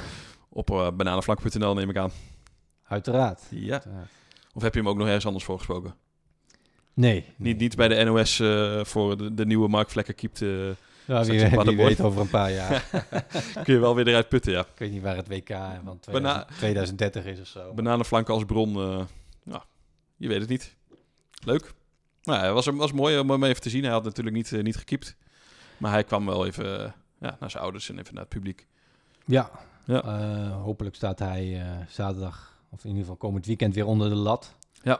op 0.50 0.70
eh 0.70 0.88
bananenflank.nl, 0.92 1.74
neem 1.74 1.90
ik 1.90 1.98
aan. 1.98 2.12
uiteraard. 2.84 3.42
Ja. 3.50 3.72
Uiteraard. 3.74 4.10
Of 4.54 4.62
heb 4.62 4.74
je 4.74 4.80
hem 4.80 4.90
ook 4.90 4.98
nog 4.98 5.06
ergens 5.08 5.26
anders 5.26 5.44
voor 5.46 5.58
gesproken? 5.58 5.94
Nee. 6.94 7.26
Niet, 7.38 7.58
niet 7.58 7.76
bij 7.76 7.88
de 7.88 8.04
NOS 8.04 8.40
eh, 8.40 8.84
voor 8.84 9.18
de, 9.18 9.34
de 9.34 9.46
nieuwe 9.46 9.68
Mark 9.68 9.90
Vlekker 9.90 10.14
keept. 10.14 10.42
Ja, 11.10 11.24
wie, 11.24 11.50
wie 11.50 11.78
weet 11.78 12.02
over 12.02 12.22
een 12.22 12.30
paar 12.30 12.52
jaar. 12.52 12.84
kun 13.64 13.74
je 13.74 13.80
wel 13.80 13.96
weer 13.96 14.08
eruit 14.08 14.30
putten, 14.30 14.52
ja. 14.52 14.60
Ik 14.60 14.68
weet 14.78 14.92
niet 14.92 15.02
waar 15.02 15.16
het 15.16 15.28
WK 15.28 15.50
van 15.84 16.00
Bana- 16.12 16.46
2000 16.58 16.58
2030 16.58 17.26
is 17.26 17.40
of 17.40 17.48
zo. 17.48 17.74
Bananenflanken 17.74 18.34
als 18.34 18.46
bron, 18.46 18.76
eh, 18.76 19.02
ja, 19.44 19.64
je 20.18 20.28
weet 20.28 20.40
het 20.40 20.50
niet. 20.50 20.76
Leuk. 21.46 21.74
Nou, 22.24 22.44
het 22.44 22.54
was, 22.54 22.66
was 22.66 22.92
mooi 22.92 23.20
om 23.20 23.30
hem 23.30 23.44
even 23.44 23.62
te 23.62 23.70
zien. 23.70 23.84
Hij 23.84 23.92
had 23.92 24.04
natuurlijk 24.04 24.36
niet, 24.36 24.52
eh, 24.54 24.62
niet 24.64 24.78
gekiept. 24.78 25.16
Maar 25.78 25.92
hij 25.92 26.04
kwam 26.04 26.26
wel 26.26 26.46
even 26.46 26.80
eh, 26.86 26.92
ja, 27.20 27.38
naar 27.40 27.52
zijn 27.52 27.64
ouders 27.64 27.90
en 27.90 28.00
even 28.00 28.14
naar 28.14 28.24
het 28.24 28.34
publiek. 28.34 28.68
Ja, 29.26 29.52
Ja. 29.86 30.02
Eh, 30.04 30.62
hopelijk 30.62 30.96
staat 30.96 31.20
hij 31.20 31.62
eh, 31.62 31.68
zaterdag, 31.88 32.62
of 32.70 32.80
in 32.84 32.88
ieder 32.88 33.02
geval 33.04 33.18
komend 33.18 33.46
weekend, 33.46 33.76
weer 33.76 33.86
onder 33.86 34.10
de 34.10 34.16
lat. 34.16 34.56
Ja. 34.84 35.00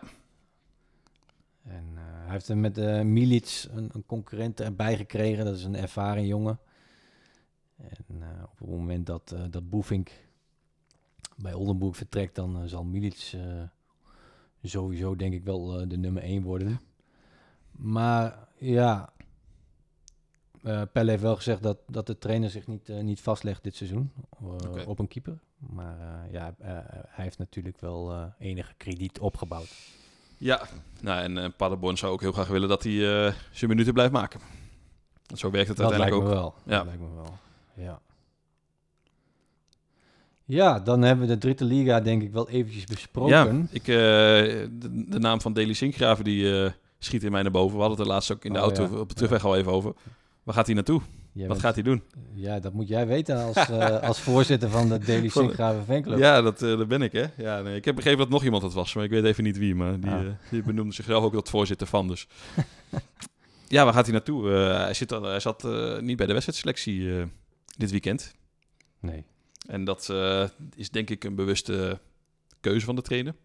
En 1.64 1.86
eh, 1.96 2.02
hij 2.04 2.32
heeft 2.32 2.48
er 2.48 2.58
met 2.58 2.78
eh 2.78 3.02
Milic 3.02 3.66
een, 3.72 3.90
een 3.94 4.06
concurrent 4.06 4.60
erbij 4.60 4.98
gekregen. 4.98 5.46
Dat 5.46 5.56
is 5.56 5.64
een 5.64 5.76
ervaren 5.76 6.26
jongen. 6.26 6.60
En 7.78 8.22
eh, 8.22 8.44
op 8.44 8.60
het 8.60 8.68
moment 8.68 9.06
dat, 9.06 9.36
dat 9.50 9.70
Boefink 9.70 10.12
bij 11.36 11.54
Oldenburg 11.54 11.98
vertrekt, 11.98 12.36
dan 12.36 12.68
zal 12.68 12.84
Milic 12.84 13.36
sowieso 14.64 15.16
denk 15.16 15.34
ik 15.34 15.44
wel 15.44 15.88
de 15.88 15.98
nummer 15.98 16.24
1 16.24 16.44
worden. 16.44 16.82
Maar 17.72 18.48
ja, 18.58 19.14
eh 20.64 20.82
Pelle 20.94 21.10
heeft 21.10 21.24
wel 21.24 21.36
gezegd 21.36 21.64
dat, 21.64 21.78
dat 21.88 22.08
de 22.08 22.18
trainer 22.18 22.50
zich 22.50 22.68
niet, 22.68 22.88
niet 22.88 23.22
vastlegt 23.22 23.64
dit 23.64 23.76
seizoen 23.76 24.12
op 24.86 25.00
een 25.00 25.08
keeper. 25.08 25.40
Maar 25.58 26.32
ja, 26.32 26.56
hij 27.08 27.24
heeft 27.24 27.38
natuurlijk 27.38 27.80
wel 27.80 28.34
enige 28.40 28.74
krediet 28.78 29.20
opgebouwd. 29.20 29.99
Ja, 30.40 30.62
nou, 31.02 31.22
en 31.24 31.38
eh 31.38 31.50
Paderborn 31.58 31.98
zou 31.98 32.12
ook 32.12 32.22
heel 32.22 32.32
graag 32.32 32.48
willen 32.48 32.70
dat 32.70 32.84
hij 32.84 33.26
eh, 33.26 33.34
zijn 33.52 33.70
minuten 33.70 33.94
blijft 33.94 34.12
maken. 34.12 34.40
Zo 35.36 35.52
werkt 35.52 35.68
het 35.68 35.78
Dat 35.78 35.90
lijkt 35.90 36.04
uiteindelijk 36.04 36.36
me 36.40 36.40
ook. 36.40 36.54
wel. 36.54 36.54
Ja. 36.66 36.78
Dat 36.78 36.86
lijkt 36.86 37.02
me 37.02 37.16
wel. 37.16 37.38
Ja. 37.86 38.00
Ja, 40.46 40.80
dan 40.80 41.02
hebben 41.02 41.28
we 41.28 41.34
de 41.34 41.40
dritte 41.40 41.66
liga 41.66 42.00
denk 42.00 42.22
ik 42.22 42.32
wel 42.32 42.50
eventjes 42.50 42.84
besproken. 42.84 43.58
Ja, 43.58 43.66
ik, 43.72 43.82
eh, 43.82 43.96
de, 44.72 45.06
de 45.08 45.20
naam 45.20 45.42
van 45.42 45.54
Deli 45.54 45.74
Sinkgraven 45.74 46.24
die 46.24 46.72
schiet 47.00 47.24
in 47.24 47.32
mij 47.32 47.42
naar 47.42 47.52
boven. 47.52 47.76
We 47.76 47.82
hadden 47.82 47.98
het 47.98 48.08
er 48.08 48.14
laatst 48.14 48.32
ook 48.32 48.46
in 48.46 48.54
de 48.54 48.60
Oh, 48.60 48.64
auto 48.66 48.84
ja. 48.84 49.00
op 49.00 49.10
de 49.10 49.16
terugweg 49.16 49.46
al 49.46 49.56
even 49.56 49.72
over. 49.72 49.94
Waar 50.44 50.56
gaat 50.56 50.66
hij 50.66 50.76
naartoe? 50.76 51.02
Jij 51.32 51.48
Wat 51.48 51.58
bent- 51.58 51.60
gaat 51.66 51.74
hij 51.76 51.84
doen? 51.84 52.04
Ja, 52.34 52.60
dat 52.60 52.74
moet 52.74 52.88
jij 52.88 53.08
weten 53.08 53.38
als, 53.38 53.56
eh, 53.56 54.00
als 54.02 54.20
voorzitter 54.20 54.70
van 54.70 54.90
de 54.90 54.98
Daily 55.06 55.28
Sinkgraven 55.30 55.86
fanclub. 55.86 56.18
Ja, 56.18 56.42
dat, 56.42 56.60
dat 56.60 56.88
ben 56.88 57.02
ik, 57.02 57.12
hè? 57.12 57.26
Ja, 57.38 57.62
nee, 57.62 57.76
ik 57.76 57.86
heb 57.86 57.96
begrepen 57.96 58.20
dat 58.20 58.30
nog 58.30 58.44
iemand 58.44 58.64
het 58.64 58.74
was, 58.74 58.94
maar 58.94 59.04
ik 59.04 59.10
weet 59.10 59.24
even 59.24 59.44
niet 59.44 59.58
wie. 59.58 59.76
Maar 59.76 60.00
die, 60.00 60.10
Ah. 60.12 60.26
eh, 60.26 60.32
die 60.52 60.64
benoemde 60.64 60.94
zichzelf 60.94 61.24
ook 61.24 61.34
tot 61.34 61.50
voorzitter 61.50 61.88
van, 61.88 62.08
dus... 62.08 62.28
ja, 63.68 63.84
waar 63.84 63.94
gaat 63.94 64.04
hij 64.06 64.14
naartoe? 64.14 64.48
Hij, 64.50 64.94
zit 64.94 65.12
al, 65.14 65.24
hij 65.24 65.40
zat 65.40 65.64
niet 66.02 66.18
bij 66.18 66.26
de 66.26 66.34
wedstrijdselectie 66.34 67.26
dit 67.78 67.92
weekend. 67.92 68.36
Nee. 69.00 69.26
En 69.68 69.84
dat 69.84 70.14
is 70.76 70.90
denk 70.90 71.10
ik 71.10 71.24
een 71.24 71.36
bewuste 71.36 72.00
keuze 72.60 72.86
van 72.86 72.96
de 72.96 73.02
trainer. 73.02 73.36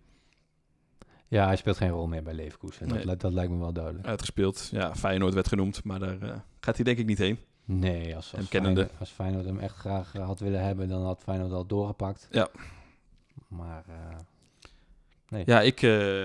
Ja, 1.28 1.46
hij 1.46 1.56
speelt 1.56 1.76
geen 1.76 1.90
rol 1.90 2.06
meer 2.06 2.22
bij 2.22 2.34
Leverkusen. 2.34 2.88
Dat, 2.88 3.04
Nee. 3.04 3.16
dat 3.16 3.32
lijkt 3.32 3.50
me 3.52 3.58
wel 3.58 3.72
duidelijk. 3.72 4.06
Uitgespeeld. 4.06 4.68
Ja, 4.72 4.94
Feyenoord 4.94 5.34
werd 5.34 5.48
genoemd, 5.48 5.84
maar 5.84 5.98
daar 5.98 6.44
gaat 6.60 6.74
hij 6.76 6.84
denk 6.84 6.98
ik 6.98 7.06
niet 7.06 7.18
heen. 7.18 7.38
Nee, 7.64 8.16
als, 8.16 8.34
als. 8.36 8.46
Feyenoord, 8.46 8.90
als 8.98 9.10
Feyenoord 9.10 9.44
hem 9.44 9.58
echt 9.58 9.76
graag 9.76 10.12
had 10.12 10.40
willen 10.40 10.64
hebben, 10.64 10.88
dan 10.88 11.02
had 11.04 11.22
Feyenoord 11.22 11.52
al 11.52 11.66
doorgepakt. 11.66 12.28
Ja. 12.30 12.48
Maar 13.48 13.84
eh, 15.28 15.44
Ja, 15.46 15.60
ik, 15.60 15.82
eh, 15.82 16.24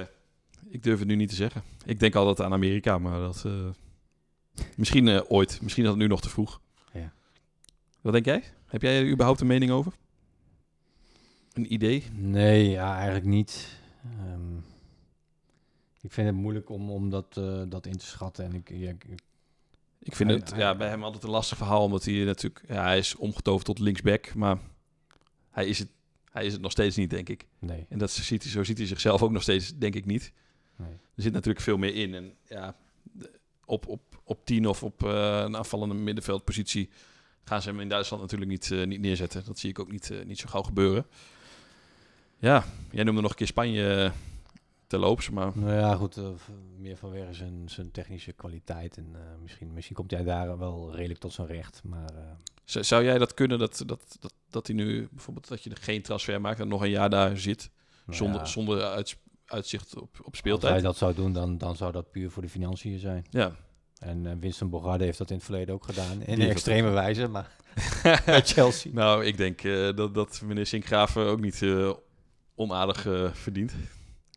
ik 0.70 0.84
durf 0.84 1.00
het 1.00 1.08
nu 1.08 1.16
niet 1.16 1.30
te 1.30 1.36
zeggen. 1.36 1.62
Ik 1.86 2.00
denk 2.00 2.16
altijd 2.16 2.42
aan 2.42 2.54
Amerika, 2.54 2.98
maar 2.98 3.20
dat... 3.20 3.44
eh, 3.46 3.70
misschien 4.76 5.30
ooit. 5.30 5.62
Misschien 5.62 5.84
is 5.84 5.90
dat 5.90 5.98
nu 6.00 6.08
nog 6.08 6.22
te 6.22 6.30
vroeg. 6.30 6.62
Ja. 6.94 7.14
Wat 8.02 8.14
denk 8.14 8.26
jij? 8.26 8.44
Heb 8.66 8.82
jij 8.82 9.00
er 9.00 9.10
überhaupt 9.12 9.42
een 9.42 9.48
mening 9.48 9.72
over? 9.72 9.94
Een 11.54 11.74
idee? 11.74 12.04
nee, 12.14 12.70
ja, 12.70 12.96
eigenlijk 12.96 13.26
niet. 13.26 13.78
Ehm, 14.04 14.58
ik 16.02 16.12
vind 16.12 16.28
het 16.28 16.36
moeilijk 16.36 16.70
om, 16.70 16.90
om 16.92 17.10
dat, 17.10 17.34
dat 17.68 17.86
in 17.86 17.98
te 17.98 18.06
schatten. 18.06 18.46
En 18.46 18.54
ik, 18.54 18.70
ja, 18.70 18.90
ik- 18.90 19.06
Ik 20.02 20.16
vind 20.16 20.32
het 20.32 20.54
ja, 20.56 20.76
bij 20.76 20.90
hem 20.90 21.04
altijd 21.04 21.24
een 21.24 21.30
lastig 21.30 21.58
verhaal, 21.58 21.84
omdat 21.84 22.06
hij 22.06 22.14
natuurlijk... 22.14 22.64
Ja, 22.68 22.84
hij 22.84 22.98
is 22.98 23.16
omgetoverd 23.16 23.66
tot 23.66 23.80
linksback, 23.80 24.36
maar 24.36 24.58
hij 25.52 25.68
is, 25.68 25.80
het, 25.80 25.90
hij 26.32 26.46
is 26.46 26.54
het 26.54 26.62
nog 26.62 26.72
steeds 26.72 26.96
niet, 26.96 27.10
denk 27.10 27.30
ik. 27.30 27.48
nee, 27.60 27.86
En 27.90 27.98
dat 27.98 28.12
ziet 28.12 28.44
hij, 28.44 28.52
zo 28.52 28.64
ziet 28.64 28.78
hij 28.78 28.88
zichzelf 28.88 29.22
ook 29.22 29.32
nog 29.32 29.42
steeds, 29.42 29.78
denk 29.78 29.96
ik 29.96 30.06
niet. 30.06 30.32
nee. 30.76 30.92
Er 31.16 31.24
zit 31.24 31.34
natuurlijk 31.34 31.64
veel 31.64 31.78
meer 31.78 31.96
in. 31.96 32.14
En 32.14 32.34
ja, 32.48 32.76
op, 33.66 33.88
op, 33.88 34.22
op 34.24 34.46
10 34.46 34.68
of 34.68 34.84
op 34.84 35.04
eh, 35.04 35.42
een 35.46 35.58
aanvallende 35.58 35.96
middenveldpositie 35.96 36.90
gaan 37.44 37.62
ze 37.62 37.70
hem 37.70 37.80
in 37.80 37.90
Duitsland 37.90 38.22
natuurlijk 38.22 38.52
niet, 38.52 38.72
eh, 38.72 38.86
niet 38.86 39.00
neerzetten. 39.00 39.46
Dat 39.46 39.60
zie 39.60 39.70
ik 39.70 39.80
ook 39.80 39.92
niet, 39.92 40.12
eh, 40.12 40.26
niet 40.26 40.40
zo 40.40 40.50
gauw 40.50 40.62
gebeuren. 40.62 41.06
Ja, 42.38 42.66
jij 42.92 43.04
noemde 43.04 43.22
nog 43.22 43.32
een 43.32 43.38
keer 43.38 43.48
Spanje 43.48 44.12
terloops, 44.90 45.30
maar 45.30 45.52
Nou 45.56 45.72
ja, 45.74 45.96
goed, 45.96 46.18
eh, 46.18 46.28
meer 46.78 46.98
vanwege 46.98 47.34
zijn, 47.34 47.64
zijn 47.66 47.92
technische 47.92 48.32
kwaliteit. 48.32 48.98
En 48.98 49.08
eh, 49.14 49.20
misschien, 49.42 49.74
misschien 49.74 49.96
komt 49.96 50.12
hij 50.12 50.24
daar 50.24 50.58
wel 50.58 50.96
redelijk 50.96 51.20
tot 51.20 51.34
zijn 51.34 51.48
recht. 51.48 51.82
Maar 51.84 52.10
z- 52.64 52.76
zou 52.80 53.04
jij 53.04 53.18
dat 53.18 53.34
kunnen, 53.34 53.60
dat, 53.60 53.84
dat, 53.86 54.18
dat, 54.20 54.34
dat 54.50 54.68
hij 54.68 54.76
nu 54.76 55.08
bijvoorbeeld 55.12 55.48
dat 55.48 55.64
je 55.64 55.70
er 55.70 55.78
geen 55.82 56.02
transfer 56.02 56.42
maakt 56.42 56.60
en 56.60 56.68
nog 56.68 56.82
een 56.82 56.90
jaar 56.90 57.10
daar 57.10 57.38
zit, 57.38 57.70
nou 58.06 58.18
zonder, 58.18 58.40
ja, 58.40 58.46
zonder 58.46 59.06
uitzicht 59.46 59.96
op, 59.96 60.04
op 60.04 60.10
als 60.16 60.24
hij 60.26 60.34
speeltijd? 60.40 60.84
dat 60.84 60.98
zou 60.98 61.14
doen, 61.14 61.34
dan, 61.34 61.58
dan 61.58 61.76
zou 61.76 61.92
dat 61.92 62.12
puur 62.12 62.32
voor 62.32 62.42
de 62.42 62.50
financiën 62.50 63.00
zijn. 63.00 63.26
Ja, 63.30 63.56
En 64.00 64.40
Winston 64.40 64.70
Bogarde 64.70 65.04
heeft 65.04 65.18
dat 65.18 65.30
in 65.30 65.36
het 65.36 65.46
verleden 65.46 65.74
ook 65.74 65.84
gedaan. 65.86 66.22
In 66.22 66.42
een 66.42 66.50
extreme 66.50 66.90
wijze, 66.90 67.28
maar 67.28 67.56
bij 68.26 68.42
Chelsea. 68.42 68.92
nou, 68.94 69.26
ik 69.26 69.38
denk 69.38 69.62
dat, 69.96 70.14
dat 70.14 70.42
meneer 70.46 70.66
Sinkgraven 70.66 71.26
ook 71.26 71.40
niet 71.40 71.66
onaardig 72.56 73.02
verdient. 73.34 73.74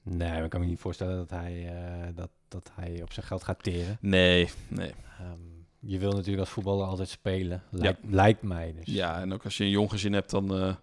Nee, 0.03 0.43
ik 0.43 0.51
kan 0.51 0.61
me 0.61 0.67
niet 0.67 0.81
voorstellen 0.81 1.17
dat 1.17 1.31
hij, 1.31 1.67
eh, 1.67 2.09
dat, 2.15 2.31
dat 2.49 2.71
hij 2.75 3.03
op 3.03 3.13
zijn 3.13 3.27
geld 3.27 3.45
gaat 3.45 3.63
teren. 3.63 3.99
Nee, 4.01 4.51
nee. 4.69 4.95
Ehm, 5.19 5.39
je 5.79 5.99
wil 5.99 6.13
natuurlijk 6.13 6.39
als 6.39 6.49
voetballer 6.49 6.87
altijd 6.87 7.09
spelen, 7.09 7.63
lijkt, 7.71 8.01
lijkt 8.11 8.43
mij. 8.43 8.75
Dus. 8.75 8.95
Ja, 8.95 9.21
en 9.21 9.33
ook 9.33 9.45
als 9.45 9.57
je 9.57 9.65
een 9.65 9.71
jong 9.71 9.91
gezin 9.91 10.13
hebt, 10.13 10.31
dan, 10.31 10.55
eh, 10.55 10.75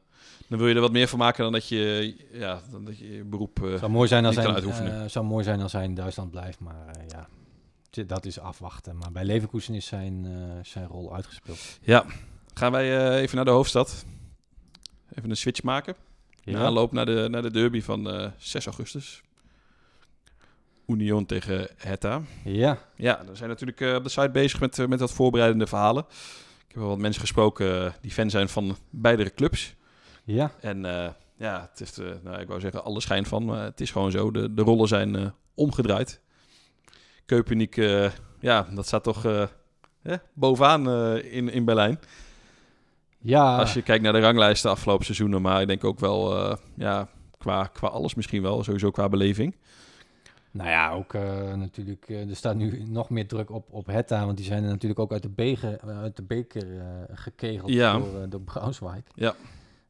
dan 0.48 0.58
wil 0.58 0.68
je 0.68 0.76
er 0.76 0.82
wat 0.82 0.92
meer 0.92 1.08
van 1.08 1.20
maken 1.20 1.44
dan 1.44 1.52
dat 1.52 1.68
je, 1.68 2.16
ja, 2.32 2.62
dan 2.72 2.86
dat 2.86 2.98
je 2.98 3.16
je 3.16 3.24
beroep... 3.24 3.58
Het 3.62 3.80
zou 3.80 3.92
mooi 3.92 4.08
zijn 4.08 4.26
als 4.26 4.36
hij, 4.36 5.10
zou 5.10 5.26
mooi 5.26 5.44
zijn 5.44 5.62
als 5.62 5.72
hij 5.72 5.84
in 5.84 5.96
Duitsland 5.96 6.32
blijft, 6.32 6.60
maar 6.60 6.96
ja, 7.08 7.28
dat 8.06 8.26
is 8.26 8.40
afwachten. 8.40 8.98
Maar 8.98 9.12
bij 9.12 9.26
Leverkusen 9.26 9.74
is 9.74 9.86
zijn, 9.86 10.28
zijn 10.64 10.88
rol 10.88 11.14
uitgespeeld. 11.14 11.80
ja, 11.82 12.06
gaan 12.54 12.72
wij 12.72 13.18
even 13.20 13.36
naar 13.36 13.46
de 13.46 13.52
hoofdstad. 13.52 14.06
Even 15.16 15.30
een 15.30 15.38
switch 15.38 15.64
maken. 15.64 15.96
In 16.50 16.58
aanloop 16.58 16.92
naar 16.92 17.06
de, 17.06 17.28
naar 17.32 17.42
de 17.42 17.52
derby 17.52 17.82
van 17.82 18.10
eh 18.10 18.28
6 18.38 18.66
augustus. 18.66 19.22
Union 20.88 21.26
tegen 21.26 21.68
Hertha. 21.78 22.22
Ja, 22.44 22.78
Ja, 22.96 23.24
we 23.28 23.36
zijn 23.36 23.50
natuurlijk 23.50 23.82
eh, 23.82 23.96
op 23.96 24.04
de 24.04 24.10
site 24.10 24.30
bezig 24.30 24.60
met, 24.60 24.80
eh, 24.80 24.88
met 24.88 25.00
wat 25.00 25.12
voorbereidende 25.12 25.68
verhalen. 25.68 26.04
Ik 26.68 26.76
heb 26.76 26.78
wel 26.78 26.88
wat 26.88 26.98
mensen 26.98 27.22
gesproken 27.22 27.94
die 28.02 28.12
fan 28.12 28.30
zijn 28.30 28.50
van 28.50 28.78
beide 28.90 29.34
clubs. 29.34 29.76
ja, 30.24 30.52
En 30.62 30.82
ja, 31.38 31.70
het 31.72 31.82
is, 31.82 31.98
nou, 32.24 32.40
ik 32.40 32.48
wou 32.48 32.60
zeggen 32.60 32.84
alle 32.84 33.02
schijn 33.02 33.26
van, 33.26 33.46
maar 33.46 33.64
het 33.64 33.82
is 33.82 33.92
gewoon 33.92 34.12
zo. 34.12 34.32
De, 34.32 34.54
de 34.54 34.62
rollen 34.62 34.88
zijn 34.88 35.34
omgedraaid. 35.54 36.22
Köpenick, 37.26 37.78
eh, 37.78 38.12
ja, 38.40 38.68
dat 38.72 38.86
staat 38.86 39.04
toch 39.04 39.26
eh, 39.26 39.48
bovenaan 40.34 40.90
in, 41.20 41.50
in 41.50 41.66
Berlijn. 41.66 42.00
Ja. 43.22 43.58
Als 43.58 43.74
je 43.74 43.82
kijkt 43.82 44.04
naar 44.04 44.14
de 44.14 44.20
ranglijsten 44.20 44.72
afgelopen 44.72 45.06
seizoenen, 45.06 45.42
maar 45.42 45.62
ik 45.62 45.68
denk 45.68 45.84
ook 45.84 46.00
wel, 46.00 46.36
eh, 46.38 46.58
ja, 46.76 47.08
qua, 47.38 47.64
qua 47.74 47.88
alles 47.88 48.16
misschien 48.16 48.42
wel, 48.42 48.64
sowieso 48.64 48.92
qua 48.92 49.10
beleving. 49.10 49.56
Nou 50.52 50.70
ja, 50.70 50.92
ook 50.92 51.14
eh, 51.14 51.54
natuurlijk, 51.54 52.06
eh, 52.10 52.30
er 52.30 52.36
staat 52.36 52.56
nu 52.56 52.84
nog 52.88 53.10
meer 53.10 53.28
druk 53.28 53.52
op, 53.52 53.68
op 53.70 53.86
Hetta, 53.86 54.26
want 54.26 54.38
die 54.38 54.46
zijn 54.46 54.64
er 54.64 54.70
natuurlijk 54.70 55.00
ook 55.00 55.12
uit 55.12 55.22
de, 55.22 55.30
beger, 55.30 55.78
eh, 55.78 56.00
uit 56.00 56.16
de 56.16 56.24
beker 56.24 56.66
gekegeld 57.14 57.70
Ja. 57.70 57.98
door, 57.98 58.30
door 58.30 58.42
Braunschweig. 58.42 59.04
Ja. 59.16 59.36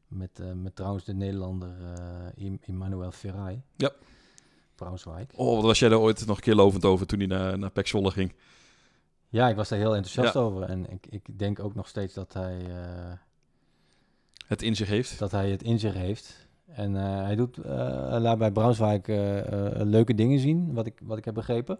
Met, 0.08 0.42
met 0.62 0.76
trouwens 0.76 1.04
de 1.04 1.14
Nederlander 1.14 1.68
Emmanuel 2.66 3.10
Ferrari. 3.10 3.62
Ja. 3.76 3.90
Braunschweig. 4.74 5.26
Oh, 5.34 5.54
wat 5.54 5.64
was 5.64 5.78
jij 5.78 5.88
daar 5.88 5.98
ooit 5.98 6.26
nog 6.26 6.36
een 6.36 6.42
keer 6.42 6.54
lovend 6.54 6.84
over 6.84 7.06
toen 7.06 7.18
hij 7.18 7.28
naar, 7.28 7.58
naar 7.58 7.70
Pek 7.70 7.86
Zwolle 7.86 8.10
ging? 8.10 8.32
Ja, 9.32 9.48
ik 9.48 9.56
was 9.56 9.68
daar 9.68 9.78
heel 9.78 9.94
enthousiast 9.94 10.34
Ja. 10.34 10.40
over. 10.40 10.62
En 10.62 10.90
ik, 10.90 11.06
ik 11.10 11.38
denk 11.38 11.60
ook 11.60 11.74
nog 11.74 11.88
steeds 11.88 12.14
dat 12.14 12.32
hij, 12.32 12.56
eh, 12.68 13.12
Het 14.46 14.62
in 14.62 14.76
zich 14.76 14.88
heeft. 14.88 15.18
dat 15.18 15.30
hij 15.30 15.50
het 15.50 15.62
in 15.62 15.78
zich 15.78 15.94
heeft. 15.94 16.48
En 16.66 16.96
eh, 16.96 17.22
hij 17.22 17.36
doet, 17.36 17.58
eh, 17.58 18.16
laat 18.18 18.38
bij 18.38 18.50
Braunschweig 18.50 19.06
leuke 19.86 20.14
dingen 20.14 20.38
zien, 20.38 20.72
wat 20.74 20.86
ik, 20.86 21.00
wat 21.02 21.18
ik 21.18 21.24
heb 21.24 21.34
begrepen. 21.34 21.78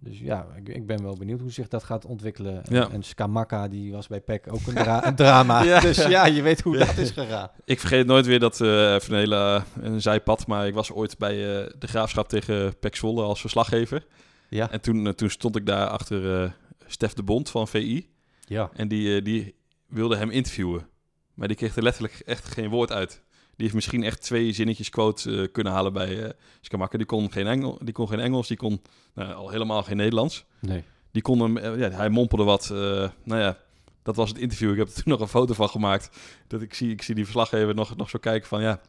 Dus 0.00 0.18
ja, 0.18 0.46
ik, 0.56 0.68
ik 0.68 0.86
ben 0.86 1.02
wel 1.02 1.16
benieuwd 1.16 1.40
hoe 1.40 1.50
zich 1.52 1.68
dat 1.68 1.84
gaat 1.84 2.04
ontwikkelen. 2.04 2.62
Ja. 2.68 2.90
En 2.90 3.02
Skamaka, 3.02 3.68
die 3.68 3.92
was 3.92 4.06
bij 4.06 4.20
PEC 4.20 4.44
ook 4.52 4.66
een, 4.66 4.74
dra- 4.84 5.06
een 5.06 5.14
drama. 5.14 5.62
Ja. 5.62 5.80
Dus 5.90 6.04
ja, 6.06 6.26
je 6.26 6.42
weet 6.42 6.60
hoe 6.60 6.78
Ja. 6.78 6.84
dat 6.84 6.96
is 6.96 7.10
gegaan. 7.10 7.48
Ik 7.64 7.80
vergeet 7.80 8.06
nooit 8.06 8.26
weer 8.26 8.38
dat, 8.40 8.60
eh 8.60 8.94
even 8.94 9.12
een 9.12 9.18
hele 9.18 9.62
een 9.80 10.02
zijpad, 10.02 10.46
maar 10.46 10.66
ik 10.66 10.74
was 10.74 10.92
ooit 10.92 11.18
bij 11.18 11.34
de 11.78 11.86
Graafschap 11.86 12.28
tegen 12.28 12.78
Pek 12.78 12.96
Zwolle 12.96 13.22
als 13.22 13.40
verslaggever. 13.40 14.06
Ja. 14.48 14.70
En 14.70 14.80
toen, 14.80 15.06
eh, 15.06 15.12
toen 15.12 15.30
stond 15.30 15.56
ik 15.56 15.66
daar 15.66 15.86
achter 15.88 16.42
eh, 16.42 16.50
Stef 16.86 17.12
de 17.12 17.22
Bond 17.22 17.50
van 17.50 17.68
VI. 17.68 18.08
Ja. 18.46 18.70
En 18.74 18.88
die, 18.88 19.16
eh, 19.16 19.24
die 19.24 19.54
wilde 19.86 20.16
hem 20.16 20.30
interviewen. 20.30 20.88
Maar 21.34 21.48
die 21.48 21.56
kreeg 21.56 21.76
er 21.76 21.82
letterlijk 21.82 22.14
echt 22.26 22.44
geen 22.48 22.68
woord 22.68 22.92
uit. 22.92 23.10
Die 23.56 23.66
heeft 23.66 23.74
misschien 23.74 24.02
echt 24.02 24.22
twee 24.22 24.52
zinnetjes 24.52 24.90
quote 24.90 25.48
kunnen 25.52 25.72
halen 25.72 25.92
bij 25.92 26.32
Skamakker. 26.60 26.98
Die 26.98 27.06
kon 27.06 27.32
geen, 27.32 27.46
Engel, 27.46 27.78
die 27.82 27.94
kon 27.94 28.08
geen 28.08 28.20
Engels, 28.20 28.48
die 28.48 28.56
kon 28.56 28.82
nou, 29.14 29.32
al 29.32 29.48
helemaal 29.50 29.82
geen 29.82 29.96
Nederlands. 29.96 30.44
Nee. 30.60 30.84
Die 31.10 31.22
kon 31.22 31.40
hem, 31.40 31.78
ja, 31.78 31.90
hij 31.90 32.08
mompelde 32.08 32.44
wat. 32.44 32.70
eh, 32.70 33.08
nou 33.24 33.40
ja, 33.40 33.58
dat 34.02 34.16
was 34.16 34.28
het 34.28 34.38
interview. 34.38 34.70
Ik 34.70 34.78
heb 34.78 34.86
er 34.88 34.94
toen 34.94 35.02
nog 35.12 35.20
een 35.20 35.28
foto 35.28 35.54
van 35.54 35.68
gemaakt. 35.68 36.16
Dat 36.46 36.62
ik 36.62 36.74
zie, 36.74 36.90
ik 36.90 37.02
zie 37.02 37.14
die 37.14 37.24
verslaggever 37.24 37.74
nog, 37.74 37.96
nog 37.96 38.10
zo 38.10 38.18
kijken 38.18 38.48
van 38.48 38.62
ja, 38.62 38.80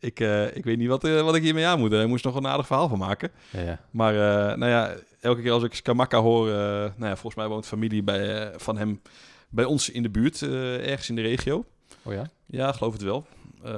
ik, 0.00 0.20
eh, 0.20 0.56
ik 0.56 0.64
weet 0.64 0.78
niet 0.78 0.88
wat, 0.88 1.04
eh, 1.04 1.22
wat 1.22 1.34
ik 1.34 1.42
hiermee 1.42 1.66
aan 1.66 1.78
moet. 1.78 1.90
Hij 1.90 2.06
moest 2.06 2.24
nog 2.24 2.34
een 2.34 2.46
aardig 2.46 2.66
verhaal 2.66 2.88
van 2.88 2.98
maken. 2.98 3.30
Ja, 3.50 3.60
ja. 3.60 3.80
Maar 3.90 4.14
eh, 4.14 4.56
nou 4.56 4.70
ja, 4.70 4.94
elke 5.20 5.42
keer 5.42 5.52
als 5.52 5.62
ik 5.62 5.74
Skamaka 5.74 6.18
hoor, 6.20 6.48
eh, 6.48 6.54
nou 6.54 6.92
ja, 6.98 7.10
volgens 7.16 7.34
mij 7.34 7.48
woont 7.48 7.66
familie 7.66 8.02
bij, 8.02 8.50
eh, 8.50 8.58
van 8.58 8.78
hem 8.78 9.00
bij 9.48 9.64
ons 9.64 9.90
in 9.90 10.02
de 10.02 10.10
buurt, 10.10 10.42
eh, 10.42 10.88
ergens 10.90 11.08
in 11.08 11.14
de 11.14 11.22
regio. 11.22 11.64
Oh 12.02 12.12
ja? 12.12 12.30
Ja, 12.46 12.72
geloof 12.72 12.92
het 12.92 13.02
wel. 13.02 13.26
Eh, 13.62 13.72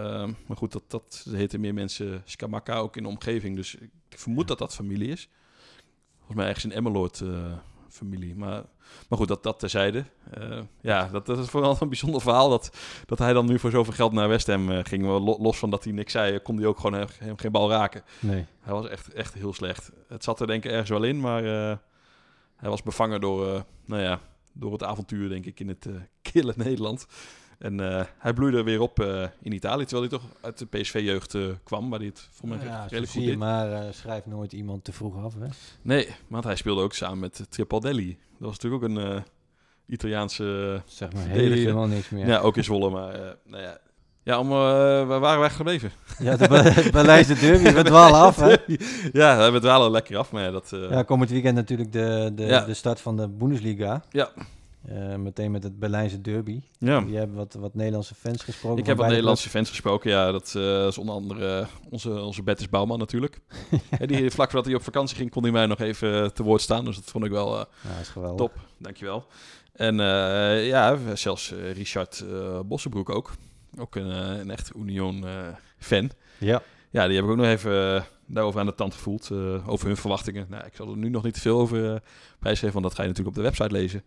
maar 0.47 0.57
goed, 0.57 0.73
dat, 0.73 0.83
dat 0.89 1.27
heten 1.31 1.61
meer 1.61 1.75
mensen 1.75 2.23
Skamaka 2.25 2.77
ook 2.77 2.97
in 2.97 3.03
de 3.03 3.09
omgeving. 3.09 3.57
Dus 3.57 3.75
ik 3.75 3.91
vermoed 4.09 4.49
dat 4.49 4.59
dat 4.59 4.75
familie 4.75 5.09
is. 5.09 5.29
Volgens 6.17 6.37
mij 6.37 6.47
ergens 6.47 6.65
in 6.65 6.73
Emmeloord 6.73 7.21
eh, 7.21 7.29
familie. 7.93 8.35
Maar, 8.37 8.63
maar 9.09 9.19
goed, 9.19 9.29
dat, 9.29 9.43
dat 9.43 9.59
terzijde. 9.59 10.05
Eh, 10.31 10.59
ja, 10.81 11.09
dat, 11.13 11.27
dat 11.27 11.39
is 11.39 11.49
vooral 11.49 11.77
een 11.81 11.89
bijzonder 11.89 12.21
verhaal 12.21 12.49
dat, 12.51 12.77
dat 13.07 13.19
hij 13.19 13.33
dan 13.33 13.47
nu 13.47 13.59
voor 13.59 13.71
zoveel 13.71 13.93
geld 13.93 14.13
naar 14.13 14.29
West 14.29 14.47
Ham 14.47 14.71
eh, 14.71 14.79
ging. 14.83 15.05
Lo- 15.05 15.39
Los 15.41 15.59
van 15.59 15.71
dat 15.71 15.85
hij 15.85 15.93
niks 15.93 16.13
zei, 16.13 16.39
kon 16.39 16.57
hij 16.57 16.67
ook 16.67 16.79
gewoon 16.81 17.01
he- 17.01 17.07
hem 17.19 17.39
geen 17.39 17.53
bal 17.53 17.71
raken. 17.71 18.03
Nee. 18.21 18.47
Hij 18.61 18.73
was 18.73 18.89
echt, 18.89 19.13
echt 19.13 19.35
heel 19.35 19.53
slecht. 19.55 19.91
Het 20.09 20.25
zat 20.25 20.41
er 20.41 20.47
denk 20.47 20.65
ik 20.65 20.71
ergens 20.71 20.91
wel 20.91 21.03
in, 21.03 21.21
maar 21.21 21.45
eh, 21.45 21.77
hij 22.57 22.69
was 22.71 22.83
bevangen 22.83 23.21
door, 23.21 23.55
eh, 23.55 23.61
nou 23.85 24.03
ja, 24.03 24.21
door 24.53 24.73
het 24.73 24.83
avontuur 24.83 25.29
denk 25.29 25.47
ik 25.47 25.61
in 25.61 25.69
het 25.69 25.87
eh 25.87 25.93
kille 26.23 26.53
Nederland. 26.57 27.07
En 27.63 27.81
eh, 27.99 28.05
hij 28.19 28.33
bloeide 28.33 28.63
weer 28.63 28.81
op 28.81 29.01
eh, 29.01 29.25
in 29.43 29.53
Italië, 29.53 29.85
terwijl 29.85 30.09
hij 30.11 30.19
toch 30.19 30.29
uit 30.41 30.59
de 30.59 30.67
PSV-jeugd 30.67 31.35
eh, 31.35 31.43
kwam, 31.65 31.91
waar 31.91 31.99
hij 31.99 32.09
het 32.09 32.29
voor 32.31 32.49
mij 32.49 32.59
ja, 32.65 32.83
redelijk 32.83 33.13
goed 33.13 33.25
deed. 33.25 33.39
maar, 33.39 33.95
schrijf 33.95 34.27
nooit 34.27 34.53
iemand 34.53 34.85
te 34.85 34.93
vroeg 34.93 35.25
af, 35.25 35.35
hè? 35.35 35.47
Nee, 35.83 36.09
want 36.29 36.45
hij 36.45 36.57
speelde 36.57 36.83
ook 36.83 36.95
samen 36.95 37.19
met 37.19 37.47
Tripaldelli. 37.49 38.09
Dat 38.39 38.49
was 38.49 38.59
natuurlijk 38.59 38.83
ook 38.83 38.89
een 38.91 39.23
Italiaanse... 39.87 40.83
Zeg 40.87 41.13
maar 41.13 41.23
Verdedigen. 41.23 41.59
helemaal 41.59 41.87
niks 41.87 42.09
meer. 42.11 42.27
ja. 42.27 42.39
ook 42.39 42.57
in 42.57 42.65
Zwolle, 42.65 42.91
maar 42.91 43.37
nou 43.47 43.63
ja. 43.63 43.79
Ja, 44.25 44.39
om, 44.39 44.49
waar 44.49 45.21
waren 45.21 45.41
wij 45.41 45.51
gebleven? 45.51 45.91
Ja, 46.19 46.37
de 46.37 46.49
Be- 46.49 46.89
Berlijnse 46.93 47.35
derby, 47.35 47.73
we 47.73 47.83
dwalen 47.93 48.21
af, 48.21 48.37
hè? 48.37 48.57
ja, 49.13 49.53
we 49.53 49.59
dwalen 49.61 49.91
lekker 49.91 50.17
af, 50.17 50.33
maar 50.33 50.43
ja, 50.43 50.51
dat... 50.51 50.69
Ja, 50.91 51.03
komend 51.03 51.31
weekend 51.31 51.55
natuurlijk 51.55 51.93
de, 51.93 52.33
de, 52.35 52.45
Ja. 52.45 52.65
de 52.65 52.75
start 52.75 53.01
van 53.01 53.17
de 53.17 53.29
Bundesliga. 53.29 54.03
Ja. 54.11 54.31
Eh, 54.89 55.15
meteen 55.15 55.51
met 55.51 55.63
het 55.63 55.79
Berlijnse 55.79 56.21
derby. 56.21 56.61
ja. 56.79 57.05
Je 57.09 57.17
hebt 57.17 57.35
wat, 57.35 57.55
wat 57.55 57.75
Nederlandse 57.75 58.15
fans 58.15 58.43
gesproken. 58.43 58.79
Ik 58.79 58.87
heb 58.87 58.97
wat 58.97 59.07
Nederlandse 59.09 59.49
fans 59.49 59.69
gesproken. 59.69 60.11
Ja, 60.11 60.33
dat 60.33 60.55
eh, 60.57 60.87
is 60.87 60.99
onder 60.99 61.15
andere 61.15 61.61
eh, 61.61 61.67
onze, 61.91 62.21
onze 62.21 62.43
Bertus 62.43 62.69
Bouwman 62.69 62.99
natuurlijk. 62.99 63.41
Ja, 63.99 64.07
die, 64.07 64.31
vlak 64.31 64.51
voordat 64.51 64.67
hij 64.67 64.75
op 64.75 64.83
vakantie 64.83 65.17
ging, 65.17 65.31
kon 65.31 65.43
hij 65.43 65.53
mij 65.53 65.67
nog 65.67 65.81
even 65.81 66.35
te 66.35 66.43
woord 66.43 66.61
staan. 66.61 66.85
Dus 66.85 66.97
dat 66.97 67.05
vond 67.05 67.25
ik 67.25 67.31
wel 67.31 67.47
clubs. 67.53 67.69
Ja, 67.83 68.01
is 68.01 68.09
geweldig. 68.09 68.47
top. 68.47 68.59
Dankjewel. 68.79 69.27
En 69.73 69.97
ja, 70.65 70.99
zelfs 71.15 71.53
Richard 71.73 72.25
Bossenbroek 72.65 73.11
ook. 73.11 73.33
Ook 73.79 73.95
een, 73.97 74.11
een 74.41 74.51
echt 74.51 74.71
Union-fan. 74.77 76.11
Ja. 76.39 76.63
ja, 76.91 77.07
die 77.07 77.17
heb 77.17 77.25
ik 77.25 77.31
ook 77.31 77.37
nog 77.37 77.47
even 77.47 78.05
daarover 78.27 78.61
aan 78.61 78.67
de 78.67 78.75
tand 78.75 78.95
gevoeld. 78.95 79.31
over 79.67 79.87
hun 79.87 79.97
verwachtingen. 79.97 80.47
Nou, 80.49 80.65
ik 80.65 80.75
zal 80.75 80.91
er 80.91 80.97
nu 80.97 81.09
nog 81.09 81.23
niet 81.23 81.35
te 81.35 81.41
veel 81.41 81.59
over 81.59 82.03
prijsgeven, 82.39 82.73
want 82.73 82.85
dat 82.85 82.95
ga 82.95 83.03
je 83.03 83.09
natuurlijk 83.09 83.37
op 83.37 83.43
de 83.43 83.49
website 83.49 83.73
lezen. 83.73 84.03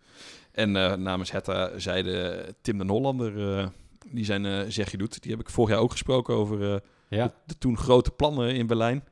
En 0.56 0.76
eh, 0.76 0.94
namens 0.94 1.30
Hetta 1.30 1.78
zeide 1.78 2.44
Tim 2.60 2.78
de 2.78 2.92
Hollander, 2.92 3.58
eh, 3.58 3.66
die 4.10 4.24
zijn 4.24 4.46
eh 4.46 4.60
zegje 4.68 4.96
doet. 4.96 5.22
Die 5.22 5.30
heb 5.30 5.40
ik 5.40 5.50
vorig 5.50 5.70
jaar 5.70 5.80
ook 5.80 5.90
gesproken 5.90 6.34
over 6.34 6.82
Ja. 7.08 7.32
de 7.46 7.58
toen 7.58 7.76
grote 7.76 8.10
plannen 8.10 8.54
in 8.54 8.66
Berlijn. 8.66 9.04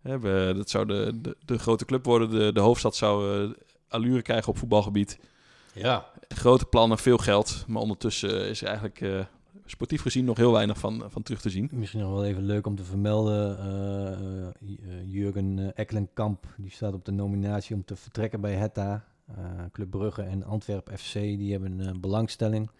We, 0.00 0.52
dat 0.56 0.70
zou 0.70 0.86
de, 0.86 1.18
de, 1.22 1.36
de 1.44 1.58
grote 1.58 1.84
club 1.84 2.04
worden. 2.04 2.30
De, 2.30 2.52
de 2.52 2.60
hoofdstad 2.60 2.96
zou 2.96 3.52
allure 3.88 4.22
krijgen 4.22 4.48
op 4.48 4.58
voetbalgebied. 4.58 5.18
Ja. 5.72 6.06
Grote 6.28 6.64
plannen, 6.64 6.98
veel 6.98 7.18
geld. 7.18 7.64
Maar 7.66 7.82
ondertussen 7.82 8.48
is 8.48 8.60
er 8.62 8.68
eigenlijk 8.68 9.26
sportief 9.66 10.02
gezien 10.02 10.24
nog 10.24 10.36
heel 10.36 10.52
weinig 10.52 10.78
van, 10.78 11.04
van 11.08 11.22
terug 11.22 11.40
te 11.40 11.50
zien. 11.50 11.68
Misschien 11.72 12.00
nog 12.00 12.10
wel 12.12 12.24
even 12.24 12.42
leuk 12.44 12.66
om 12.66 12.76
te 12.76 12.84
vermelden. 12.84 14.54
Jurgen 15.06 15.76
Ekkelenkamp, 15.76 16.46
die 16.56 16.70
staat 16.70 16.94
op 16.94 17.04
de 17.04 17.12
nominatie 17.12 17.74
om 17.74 17.84
te 17.84 17.96
vertrekken 17.96 18.40
bij 18.40 18.54
Hetta. 18.54 19.04
Eh, 19.28 19.34
Club 19.72 19.90
Brugge 19.90 20.22
en 20.22 20.44
Antwerp 20.44 20.90
FC, 20.96 21.12
die 21.12 21.52
hebben 21.52 21.78
een 21.78 22.00
belangstelling. 22.00 22.70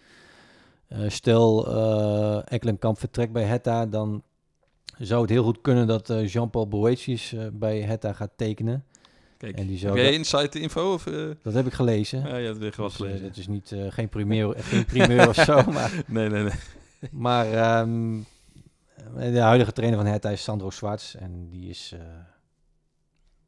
Eh, 0.88 1.08
stel 1.08 1.66
eh 1.74 2.52
Ekkelenkamp 2.52 2.98
vertrekt 2.98 3.32
bij 3.32 3.42
Hetta, 3.44 3.86
dan 3.86 4.22
zou 4.98 5.20
het 5.20 5.30
heel 5.30 5.44
goed 5.44 5.60
kunnen 5.60 5.86
dat 5.86 6.10
eh, 6.10 6.26
Jean-Paul 6.28 6.68
Boetius 6.68 7.32
eh, 7.32 7.46
bij 7.52 7.80
Hetta 7.80 8.12
gaat 8.12 8.30
tekenen. 8.36 8.84
Kijk, 9.36 9.56
En 9.56 9.62
die 9.66 9.70
heb 9.72 9.80
zou 9.86 9.96
jij 9.96 10.04
dat- 10.04 10.14
insight 10.14 10.54
info? 10.54 10.92
Of, 10.92 11.06
eh? 11.06 11.30
Dat 11.42 11.54
heb 11.54 11.66
ik 11.66 11.72
gelezen. 11.72 12.20
Ja, 12.28 12.36
je 12.36 12.46
hebt 12.46 12.58
weer 12.58 12.74
wat 12.76 12.96
Dus, 12.96 13.12
eh, 13.16 13.22
dat 13.22 13.36
is 13.36 13.46
niet, 13.48 13.72
eh, 13.72 13.86
geen, 13.88 14.08
primeur, 14.08 14.54
geen 14.58 14.84
primeur 14.84 15.28
of 15.28 15.34
zo, 15.34 15.62
maar... 15.72 16.02
Nee, 16.06 16.28
nee, 16.28 16.42
nee. 16.42 16.52
Maar 17.10 17.52
ehm, 17.52 18.18
de 19.32 19.38
huidige 19.40 19.72
trainer 19.72 19.98
van 19.98 20.06
Hertha 20.06 20.30
is 20.30 20.42
Sandro 20.42 20.70
Schwarz. 20.70 21.14
En 21.14 21.48
die 21.50 21.68
is 21.68 21.92
eh, 21.94 22.00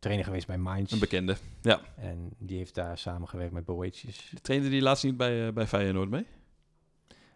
trainer 0.07 0.25
geweest 0.25 0.47
bij 0.47 0.59
Mainz. 0.59 0.93
Een 0.93 0.99
bekende. 0.99 1.37
En 1.97 2.31
die 2.39 2.57
heeft 2.57 2.75
daar 2.75 2.99
samengewerkt 2.99 3.53
met 3.53 3.65
Boetius. 3.65 4.33
Trainde 4.43 4.69
die 4.69 4.83
laatst 4.83 5.05
niet 5.05 5.17
bij, 5.17 5.47
eh, 5.47 5.53
bij 5.53 5.67
Feyenoord 5.67 6.11
mee? 6.11 6.27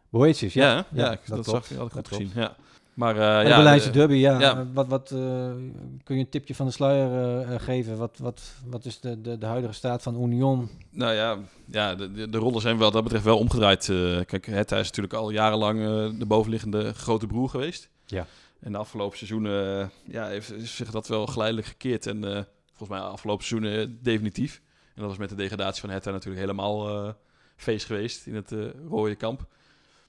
Boetius, 0.09 0.53
Ja, 0.55 0.73
ja. 0.75 0.87
ja, 0.93 1.11
ja, 1.11 1.19
dat, 1.37 1.45
zag 1.45 1.71
ik, 1.71 1.77
had 1.77 1.87
ik 1.87 1.93
goed 1.93 2.09
gezien. 2.09 2.31
Ja. 2.35 2.57
Maar 2.95 3.15
Maar 3.15 3.25
ja, 3.25 3.43
de 3.43 3.55
Berlijnse 3.55 3.91
de- 3.91 3.99
derby, 3.99 4.15
ja. 4.15 4.41
ja. 4.41 4.59
eh, 4.59 4.67
Wat, 4.73 4.89
wat, 4.89 5.09
kun 5.09 6.15
je 6.15 6.21
een 6.21 6.29
tipje 6.29 6.55
van 6.55 6.67
de 6.67 6.73
sluier 6.73 7.61
geven? 7.61 7.97
Wat, 7.97 8.19
wat, 8.19 8.43
wat 8.67 8.85
is 8.85 9.01
de, 9.01 9.21
de, 9.21 9.39
de 9.39 9.47
huidige 9.47 9.73
staat 9.73 10.03
van 10.03 10.23
Union? 10.23 10.71
Nou 10.91 11.13
ja, 11.15 11.39
ja 11.67 11.95
de, 11.95 12.29
de, 12.29 12.39
rollen 12.39 12.61
zijn 12.61 12.77
wat 12.77 12.93
dat 12.93 13.03
betreft 13.03 13.25
wel 13.25 13.39
omgedraaid. 13.39 13.85
kijk, 14.27 14.47
Hertha 14.47 14.77
is 14.79 14.87
natuurlijk 14.87 15.15
al 15.15 15.31
jarenlang 15.31 15.79
de 16.19 16.27
bovenliggende 16.27 16.93
grote 16.95 17.27
broer 17.27 17.49
geweest. 17.49 17.89
Ja. 18.07 18.27
En 18.61 18.73
de 18.73 18.79
afgelopen 18.79 19.17
seizoenen 19.19 19.91
ja, 20.05 20.27
heeft 20.27 20.53
zich 20.59 20.91
dat 20.91 21.09
wel 21.09 21.27
geleidelijk 21.27 21.67
gekeerd. 21.67 22.07
En 22.07 22.47
volgens 22.81 23.01
mij 23.01 23.09
afgelopen 23.09 23.45
seizoenen 23.45 23.81
eh, 23.81 23.95
definitief. 24.03 24.63
En 24.95 25.01
dat 25.01 25.07
was 25.09 25.19
met 25.19 25.29
de 25.29 25.35
degradatie 25.35 25.81
van 25.81 25.91
Hertha 25.91 26.11
natuurlijk 26.11 26.41
helemaal 26.41 26.89
eh, 26.89 27.13
feest 27.57 27.87
geweest 27.87 28.27
in 28.27 28.35
het 28.35 28.53
eh, 28.53 28.67
rode 28.89 29.15
kamp. 29.15 29.47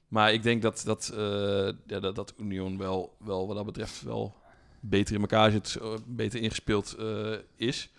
Maar 0.08 0.34
ik 0.34 0.44
denk 0.44 0.62
dat, 0.62 0.82
dat, 0.86 1.14
ja, 1.88 2.00
dat, 2.00 2.16
dat 2.16 2.34
Union 2.38 2.78
wel, 2.78 3.16
wel 3.20 3.48
wat 3.48 3.56
dat 3.56 3.66
betreft 3.66 4.02
wel 4.02 4.36
beter 4.80 5.16
in 5.16 5.22
elkaar 5.22 5.52
zit, 5.52 5.78
beter 6.06 6.42
ingespeeld 6.42 6.98
is. 7.56 7.90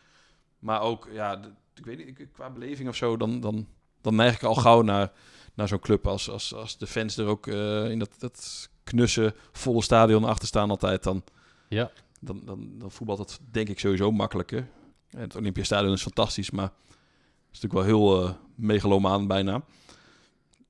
Maar 0.58 0.80
ook, 0.80 1.08
ja, 1.12 1.40
ik 1.74 1.84
weet 1.84 2.06
niet, 2.06 2.26
qua 2.32 2.50
beleving 2.50 2.88
of 2.88 2.96
zo, 2.96 3.16
dan, 3.16 3.40
dan, 3.40 3.66
dan 4.00 4.14
neig 4.14 4.34
ik 4.34 4.42
al 4.42 4.54
gauw 4.54 4.82
naar, 4.82 5.12
naar 5.54 5.68
zo'n 5.68 5.78
club 5.78 6.06
als, 6.06 6.30
als, 6.30 6.54
als 6.54 6.78
de 6.78 6.86
fans 6.86 7.16
er 7.16 7.26
ook 7.26 7.46
in 7.46 7.98
dat, 7.98 8.14
dat 8.18 8.68
knusse, 8.84 9.34
volle 9.52 9.82
stadion 9.82 10.24
achter 10.24 10.48
staan 10.48 10.70
altijd. 10.70 11.02
Dan, 11.02 11.24
Ja. 11.68 11.90
Dan, 12.22 12.40
dan, 12.44 12.78
dan 12.78 12.90
voetbalt 12.90 13.18
het 13.18 13.40
denk 13.50 13.68
ik 13.68 13.78
sowieso 13.78 14.10
makkelijker. 14.10 14.68
En 15.10 15.20
het 15.20 15.36
Olympiastadion 15.36 15.92
is 15.92 16.02
fantastisch, 16.02 16.50
maar 16.50 16.64
het 16.64 17.52
is 17.52 17.60
natuurlijk 17.60 17.72
wel 17.72 17.98
heel 17.98 18.24
eh 18.24 18.34
megalomaan 18.54 19.26
bijna. 19.26 19.64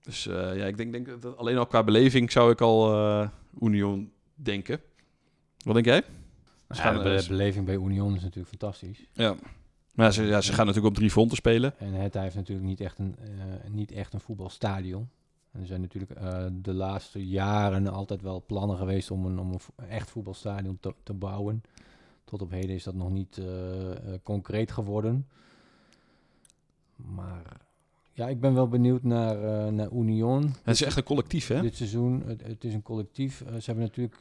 Dus 0.02 0.26
eh, 0.26 0.56
ja, 0.56 0.64
ik 0.64 0.76
denk, 0.76 0.92
denk 0.92 1.22
dat 1.22 1.36
alleen 1.36 1.58
al 1.58 1.66
qua 1.66 1.84
beleving 1.84 2.32
zou 2.32 2.50
ik 2.50 2.60
al 2.60 2.94
eh, 2.94 3.28
Union 3.60 4.12
denken. 4.34 4.80
Wat 5.64 5.74
denk 5.74 5.86
jij? 5.86 6.02
Ze 6.70 6.82
Ja, 6.82 6.92
de 6.92 7.24
beleving 7.28 7.66
bij 7.66 7.74
Union 7.74 8.14
is 8.14 8.22
natuurlijk 8.22 8.48
fantastisch. 8.48 9.04
ja. 9.12 9.36
Maar 9.94 10.12
ze, 10.12 10.22
ja, 10.22 10.40
ze 10.40 10.52
gaan 10.52 10.66
natuurlijk 10.66 10.94
op 10.94 10.98
drie 10.98 11.10
fronten 11.10 11.36
spelen. 11.36 11.78
En 11.78 11.92
het 11.92 12.14
heeft 12.14 12.34
natuurlijk 12.34 12.66
niet 12.66 12.80
echt 12.80 12.98
een, 12.98 13.16
eh, 13.18 13.70
niet 13.70 13.92
echt 13.92 14.12
een 14.14 14.20
voetbalstadion. 14.20 15.08
En 15.52 15.60
er 15.60 15.66
zijn 15.66 15.80
natuurlijk 15.80 16.12
eh, 16.12 16.44
de 16.52 16.72
laatste 16.74 17.26
jaren 17.28 17.86
altijd 17.86 18.22
wel 18.22 18.42
plannen 18.46 18.76
geweest 18.76 19.10
om 19.10 19.26
een, 19.26 19.38
om 19.38 19.52
een 19.52 19.88
echt 19.88 20.10
voetbalstadion 20.10 20.78
te, 20.80 20.94
te 21.02 21.12
bouwen. 21.12 21.62
Tot 22.24 22.42
op 22.42 22.50
heden 22.50 22.74
is 22.74 22.82
dat 22.84 22.94
nog 22.94 23.10
niet 23.10 23.38
eh, 23.38 23.90
eh, 23.90 23.98
concreet 24.22 24.72
geworden. 24.72 25.26
Maar 26.96 27.60
ja, 28.12 28.28
ik 28.28 28.40
ben 28.40 28.54
wel 28.54 28.68
benieuwd 28.68 29.02
naar, 29.02 29.44
eh, 29.66 29.72
naar 29.72 29.90
Union. 29.92 30.42
Het 30.62 30.74
is 30.74 30.82
echt 30.82 30.96
een 30.96 31.02
collectief, 31.02 31.46
hè? 31.48 31.60
Dit 31.60 31.76
seizoen, 31.76 32.22
het, 32.26 32.42
het 32.42 32.64
is 32.64 32.74
een 32.74 32.82
collectief. 32.82 33.36
Ze 33.38 33.62
hebben 33.64 33.84
natuurlijk 33.84 34.16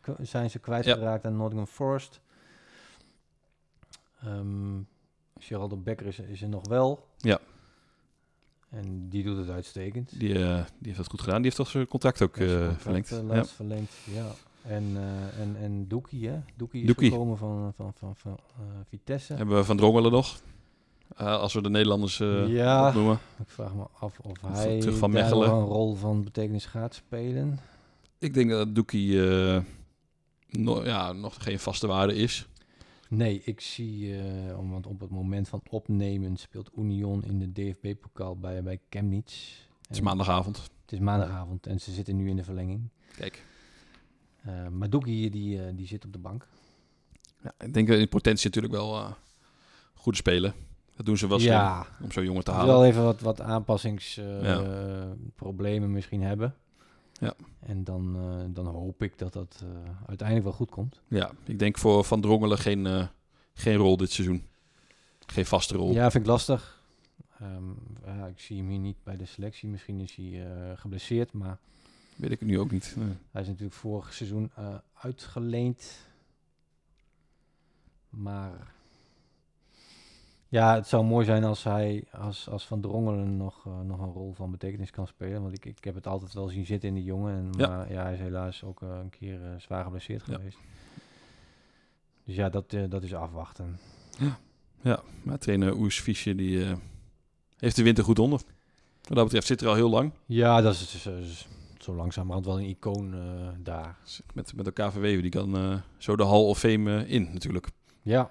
k- 0.00 0.16
zijn 0.22 0.50
ze 0.50 0.58
kwijtgeraakt 0.58 1.24
aan 1.26 1.36
Nottingham 1.36 1.66
Forest. 1.68 2.20
Ehm 4.22 4.80
Geraldo 5.38 5.76
Becker 5.76 6.06
is, 6.06 6.18
is 6.18 6.42
er 6.42 6.48
nog 6.48 6.68
wel. 6.68 7.06
Ja. 7.18 7.38
En 8.72 9.08
die 9.08 9.22
doet 9.24 9.36
het 9.36 9.48
uitstekend. 9.50 10.18
Die, 10.18 10.34
eh, 10.34 10.54
die 10.54 10.64
heeft 10.86 10.96
dat 10.96 11.06
goed 11.08 11.20
gedaan. 11.20 11.36
Die 11.36 11.44
heeft 11.44 11.56
toch 11.56 11.68
zijn 11.70 11.86
contract 11.88 12.22
ook 12.22 12.36
zijn 12.36 12.48
eh, 12.48 12.54
contract, 12.66 12.82
verlengd. 12.82 13.10
eh, 13.10 13.36
Ja. 13.36 13.44
verlengd, 13.44 13.92
ja. 14.14 14.26
En, 14.62 14.84
en, 15.40 15.56
en 15.60 15.88
Doekie, 15.88 16.28
hè? 16.28 16.38
Doekie 16.56 16.80
is 16.80 16.86
Doekie. 16.86 17.10
gekomen 17.10 17.36
van, 17.38 17.72
van, 17.76 17.92
van, 17.98 18.16
van 18.16 18.38
Vitesse. 18.88 19.34
Hebben 19.34 19.56
we 19.56 19.64
Van 19.64 19.76
Drongelen 19.76 20.12
nog? 20.12 20.40
Als 21.16 21.52
we 21.54 21.62
de 21.62 21.70
Nederlanders 21.70 22.16
Ja. 22.46 22.88
opnoemen. 22.88 23.18
Ik 23.38 23.48
vraag 23.50 23.74
me 23.74 23.82
af 23.98 24.18
of 24.18 24.36
hij 24.42 24.80
terug 24.80 24.96
van 24.98 25.12
daar 25.12 25.32
een 25.32 25.64
rol 25.64 25.94
van 25.94 26.24
betekenis 26.24 26.66
gaat 26.66 26.94
spelen. 26.94 27.58
Ik 28.18 28.34
denk 28.34 28.50
dat 28.50 28.74
Doekie 28.74 29.18
no- 30.50 30.84
ja, 30.84 31.12
nog 31.12 31.34
geen 31.42 31.58
vaste 31.58 31.86
waarde 31.86 32.14
is. 32.14 32.46
Nee, 33.14 33.42
ik 33.44 33.60
zie, 33.60 34.14
om- 34.56 34.70
want 34.70 34.86
op 34.86 35.00
het 35.00 35.10
moment 35.10 35.48
van 35.48 35.60
opnemen 35.70 36.36
speelt 36.36 36.70
Union 36.76 37.24
in 37.24 37.38
de 37.38 37.52
DFB-pokaal 37.52 38.36
bij, 38.36 38.62
bij 38.62 38.80
Chemnitz. 38.90 39.52
Het 39.86 39.90
is 39.96 40.00
maandagavond. 40.00 40.56
Het 40.56 40.92
is 40.92 40.98
maandagavond 40.98 41.66
en 41.66 41.80
ze 41.80 41.92
zitten 41.92 42.16
nu 42.16 42.28
in 42.28 42.36
de 42.36 42.44
verlenging. 42.44 42.88
Kijk. 43.16 43.44
Eh 44.44 44.68
maar 44.68 44.90
Doekie, 44.90 45.30
die, 45.30 45.62
eh, 45.64 45.72
die 45.74 45.86
zit 45.86 46.04
op 46.04 46.12
de 46.12 46.18
bank. 46.18 46.46
Ja, 47.42 47.52
ik 47.58 47.74
denk 47.74 47.88
dat 47.88 47.98
in 47.98 48.08
potentie 48.08 48.46
natuurlijk 48.46 48.74
wel 48.74 48.96
eh 48.96 49.12
goede 49.94 50.18
spelen. 50.18 50.54
Dat 50.96 51.06
doen 51.06 51.16
ze 51.16 51.28
wel 51.28 51.38
ja, 51.40 51.86
om 52.02 52.12
zo'n 52.12 52.24
jongen 52.24 52.44
te 52.44 52.50
ze 52.50 52.56
halen. 52.56 52.74
zal 52.74 52.84
even 52.84 53.04
wat, 53.04 53.20
wat 53.20 53.40
aanpassingsproblemen 53.40 55.88
Ja. 55.88 55.94
misschien 55.94 56.22
hebben. 56.22 56.54
Ja. 57.22 57.34
En 57.60 57.84
dan, 57.84 58.16
eh, 58.16 58.54
dan 58.54 58.66
hoop 58.66 59.02
ik 59.02 59.18
dat 59.18 59.32
dat 59.32 59.62
eh, 59.62 59.68
uiteindelijk 60.06 60.46
wel 60.48 60.56
goed 60.56 60.70
komt. 60.70 61.00
Ja, 61.08 61.30
ik 61.44 61.58
denk 61.58 61.78
voor 61.78 62.04
Van 62.04 62.20
Drongelen 62.20 62.58
geen, 62.58 62.86
eh, 62.86 63.06
geen 63.54 63.76
rol 63.76 63.96
dit 63.96 64.10
seizoen. 64.10 64.46
Geen 65.26 65.46
vaste 65.46 65.76
rol. 65.76 65.92
Ja, 65.92 66.10
vind 66.10 66.24
ik 66.24 66.30
lastig. 66.30 66.82
Ehm, 67.38 67.70
ja, 68.04 68.26
ik 68.26 68.40
zie 68.40 68.56
hem 68.56 68.68
hier 68.68 68.78
niet 68.78 69.02
bij 69.02 69.16
de 69.16 69.26
selectie. 69.26 69.68
Misschien 69.68 70.00
is 70.00 70.14
hij 70.14 70.46
geblesseerd, 70.76 71.32
maar 71.32 71.58
Weet 72.16 72.30
ik 72.30 72.40
nu 72.40 72.58
ook 72.58 72.70
niet. 72.70 72.94
Nee. 72.98 73.14
Hij 73.30 73.42
is 73.42 73.48
natuurlijk 73.48 73.74
vorig 73.74 74.14
seizoen 74.14 74.50
uitgeleend. 74.92 75.98
Maar 78.08 78.74
ja, 80.52 80.74
het 80.74 80.86
zou 80.86 81.04
mooi 81.04 81.24
zijn 81.24 81.44
als 81.44 81.64
hij 81.64 82.04
als, 82.10 82.48
als 82.48 82.66
Van 82.66 82.80
Drongelen 82.80 83.36
nog, 83.36 83.66
eh, 83.66 83.80
nog 83.80 84.00
een 84.00 84.12
rol 84.12 84.32
van 84.32 84.50
betekenis 84.50 84.90
kan 84.90 85.06
spelen. 85.06 85.42
Want 85.42 85.54
ik, 85.54 85.64
ik 85.64 85.84
heb 85.84 85.94
het 85.94 86.06
altijd 86.06 86.32
wel 86.32 86.48
zien 86.48 86.66
zitten 86.66 86.88
in 86.88 86.94
die 86.94 87.04
jongen. 87.04 87.34
En, 87.36 87.48
Ja. 87.56 87.68
Maar 87.68 87.92
ja, 87.92 88.02
hij 88.02 88.12
is 88.12 88.18
helaas 88.18 88.64
ook 88.64 88.82
eh, 88.82 88.88
een 89.02 89.10
keer 89.10 89.42
eh, 89.44 89.50
zwaar 89.58 89.84
geblesseerd 89.84 90.26
Ja. 90.26 90.34
geweest. 90.34 90.58
Dus 92.24 92.34
ja, 92.34 92.48
dat, 92.48 92.72
eh, 92.72 92.82
dat 92.88 93.02
is 93.02 93.14
afwachten. 93.14 93.78
Ja, 94.82 95.00
maar 95.22 95.38
trainer 95.38 95.76
Oes 95.76 96.00
Fischer 96.00 96.36
die 96.36 96.64
eh, 96.64 96.72
heeft 97.58 97.76
de 97.76 97.82
winter 97.82 98.04
goed 98.04 98.18
onder. 98.18 98.40
Wat 99.02 99.16
dat 99.16 99.24
betreft 99.24 99.46
zit 99.46 99.60
er 99.60 99.68
al 99.68 99.74
heel 99.74 99.90
lang. 99.90 100.12
Ja, 100.26 100.60
dat 100.60 100.74
is, 100.74 100.90
dus, 100.90 101.06
eh, 101.06 101.12
zo 101.78 101.94
langzamerhand 101.94 102.46
wel 102.46 102.58
een 102.60 102.68
icoon 102.68 103.14
eh, 103.14 103.48
daar. 103.58 103.96
Met, 104.34 104.56
met 104.56 104.66
elkaar 104.66 104.92
verweven. 104.92 105.22
Die 105.22 105.30
kan 105.30 105.56
eh, 105.56 105.74
zo 105.98 106.16
de 106.16 106.24
Hall 106.26 106.42
of 106.44 106.58
Fame 106.58 107.02
eh, 107.04 107.10
in 107.10 107.28
natuurlijk. 107.32 107.68
Ja, 108.02 108.30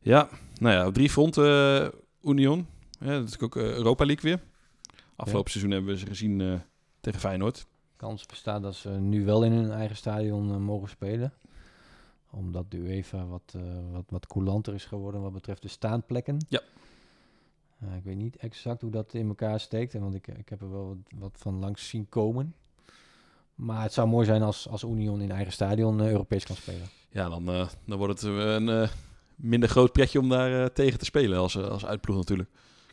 Ja, 0.00 0.28
nou 0.62 0.74
ja, 0.74 0.86
op 0.86 0.94
drie 0.94 1.10
fronten 1.10 1.44
eh, 1.82 2.30
Union. 2.30 2.66
Ja, 3.00 3.18
dat 3.18 3.28
is 3.28 3.40
ook 3.40 3.56
eh, 3.56 3.62
Europa 3.62 4.04
League 4.04 4.30
weer. 4.30 4.40
Afgelopen 5.16 5.50
seizoen 5.50 5.72
hebben 5.72 5.92
we 5.92 5.98
ze 5.98 6.06
gezien 6.06 6.40
eh, 6.40 6.54
tegen 7.00 7.20
Feyenoord. 7.20 7.66
kans 7.96 8.26
bestaat 8.26 8.62
dat 8.62 8.74
ze 8.74 8.88
nu 8.90 9.24
wel 9.24 9.44
in 9.44 9.52
hun 9.52 9.70
eigen 9.70 9.96
stadion 9.96 10.62
mogen 10.62 10.88
spelen. 10.88 11.32
Omdat 12.30 12.70
de 12.70 12.76
UEFA 12.76 13.26
wat, 13.26 13.54
eh, 13.56 13.62
wat, 13.92 14.04
wat 14.08 14.26
coulanter 14.26 14.74
is 14.74 14.84
geworden 14.84 15.20
wat 15.20 15.32
betreft 15.32 15.62
de 15.62 15.68
staanplekken. 15.68 16.46
Ja. 16.48 16.60
Ik 17.96 18.04
weet 18.04 18.16
niet 18.16 18.36
exact 18.36 18.80
hoe 18.80 18.90
dat 18.90 19.14
in 19.14 19.28
elkaar 19.28 19.60
steekt, 19.60 19.92
want 19.92 20.14
ik, 20.14 20.28
ik 20.28 20.48
heb 20.48 20.60
er 20.60 20.70
wel 20.70 20.86
wat, 20.86 20.96
wat 21.18 21.32
van 21.36 21.58
langs 21.58 21.88
zien 21.88 22.08
komen. 22.08 22.54
Maar 23.54 23.82
het 23.82 23.92
zou 23.92 24.08
mooi 24.08 24.26
zijn 24.26 24.42
als, 24.42 24.68
als 24.68 24.82
Union 24.82 25.20
in 25.20 25.30
eigen 25.30 25.52
stadion 25.52 26.00
Europees 26.00 26.44
kan 26.44 26.56
spelen. 26.56 26.88
Ja, 27.10 27.28
dan, 27.28 27.44
dan 27.84 27.98
wordt 27.98 28.20
het 28.20 28.30
een 28.30 28.88
minder 29.42 29.68
groot 29.68 29.92
pretje 29.92 30.18
om 30.18 30.28
daar 30.28 30.62
eh, 30.62 30.66
tegen 30.66 30.98
te 30.98 31.04
spelen 31.04 31.38
als, 31.38 31.56
eh, 31.56 31.68
als 31.68 31.86
uitploeg 31.86 32.16
natuurlijk. 32.16 32.48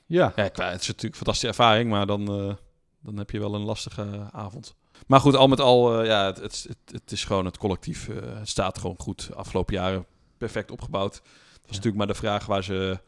Ja. 0.06 0.34
Ja, 0.36 0.44
het 0.44 0.58
is 0.58 0.64
natuurlijk 0.64 1.02
een 1.02 1.14
fantastische 1.14 1.48
ervaring, 1.48 1.90
maar 1.90 2.06
dan, 2.06 2.22
eh, 2.28 2.56
dan 3.02 3.18
heb 3.18 3.30
je 3.32 3.40
wel 3.40 3.54
een 3.54 3.62
lastige 3.62 4.30
avond. 4.32 4.76
Maar 5.08 5.20
goed, 5.20 5.36
al 5.36 5.48
met 5.48 5.60
al, 5.60 6.04
ja, 6.04 6.26
het, 6.26 6.38
het, 6.38 6.66
het, 6.68 6.92
het 7.02 7.12
is 7.12 7.24
gewoon 7.26 7.46
het 7.46 7.58
collectief. 7.58 8.08
het 8.24 8.50
staat 8.50 8.78
gewoon 8.78 8.96
goed. 9.00 9.30
Afgelopen 9.36 9.76
jaren 9.76 10.06
perfect 10.38 10.72
opgebouwd. 10.72 11.14
Het 11.16 11.62
was 11.62 11.70
natuurlijk 11.70 11.98
maar 11.98 12.08
de 12.08 12.14
vraag 12.14 12.46
waar 12.46 12.64
ze 12.64 13.00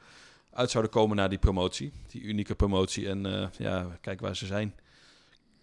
uit 0.52 0.72
zouden 0.72 0.92
komen 0.92 1.16
na 1.16 1.28
die 1.28 1.38
promotie. 1.38 1.92
Die 2.08 2.22
unieke 2.22 2.56
promotie. 2.56 3.10
En 3.10 3.52
ja, 3.58 3.98
kijk 4.02 4.20
waar 4.20 4.36
ze 4.36 4.46
zijn. 4.46 4.76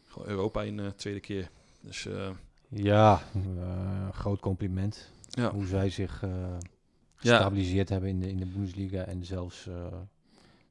Gewoon 0.09 0.29
Europa 0.29 0.63
in 0.63 0.77
de 0.77 0.95
tweede 0.97 1.21
keer. 1.21 1.51
Dus 1.81 2.07
eh, 2.07 2.31
Ja, 2.69 3.23
groot 4.13 4.41
compliment. 4.41 5.11
ja. 5.31 5.51
Hoe 5.51 5.67
zij 5.67 5.91
zich 5.91 6.23
Ja. 7.21 7.31
gestabiliseerd 7.31 7.89
hebben 7.89 8.09
in 8.09 8.21
de, 8.21 8.29
in 8.29 8.37
de 8.37 8.47
Bundesliga 8.47 9.05
en 9.05 9.25
zelfs 9.25 9.67
eh, 9.67 9.75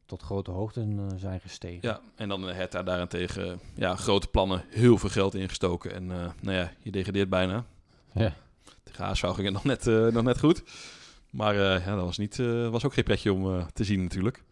tot 0.06 0.22
grote 0.22 0.52
hoogten 0.52 1.00
eh, 1.00 1.18
zijn 1.18 1.40
gestegen. 1.40 1.90
ja, 1.90 2.02
en 2.16 2.30
dan 2.30 2.44
Hertha 2.44 2.84
daarentegen. 2.84 3.60
Ja, 3.76 3.96
grote 3.96 4.28
plannen, 4.28 4.64
heel 4.70 4.98
veel 4.98 5.10
geld 5.10 5.36
ingestoken. 5.36 5.94
En 5.94 6.12
eh, 6.12 6.30
nou 6.42 6.58
ja, 6.58 6.72
je 6.80 6.92
degradeert 6.92 7.30
bijna. 7.30 7.66
Ja. 8.14 8.34
Tegen 8.84 9.06
HSV 9.06 9.22
ging 9.22 9.44
het 9.44 9.54
nog 9.54 9.64
net, 9.64 9.86
nog 10.14 10.24
net 10.24 10.40
goed. 10.40 10.64
Maar 11.30 11.56
ja, 11.56 11.96
dat 11.96 12.06
was, 12.06 12.18
niet, 12.18 12.38
was 12.70 12.86
ook 12.86 12.94
geen 12.94 13.04
pretje 13.04 13.34
om 13.34 13.66
te 13.74 13.84
zien 13.84 14.02
natuurlijk. 14.02 14.44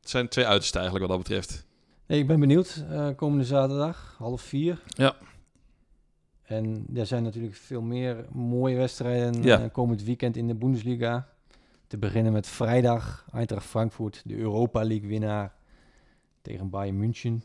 Het 0.00 0.10
zijn 0.10 0.28
twee 0.28 0.46
uitersten 0.46 0.80
eigenlijk 0.80 1.10
wat 1.10 1.18
dat 1.18 1.28
betreft. 1.28 1.66
Ik 2.06 2.26
ben 2.26 2.40
benieuwd. 2.40 2.84
komende 3.16 3.44
zaterdag, 3.44 4.14
half 4.18 4.42
vier. 4.42 4.82
Ja. 4.86 5.16
En 6.42 6.86
er 6.94 7.06
zijn 7.06 7.22
natuurlijk 7.22 7.54
veel 7.54 7.82
meer 7.82 8.24
mooie 8.32 8.76
wedstrijden 8.76 9.42
Ja. 9.42 9.60
eh, 9.62 9.70
komend 9.72 10.02
weekend 10.02 10.36
in 10.36 10.46
de 10.46 10.54
Bundesliga. 10.54 11.28
Te 11.86 11.98
beginnen 11.98 12.32
met 12.32 12.46
vrijdag, 12.46 13.26
Eintracht 13.32 13.66
Frankfurt, 13.66 14.22
de 14.24 14.36
Europa 14.36 14.84
League 14.84 15.08
winnaar 15.08 15.54
tegen 16.42 16.70
Bayern 16.70 16.98
München. 16.98 17.42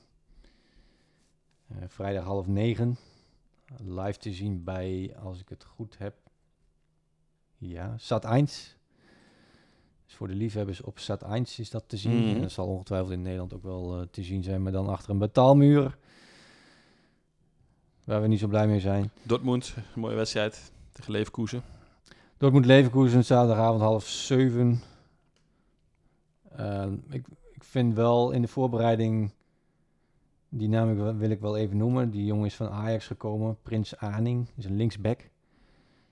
Eh, 1.68 1.78
vrijdag 1.88 2.24
half 2.24 2.48
negen. 2.48 2.98
Live 3.86 4.20
te 4.20 4.34
zien 4.34 4.64
bij, 4.64 5.16
als 5.24 5.40
ik 5.40 5.50
het 5.50 5.64
goed 5.64 5.98
heb, 5.98 6.14
ja, 7.58 7.94
Sat 7.98 8.26
1. 8.26 8.46
Dus 10.06 10.16
voor 10.16 10.28
de 10.28 10.34
liefhebbers 10.36 10.82
op 10.82 11.00
Sat 11.00 11.22
1 11.24 11.44
is 11.58 11.70
dat 11.70 11.84
te 11.88 11.98
zien. 11.98 12.26
Mhm. 12.26 12.36
En 12.36 12.42
dat 12.42 12.52
zal 12.52 12.68
ongetwijfeld 12.68 13.12
in 13.12 13.22
Nederland 13.22 13.54
ook 13.54 13.64
wel 13.64 14.00
eh, 14.00 14.08
te 14.12 14.24
zien 14.24 14.44
zijn, 14.44 14.64
maar 14.64 14.72
dan 14.72 14.88
achter 14.88 15.10
een 15.10 15.18
betaalmuur. 15.18 15.98
Waar 18.08 18.22
we 18.22 18.28
niet 18.28 18.40
zo 18.40 18.48
blij 18.48 18.68
mee 18.68 18.80
zijn. 18.80 19.12
Dortmund, 19.24 19.74
een 19.76 20.00
mooie 20.00 20.16
wedstrijd 20.16 20.72
tegen 20.92 21.12
Leverkusen. 21.12 21.64
Dortmund 22.38 22.66
Leverkusen, 22.66 23.26
zaterdagavond 23.26 23.82
half 23.82 24.08
zeven. 24.08 24.82
Ehm, 26.56 26.94
ik, 27.10 27.28
ik 27.54 27.64
vind 27.64 27.94
wel 27.94 28.32
in 28.32 28.42
de 28.42 28.48
voorbereiding, 28.48 29.32
die 30.50 30.70
naam 30.70 31.18
wil 31.18 31.30
ik 31.30 31.40
wel 31.40 31.58
even 31.58 31.78
noemen. 31.78 32.10
Die 32.10 32.26
jongen 32.26 32.46
is 32.46 32.56
van 32.56 32.70
Ajax 32.70 33.08
gekomen, 33.08 33.58
Prins 33.62 33.98
Aning, 33.98 34.48
is 34.56 34.66
een 34.66 34.76
linksback. 34.76 35.30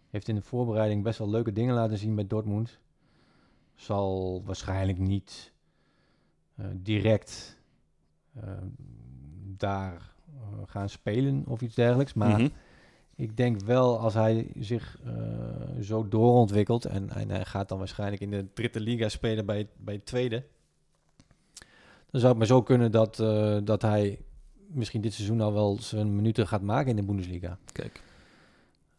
Heeft 0.09 0.27
in 0.27 0.35
de 0.35 0.41
voorbereiding 0.41 1.03
best 1.03 1.19
wel 1.19 1.29
leuke 1.29 1.51
dingen 1.51 1.75
laten 1.75 1.97
zien 1.97 2.15
bij 2.15 2.27
Dortmund. 2.27 2.79
Zal 3.75 4.41
waarschijnlijk 4.45 4.97
niet 4.97 5.51
eh, 6.55 6.65
direct 6.73 7.57
eh, 8.33 8.51
daar 9.57 10.14
gaan 10.65 10.89
spelen 10.89 11.43
of 11.47 11.61
iets 11.61 11.75
dergelijks. 11.75 12.13
Maar 12.13 12.39
Mhm. 12.39 12.47
ik 13.15 13.38
denk 13.38 13.61
wel 13.61 13.99
als 13.99 14.13
hij 14.13 14.51
zich 14.59 14.99
eh, 15.05 15.13
zo 15.81 16.07
doorontwikkelt 16.07 16.86
en, 16.86 17.09
en 17.09 17.29
hij 17.29 17.45
gaat 17.45 17.69
dan 17.69 17.77
waarschijnlijk 17.77 18.21
in 18.21 18.29
de 18.29 18.45
dritte 18.53 18.79
liga 18.79 19.09
spelen 19.09 19.45
bij, 19.45 19.67
bij 19.77 19.93
het 19.93 20.05
tweede. 20.05 20.43
Dan 22.11 22.19
zou 22.21 22.27
het 22.27 22.38
maar 22.38 22.47
zo 22.47 22.61
kunnen 22.63 22.91
dat, 22.91 23.19
eh, 23.19 23.57
dat 23.63 23.81
hij 23.81 24.19
misschien 24.67 25.01
dit 25.01 25.13
seizoen 25.13 25.41
al 25.41 25.53
wel 25.53 25.77
zijn 25.81 26.15
minuten 26.15 26.47
gaat 26.47 26.61
maken 26.61 26.89
in 26.89 26.95
de 26.95 27.03
Bundesliga. 27.03 27.57
Kijk. 27.71 28.03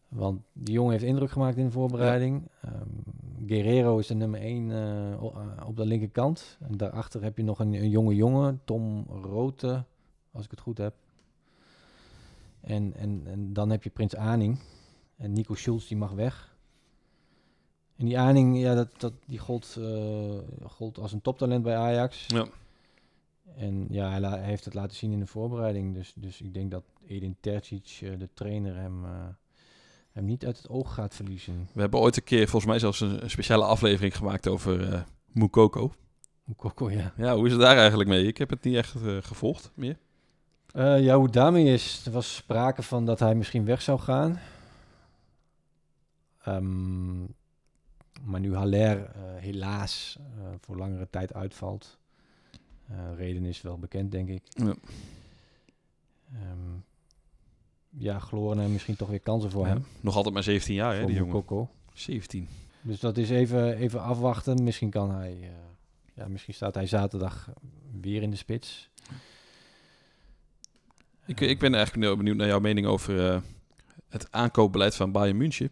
Want 0.09 0.41
die 0.53 0.75
jongen 0.75 0.93
heeft 0.93 1.05
indruk 1.05 1.31
gemaakt 1.31 1.57
in 1.57 1.65
de 1.65 1.71
voorbereiding. 1.71 2.43
Ehm, 2.63 2.89
Guerrero 3.47 3.99
is 3.99 4.07
de 4.07 4.15
nummer 4.15 4.41
1 4.43 4.71
op 5.67 5.77
de 5.77 5.87
linkerkant. 5.87 6.59
En 6.61 6.77
daarachter 6.77 7.23
heb 7.23 7.37
je 7.37 7.45
nog 7.45 7.59
een, 7.59 7.75
een 7.75 7.91
jonge 7.91 8.15
jongen, 8.15 8.61
Tom 8.65 9.07
Rote, 9.23 9.85
als 10.33 10.45
ik 10.45 10.51
het 10.51 10.61
goed 10.61 10.79
heb. 10.79 10.95
En, 12.67 12.95
en, 12.97 13.23
en 13.27 13.53
dan 13.53 13.71
heb 13.71 13.83
je 13.83 13.91
Prins 13.91 14.17
Aning. 14.17 14.59
En 15.17 15.33
Nico 15.33 15.55
Schulz 15.55 15.89
die 15.89 15.97
mag 15.97 16.11
weg. 16.11 16.57
En 17.97 18.05
die 18.05 18.19
Aning, 18.19 18.59
ja, 18.59 18.75
dat, 18.75 18.89
dat, 19.01 19.13
die 19.27 19.39
gold, 19.39 19.77
uh, 19.79 20.39
gold 20.63 20.99
als 20.99 21.13
een 21.13 21.21
toptalent 21.21 21.63
bij 21.63 21.77
Ajax. 21.77 22.25
Ja. 22.27 22.47
En 23.57 23.87
ja, 23.91 24.21
hij, 24.21 24.43
heeft 24.43 24.65
het 24.65 24.75
laten 24.75 24.97
zien 24.97 25.13
in 25.13 25.19
de 25.19 25.27
voorbereiding. 25.27 25.95
Dus, 25.95 26.13
dus 26.17 26.41
ik 26.41 26.55
denk 26.55 26.71
dat 26.71 26.85
Edin 27.07 27.37
Terzic, 27.41 27.99
uh, 28.03 28.19
de 28.19 28.29
trainer, 28.35 28.77
hem, 28.77 29.05
uh, 29.05 29.11
hem 30.13 30.25
niet 30.25 30.47
uit 30.47 30.57
het 30.57 30.69
oog 30.69 30.95
gaat 30.95 31.15
verliezen. 31.15 31.69
We 31.73 31.81
hebben 31.81 32.01
ooit 32.01 32.17
een 32.17 32.25
keer, 32.25 32.49
volgens 32.49 32.71
mij 32.71 32.79
zelfs 32.79 33.01
een, 33.01 33.23
een 33.23 33.31
speciale 33.31 33.65
aflevering 33.65 34.17
gemaakt 34.17 34.49
over 34.49 35.05
Mukoko. 35.33 35.93
Mukoko, 36.45 36.91
ja. 36.91 37.13
Ja, 37.17 37.37
hoe 37.37 37.47
is 37.47 37.53
het 37.53 37.61
daar 37.61 37.77
eigenlijk 37.77 38.09
mee? 38.09 38.27
Ik 38.27 38.39
heb 38.39 38.51
het 38.51 38.65
niet 38.65 38.77
echt 38.77 38.95
gevolgd 39.21 39.71
meer. 39.75 39.99
Uh, 40.75 41.03
ja, 41.03 41.17
hoe 41.17 41.31
daarmee 41.31 41.73
is, 41.73 42.07
er 42.07 42.13
was 42.13 42.35
sprake 42.35 42.83
van 42.83 43.07
dat 43.07 43.19
hij 43.19 43.35
misschien 43.35 43.65
weg 43.65 43.83
zou 43.83 43.99
gaan. 43.99 44.41
Um, 46.49 47.35
maar 48.23 48.41
nu 48.41 48.55
Haller 48.55 48.99
uh, 48.99 49.05
helaas 49.37 50.19
uh, 50.19 50.45
voor 50.61 50.77
langere 50.77 51.11
tijd 51.11 51.35
uitvalt. 51.35 51.99
reden 53.17 53.45
is 53.45 53.63
wel 53.63 53.79
bekend, 53.79 54.11
denk 54.11 54.29
ik. 54.29 54.43
Ja, 54.49 54.75
um, 56.35 56.85
ja 57.91 58.19
Gloren 58.19 58.73
misschien 58.73 58.97
toch 58.97 59.09
weer 59.09 59.21
kansen 59.21 59.51
voor 59.51 59.67
ja. 59.67 59.69
hem. 59.69 59.85
Nog 60.01 60.17
altijd 60.17 60.35
maar 60.35 60.43
17 60.43 60.75
jaar, 60.75 60.95
hè, 60.95 61.07
die 61.07 61.15
jongen. 61.15 61.33
Mokoko. 61.33 61.69
17. 61.93 62.49
Dus 62.83 63.01
dat 63.01 63.17
is 63.17 63.31
even, 63.31 63.77
even 63.77 64.03
afwachten. 64.03 64.65
Misschien 64.65 64.91
kan 64.91 65.11
hij... 65.11 65.51
Ja, 66.15 66.29
misschien 66.29 66.55
staat 66.55 66.75
hij 66.75 66.87
zaterdag 66.87 67.51
weer 68.01 68.23
in 68.23 68.31
de 68.31 68.37
spits. 68.37 68.91
Ik, 71.27 71.41
ik 71.41 71.59
ben 71.59 71.75
eigenlijk 71.75 72.17
benieuwd 72.17 72.37
naar 72.37 72.47
jouw 72.47 72.61
mening 72.61 72.87
over 72.87 73.33
uh, 73.33 73.41
het 74.09 74.33
aankoopbeleid 74.33 74.95
van 74.95 75.13
Bayern 75.13 75.37
München. 75.37 75.71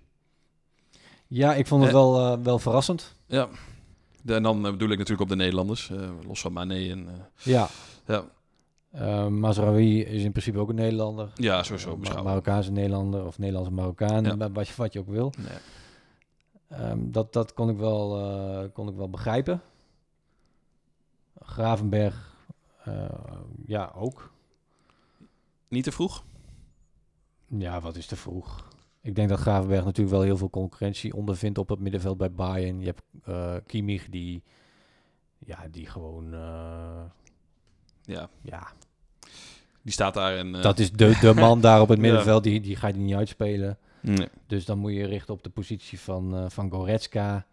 Ja, 1.26 1.54
ik 1.54 1.66
vond 1.66 1.80
het 1.82 1.90
Eh. 1.92 1.96
wel, 1.98 2.32
uh, 2.38 2.44
wel 2.44 2.58
verrassend. 2.58 3.14
Ja, 3.26 3.48
en 4.26 4.42
dan 4.42 4.62
bedoel 4.62 4.88
ik 4.88 4.98
natuurlijk 4.98 5.20
op 5.20 5.28
de 5.28 5.36
Nederlanders, 5.36 5.90
los 6.26 6.40
van 6.40 6.52
Mané 6.52 6.90
en... 6.90 7.08
ja. 7.42 7.68
ja. 8.06 8.24
Uh, 8.94 9.26
Mazraoui 9.26 10.02
is 10.04 10.22
in 10.22 10.30
principe 10.30 10.58
ook 10.58 10.68
een 10.68 10.74
Nederlander. 10.74 11.30
Ja, 11.34 11.62
sowieso. 11.62 11.96
Beschouwen. 11.96 12.28
Marokkaanse 12.28 12.72
Nederlander 12.72 13.26
of 13.26 13.38
Nederlandse 13.38 13.72
Marokkaan, 13.72 14.24
Ja. 14.24 14.50
wat, 14.50 14.68
je, 14.68 14.74
wat 14.76 14.92
je 14.92 14.98
ook 14.98 15.08
wil. 15.08 15.32
Nee. 15.38 15.58
Um, 16.90 17.12
dat 17.12 17.32
dat 17.32 17.54
kon, 17.54 17.68
ik 17.70 17.76
wel, 17.76 18.20
uh, 18.20 18.68
kon 18.72 18.88
ik 18.88 18.94
wel 18.94 19.10
begrijpen. 19.10 19.60
Gravenberg, 21.40 22.34
uh, 22.88 22.94
ja, 23.66 23.92
ook. 23.96 24.32
Niet 25.74 25.84
te 25.84 25.92
vroeg? 25.92 26.24
Ja, 27.46 27.80
wat 27.80 27.96
is 27.96 28.06
te 28.06 28.16
vroeg? 28.16 28.68
Ik 29.00 29.14
denk 29.14 29.28
dat 29.28 29.38
Gravenberg 29.38 29.84
natuurlijk 29.84 30.16
wel 30.16 30.24
heel 30.24 30.36
veel 30.36 30.50
concurrentie 30.50 31.14
ondervindt 31.14 31.58
op 31.58 31.68
het 31.68 31.78
middenveld 31.78 32.16
bij 32.18 32.32
Bayern. 32.32 32.80
Je 32.80 32.86
hebt 32.86 33.02
uh, 33.28 33.54
Kimmich 33.66 34.08
die, 34.08 34.42
ja, 35.38 35.68
die 35.70 35.86
gewoon, 35.86 36.34
uh, 36.34 37.02
ja. 38.02 38.28
ja. 38.42 38.68
Die 39.82 39.92
staat 39.92 40.14
daar 40.14 40.36
en... 40.36 40.54
Uh... 40.54 40.62
Dat 40.62 40.78
is 40.78 40.92
de, 40.92 41.18
de 41.20 41.34
man 41.34 41.60
daar 41.60 41.80
op 41.80 41.88
het 41.88 41.98
middenveld, 42.06 42.42
die, 42.42 42.60
die 42.60 42.76
ga 42.76 42.86
je 42.86 42.94
niet 42.94 43.14
uitspelen. 43.14 43.78
Nee. 44.00 44.28
Dus 44.46 44.64
dan 44.64 44.78
moet 44.78 44.92
je 44.92 45.06
richten 45.06 45.34
op 45.34 45.42
de 45.42 45.50
positie 45.50 46.00
van, 46.00 46.50
van 46.50 46.70
Goretzka. 46.70 47.46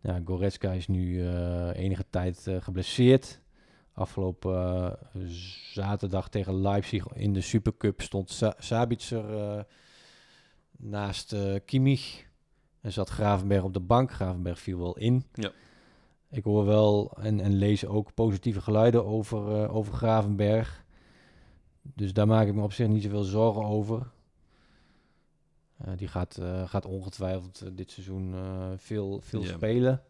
Ja, 0.00 0.20
Goretzka 0.24 0.72
is 0.72 0.88
nu 0.88 1.28
enige 1.72 2.04
tijd 2.10 2.50
geblesseerd. 2.60 3.40
Afgelopen 3.94 4.98
zaterdag 5.72 6.28
tegen 6.28 6.60
Leipzig 6.60 7.06
in 7.12 7.32
de 7.32 7.40
Supercup 7.40 8.00
stond 8.00 8.30
Sa 8.30 8.54
Sabitzer 8.58 9.66
naast 10.76 11.36
Kimmich. 11.64 12.26
En 12.80 12.92
zat 12.92 13.08
Gravenberg 13.08 13.62
op 13.62 13.72
de 13.72 13.80
bank. 13.80 14.12
Gravenberg 14.12 14.58
viel 14.58 14.78
wel 14.78 14.96
in. 14.96 15.24
Ja. 15.32 15.50
Ik 16.30 16.44
hoor 16.44 16.64
wel 16.64 17.12
en, 17.20 17.40
en 17.40 17.54
lees 17.54 17.86
ook 17.86 18.14
positieve 18.14 18.60
geluiden 18.60 19.04
over, 19.04 19.68
over 19.70 19.94
Gravenberg. 19.94 20.84
Dus 21.82 22.12
daar 22.12 22.26
maak 22.26 22.46
ik 22.46 22.54
me 22.54 22.62
op 22.62 22.72
zich 22.72 22.88
niet 22.88 23.02
zoveel 23.02 23.22
zorgen 23.22 23.64
over. 23.64 24.10
Uh, 25.86 25.92
die 25.96 26.08
gaat, 26.08 26.38
uh, 26.40 26.68
gaat 26.68 26.86
ongetwijfeld 26.86 27.62
uh, 27.64 27.70
dit 27.72 27.90
seizoen 27.90 28.34
uh, 28.34 28.70
veel, 28.76 29.20
veel 29.20 29.42
Ja. 29.42 29.52
spelen. 29.52 30.02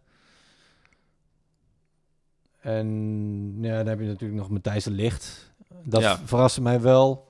En 2.65 3.57
ja, 3.61 3.77
dan 3.77 3.87
heb 3.87 4.01
je 4.01 4.07
natuurlijk 4.07 4.41
nog 4.41 4.51
Matthijs 4.51 4.85
de 4.85 4.91
Licht. 4.91 5.53
Dat 5.83 6.01
Ja. 6.01 6.19
verraste 6.19 6.63
mij 6.63 6.81
wel. 6.81 7.29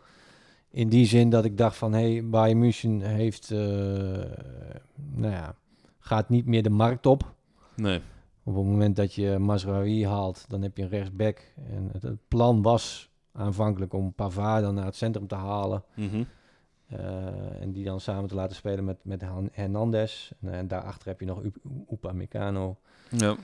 In 0.70 0.89
die 0.89 1.07
zin 1.07 1.30
dat 1.30 1.45
ik 1.45 1.59
dacht 1.59 1.76
van... 1.76 1.93
hé, 1.93 2.12
hey, 2.12 2.28
Bayern 2.28 2.59
München 2.59 3.01
heeft... 3.01 3.51
eh, 3.51 3.59
nou 5.12 5.32
ja, 5.32 5.55
gaat 5.99 6.28
niet 6.28 6.47
meer 6.47 6.62
de 6.62 6.70
markt 6.70 7.07
op. 7.07 7.35
Nee. 7.74 8.01
Op 8.43 8.55
het 8.55 8.64
moment 8.64 8.97
dat 8.97 9.14
je 9.14 9.39
Mazraoui 9.39 10.07
haalt... 10.07 10.45
dan 10.49 10.62
heb 10.62 10.76
je 10.76 10.82
een 10.82 10.89
rechtsback. 10.89 11.53
En 11.70 11.89
het, 11.93 12.03
het 12.03 12.28
plan 12.28 12.62
was 12.62 13.11
aanvankelijk 13.32 13.93
om 13.93 14.12
Pavard 14.12 14.62
dan 14.62 14.74
naar 14.74 14.85
het 14.85 14.97
centrum 14.97 15.26
te 15.26 15.35
halen... 15.35 15.85
Mm 15.95 16.09
-hmm. 16.09 16.26
Uh, 16.93 17.61
en 17.61 17.72
die 17.72 17.85
dan 17.85 18.01
samen 18.01 18.28
te 18.28 18.35
laten 18.35 18.57
spelen 18.57 18.85
met, 18.85 18.97
met 19.03 19.22
Hernandez. 19.53 20.30
En, 20.41 20.53
en 20.53 20.68
daarachter 20.68 21.09
heb 21.09 21.20
je 21.20 21.26
nog 21.26 21.43
Upamecano. 21.93 22.76
Ja. 23.11 23.37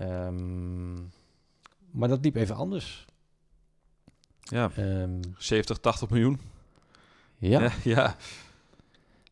Um, 0.00 1.10
maar 1.90 2.08
dat 2.08 2.24
liep 2.24 2.36
even 2.36 2.56
anders. 2.56 3.04
Ja. 4.40 4.70
Um, 4.78 5.20
70, 5.38 5.78
80 5.78 6.10
miljoen. 6.10 6.40
Ja. 7.38 7.60
ja. 7.60 7.72
ja. 7.84 8.16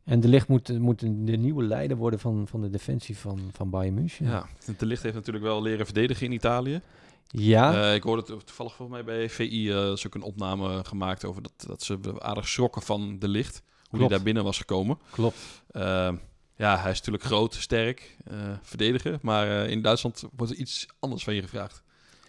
En 0.04 0.20
de 0.20 0.28
licht 0.28 0.48
moet, 0.48 0.78
moet 0.78 1.00
de 1.00 1.36
nieuwe 1.36 1.62
leider 1.62 1.96
worden 1.96 2.18
van, 2.18 2.48
van 2.48 2.60
de 2.60 2.70
defensie 2.70 3.18
van, 3.18 3.40
van 3.52 3.70
Bayern 3.70 3.94
München. 3.94 4.26
Ja, 4.26 4.46
de 4.78 4.86
licht 4.86 5.02
heeft 5.02 5.14
natuurlijk 5.14 5.44
wel 5.44 5.62
leren 5.62 5.84
verdedigen 5.84 6.26
in 6.26 6.32
Italië. 6.32 6.80
Ja. 7.26 7.74
Uh, 7.74 7.94
ik 7.94 8.02
hoorde 8.02 8.32
het 8.32 8.46
toevallig 8.46 8.74
volgens 8.74 9.02
mij 9.02 9.04
bij 9.04 9.30
VI 9.30 9.68
uh, 9.68 9.92
is 9.92 10.06
ook 10.06 10.14
een 10.14 10.22
opname 10.22 10.84
gemaakt 10.84 11.24
over 11.24 11.42
dat, 11.42 11.52
dat 11.66 11.82
ze 11.82 11.98
aardig 12.18 12.48
schrokken 12.48 12.82
van 12.82 13.18
de 13.18 13.28
licht. 13.28 13.62
Hoe 13.90 13.98
hij 13.98 14.08
daar 14.08 14.22
binnen 14.22 14.44
was 14.44 14.58
gekomen. 14.58 14.98
Klopt. 15.10 15.38
Uh, 15.72 16.12
ja, 16.60 16.78
hij 16.78 16.90
is 16.90 16.96
natuurlijk 16.96 17.24
groot, 17.24 17.54
sterk, 17.54 18.16
uh, 18.30 18.38
verdedigen. 18.62 19.18
Maar 19.22 19.46
uh, 19.46 19.70
in 19.70 19.82
Duitsland 19.82 20.24
wordt 20.36 20.52
er 20.52 20.58
iets 20.58 20.86
anders 20.98 21.24
van 21.24 21.34
je 21.34 21.42
gevraagd. 21.42 21.82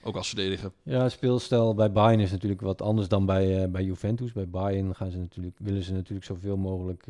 Ook 0.04 0.16
als 0.16 0.28
verdediger. 0.28 0.72
Ja, 0.84 1.10
speelstijl 1.10 1.76
bij 1.76 1.92
Bayern 1.92 2.20
is 2.20 2.32
natuurlijk 2.32 2.62
wat 2.62 2.82
anders 2.82 3.08
dan 3.08 3.26
bij, 3.26 3.64
uh, 3.64 3.72
bij 3.72 3.84
Juventus. 3.84 4.32
Bij 4.32 4.48
Bayern 4.48 4.96
gaan 4.96 5.12
ze 5.12 5.18
natuurlijk, 5.18 5.56
willen 5.60 5.84
ze 5.84 5.94
natuurlijk 5.94 6.26
zoveel 6.26 6.58
mogelijk 6.58 7.06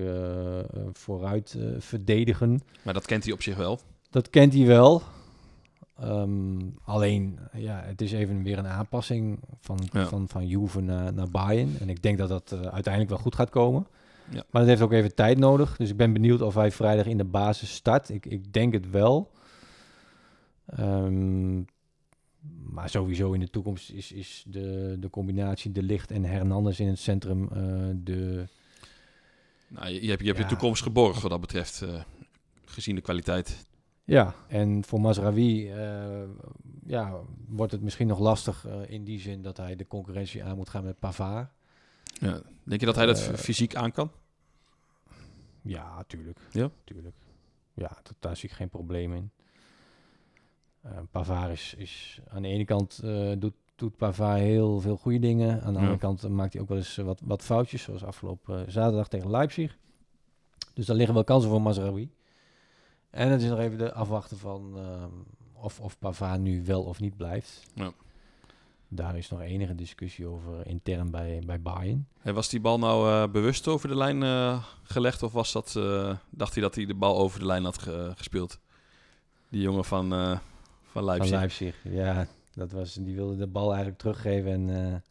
vooruit 0.93 1.57
verdedigen. 1.78 2.61
Maar 2.82 2.93
dat 2.93 3.05
kent 3.05 3.24
hij 3.24 3.34
op 3.34 3.41
zich 3.41 3.55
wel. 3.55 3.80
Dat 4.09 4.30
kent 4.30 4.53
hij 4.53 4.65
wel. 4.65 5.01
Um, 6.03 6.78
alleen, 6.84 7.39
ja, 7.53 7.82
het 7.86 8.01
is 8.01 8.11
even 8.11 8.43
weer 8.43 8.57
een 8.57 8.67
aanpassing 8.67 9.39
van, 9.59 9.80
Ja. 9.91 10.05
van, 10.05 10.28
van 10.28 10.47
Juve 10.47 10.82
naar, 10.82 11.13
naar 11.13 11.30
Bayern. 11.30 11.80
En 11.80 11.89
ik 11.89 12.01
denk 12.01 12.17
dat 12.17 12.30
dat 12.30 12.53
uiteindelijk 12.53 13.09
wel 13.09 13.19
goed 13.22 13.36
gaat 13.36 13.49
komen. 13.49 13.88
Ja. 14.34 14.43
Maar 14.49 14.61
het 14.61 14.69
heeft 14.69 14.82
ook 14.82 14.91
even 14.91 15.15
tijd 15.15 15.38
nodig. 15.38 15.77
Dus 15.77 15.89
ik 15.89 15.97
ben 15.97 16.13
benieuwd 16.13 16.41
of 16.41 16.55
hij 16.55 16.71
vrijdag 16.71 17.05
in 17.05 17.17
de 17.17 17.23
basis 17.23 17.73
start. 17.73 18.09
Ik, 18.09 18.25
ik 18.25 18.53
denk 18.53 18.73
het 18.73 18.89
wel. 18.89 19.32
Um, 20.79 21.65
maar 22.63 22.89
sowieso 22.89 23.32
in 23.32 23.39
de 23.39 23.49
toekomst 23.49 23.89
is, 23.91 24.11
is 24.11 24.43
de, 24.47 24.97
de 24.99 25.09
combinatie 25.09 25.71
De 25.71 25.84
Licht 25.84 26.11
en 26.11 26.23
Hernandez 26.23 26.79
in 26.79 26.88
het 26.88 26.99
centrum 26.99 27.41
uh, 27.43 27.49
de... 27.95 28.47
Nou, 29.67 29.88
je, 29.88 30.01
je 30.03 30.09
hebt 30.09 30.21
je, 30.21 30.27
hebt 30.27 30.38
Ja. 30.39 30.43
je 30.43 30.49
toekomst 30.49 30.84
geborgd 30.84 31.21
wat 31.21 31.32
dat 31.32 31.41
betreft, 31.41 31.82
uh, 31.84 32.01
gezien 32.65 32.95
de 32.95 33.01
kwaliteit. 33.01 33.65
Ja, 34.03 34.36
en 34.47 34.84
voor 34.86 35.01
Mazraoui 35.01 35.73
uh, 35.73 36.21
ja, 36.86 37.13
wordt 37.47 37.71
het 37.71 37.82
misschien 37.82 38.07
nog 38.07 38.19
lastig 38.19 38.65
in 38.88 39.03
die 39.03 39.19
zin 39.19 39.41
dat 39.41 39.57
hij 39.57 39.75
de 39.75 39.88
concurrentie 39.88 40.43
aan 40.43 40.55
moet 40.55 40.69
gaan 40.69 40.84
met 40.84 40.99
Pavard. 40.99 41.49
Ja. 42.13 42.41
Denk 42.63 42.79
je 42.79 42.86
dat 42.86 42.95
hij 42.95 43.05
dat 43.05 43.27
Eh, 43.27 43.34
fysiek 43.34 43.75
aan 43.75 43.91
kan? 43.91 44.11
Ja, 45.62 46.03
tuurlijk. 46.07 46.39
Ja? 46.51 46.70
Tuurlijk. 46.84 47.16
Ja, 47.74 47.88
dat, 48.03 48.16
daar 48.20 48.38
zie 48.38 48.49
ik 48.49 48.55
geen 48.55 48.70
probleem 48.70 49.14
in. 49.14 49.32
Uh, 50.86 50.91
Pavard 51.12 51.51
is, 51.51 51.74
is 51.78 52.20
aan 52.28 52.41
de 52.41 52.47
ene 52.47 52.66
kant 52.66 53.01
uh, 53.03 53.34
doet, 53.38 53.53
doet 53.76 53.95
Pavard 53.97 54.39
heel 54.39 54.80
veel 54.80 54.97
goede 54.97 55.20
dingen. 55.20 55.62
Aan 55.62 55.68
de 55.74 55.74
Ja. 55.74 55.80
andere 55.80 55.97
kant 55.97 56.24
uh, 56.24 56.30
maakt 56.32 56.53
hij 56.53 56.62
ook 56.62 56.68
wel 56.68 56.78
eens 56.78 56.95
wat, 56.95 57.22
wat 57.24 57.43
foutjes, 57.43 57.82
zoals 57.84 58.03
afgelopen 58.03 58.72
zaterdag 58.72 59.07
tegen 59.07 59.30
Leipzig. 59.30 59.78
Dus 60.74 60.86
daar 60.86 60.95
liggen 60.95 61.14
wel 61.16 61.24
kansen 61.24 61.49
voor 61.49 61.62
Mazraoui. 61.62 62.09
En 63.09 63.30
het 63.30 63.41
is 63.41 63.49
nog 63.49 63.59
even 63.59 63.78
de 63.78 63.93
afwachten 63.93 64.38
van 64.38 64.78
um, 64.78 65.26
of, 65.53 65.80
of 65.80 65.99
Pavard 65.99 66.39
nu 66.39 66.64
wel 66.66 66.84
of 66.84 66.99
niet 66.99 67.18
blijft. 67.18 67.64
Ja. 67.74 67.91
Daar 68.93 69.17
is 69.17 69.29
nog 69.29 69.41
enige 69.41 69.75
discussie 69.75 70.27
over 70.27 70.67
intern 70.67 71.11
bij, 71.11 71.41
bij 71.45 71.61
Bayern. 71.61 72.07
En 72.21 72.33
was 72.33 72.49
die 72.49 72.59
bal 72.59 72.79
nou 72.79 73.09
eh, 73.09 73.31
bewust 73.31 73.67
over 73.67 73.87
de 73.89 73.95
lijn 73.95 74.23
eh, 74.23 74.63
gelegd? 74.83 75.23
Of 75.23 75.31
was 75.31 75.51
dat, 75.51 75.75
eh, 75.77 76.15
dacht 76.29 76.53
hij 76.53 76.61
dat 76.63 76.75
hij 76.75 76.85
de 76.85 76.93
bal 76.93 77.17
over 77.17 77.39
de 77.39 77.45
lijn 77.45 77.63
had 77.63 77.77
ge- 77.81 78.11
gespeeld? 78.15 78.59
Die 79.49 79.61
jongen 79.61 79.85
van, 79.85 80.09
van 80.91 81.03
Leipzig. 81.03 81.29
Van 81.29 81.37
Leipzig. 81.39 81.75
Ja, 81.83 82.27
dat 82.53 82.71
was, 82.71 82.93
die 82.93 83.15
wilde 83.15 83.37
de 83.37 83.47
bal 83.47 83.67
eigenlijk 83.67 83.99
teruggeven. 83.99 84.51
En, 84.69 85.03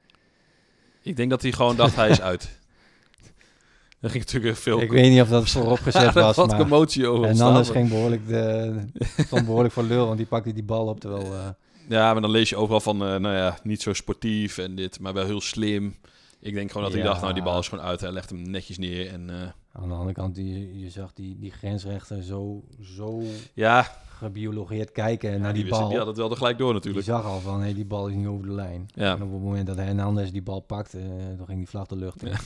Ik 1.03 1.17
denk 1.17 1.31
dat 1.31 1.43
hij 1.43 1.53
gewoon 1.53 1.77
dacht, 1.77 1.97
hij 1.97 2.09
is 2.11 2.21
uit. 2.21 2.49
Er 4.01 4.11
ging 4.11 4.25
natuurlijk 4.25 4.57
veel... 4.57 4.81
ik 4.81 4.91
weet 4.91 5.11
niet 5.11 5.21
of 5.21 5.29
dat 5.29 5.49
vooropgezet 5.51 6.15
was. 6.25 6.37
wat 6.37 6.49
maar 6.49 6.59
commotie 6.59 7.07
over 7.07 7.25
en 7.29 7.41
anders 7.41 7.69
ging 7.69 7.89
behoorlijk, 7.89 8.27
de, 8.29 8.81
stond 9.25 9.45
behoorlijk 9.45 9.75
voor 9.75 9.83
lul, 9.83 10.07
want 10.07 10.17
die 10.19 10.27
pakte 10.27 10.53
die 10.53 10.63
bal 10.63 10.87
op 10.87 11.01
terwijl... 11.01 11.55
Ja, 11.91 12.13
maar 12.13 12.23
dan 12.23 12.31
lees 12.31 12.49
je 12.49 12.57
overal 12.57 12.81
van, 12.81 13.03
eh, 13.03 13.17
nou 13.17 13.35
ja, 13.35 13.59
niet 13.63 13.83
zo 13.83 13.93
sportief 13.93 14.59
en 14.59 14.75
dit, 14.75 15.01
maar 15.01 15.13
wel 15.13 15.25
heel 15.25 15.41
slim. 15.41 15.97
Ik 16.41 16.55
denk 16.55 16.69
gewoon 16.71 16.83
dat 16.83 16.93
hij 16.93 17.03
Ja. 17.03 17.09
dacht, 17.09 17.21
nou 17.21 17.35
die 17.35 17.43
bal 17.43 17.59
is 17.59 17.69
gewoon 17.69 17.85
uit. 17.85 18.01
Hij 18.01 18.13
legt 18.13 18.31
hem 18.31 18.51
netjes 18.51 18.79
neer 18.79 19.09
en... 19.13 19.31
eh, 19.31 19.37
aan 19.73 19.89
de 19.89 19.95
andere 19.95 20.13
kant, 20.13 20.35
die, 20.35 20.79
je 20.79 20.91
zag 20.91 21.13
die, 21.13 21.37
die 21.39 21.51
grensrechter 21.51 22.23
zo, 22.23 22.65
zo 22.83 23.23
ja, 23.55 23.83
gebiologeerd 24.09 24.93
kijken 24.93 25.41
naar 25.41 25.53
die, 25.53 25.63
die 25.63 25.71
wist, 25.71 25.81
bal. 25.81 25.89
die 25.89 25.99
had 25.99 26.07
het 26.07 26.17
wel 26.17 26.29
gelijk 26.31 26.59
door 26.59 26.73
natuurlijk. 26.73 27.05
zag 27.07 27.25
al 27.25 27.41
van, 27.41 27.61
hé, 27.63 27.75
die 27.75 27.85
bal 27.85 28.09
is 28.09 28.15
niet 28.15 28.27
over 28.27 28.47
de 28.47 28.53
lijn. 28.53 28.89
Ja. 28.95 29.15
En 29.17 29.23
op 29.23 29.33
het 29.33 29.43
moment 29.43 29.67
dat 29.67 29.77
Hernandez 29.77 30.31
die 30.31 30.43
bal 30.43 30.61
pakte, 30.61 30.99
eh, 30.99 31.05
toen 31.37 31.47
ging 31.47 31.59
die 31.59 31.69
vlag 31.69 31.87
de 31.87 31.97
lucht 31.97 32.23
in. 32.25 32.33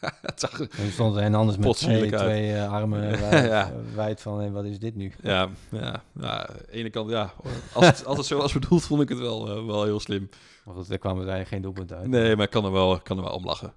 Het 0.00 0.40
zag 0.40 0.60
En 0.60 0.68
toen 0.76 0.90
stond 0.90 1.14
Hernandez 1.14 1.56
met 1.56 1.76
twee, 1.76 2.10
twee 2.10 2.52
eh, 2.54 2.72
armen 2.72 3.00
wijd, 3.20 3.46
Ja. 3.46 3.72
wijd 3.94 4.20
van, 4.20 4.52
wat 4.52 4.64
is 4.64 4.78
dit 4.78 4.96
nu? 4.96 5.12
ja, 5.22 5.48
ja, 5.70 6.02
ja, 6.20 6.46
aan 6.46 6.54
de 6.58 6.72
ene 6.72 6.90
kant, 6.90 7.10
ja. 7.10 7.32
Als 7.72 7.86
het 7.86 8.04
altijd 8.06 8.26
zo 8.26 8.38
was 8.38 8.52
bedoeld, 8.52 8.84
vond 8.84 9.02
ik 9.02 9.08
het 9.08 9.18
wel, 9.18 9.66
wel 9.66 9.84
heel 9.84 10.00
slim. 10.00 10.28
Maar 10.66 10.74
goed, 10.74 10.90
er 10.90 10.98
kwam 10.98 11.12
uiteindelijk 11.16 11.48
geen 11.54 11.62
doelpunt 11.62 11.92
uit. 11.92 12.08
Nee, 12.08 12.36
maar 12.36 12.44
ik 12.44 12.50
kan 12.50 12.64
er 12.64 12.72
wel, 12.72 13.00
kan 13.00 13.16
er 13.16 13.22
wel 13.22 13.32
om 13.34 13.44
lachen. 13.44 13.74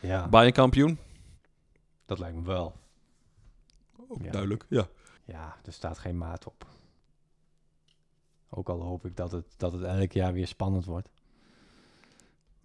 Ja, 0.00 0.28
Bayern 0.28 0.52
kampioen? 0.52 0.98
dat 2.06 2.18
lijkt 2.18 2.36
me 2.36 2.42
wel. 2.42 2.74
Ook 4.08 4.22
Ja. 4.22 4.30
duidelijk, 4.30 4.66
ja. 4.68 4.86
Ja, 5.24 5.56
er 5.64 5.72
staat 5.72 5.98
geen 5.98 6.18
maat 6.18 6.46
op. 6.46 6.66
Ook 8.48 8.68
al 8.68 8.80
hoop 8.80 9.04
ik 9.04 9.16
dat 9.16 9.32
het, 9.32 9.44
dat 9.56 9.72
het 9.72 9.82
elk 9.82 10.12
jaar 10.12 10.32
weer 10.32 10.46
spannend 10.46 10.84
wordt. 10.84 11.08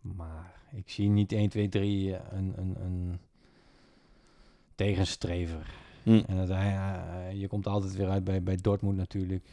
Maar 0.01 0.53
ik 0.71 0.89
zie 0.89 1.09
niet 1.09 1.31
1, 1.31 1.49
2, 1.49 1.69
3 1.69 2.15
een, 2.15 2.53
een, 2.57 2.75
een 2.81 3.19
tegenstrever. 4.75 5.73
Hm. 6.03 6.23
En 6.27 6.37
dat 6.37 6.47
hij, 6.47 6.75
eh, 6.75 7.39
je 7.39 7.47
komt 7.47 7.67
altijd 7.67 7.95
weer 7.95 8.09
uit 8.09 8.23
bij, 8.23 8.43
bij 8.43 8.55
Dortmund 8.55 8.97
natuurlijk. 8.97 9.47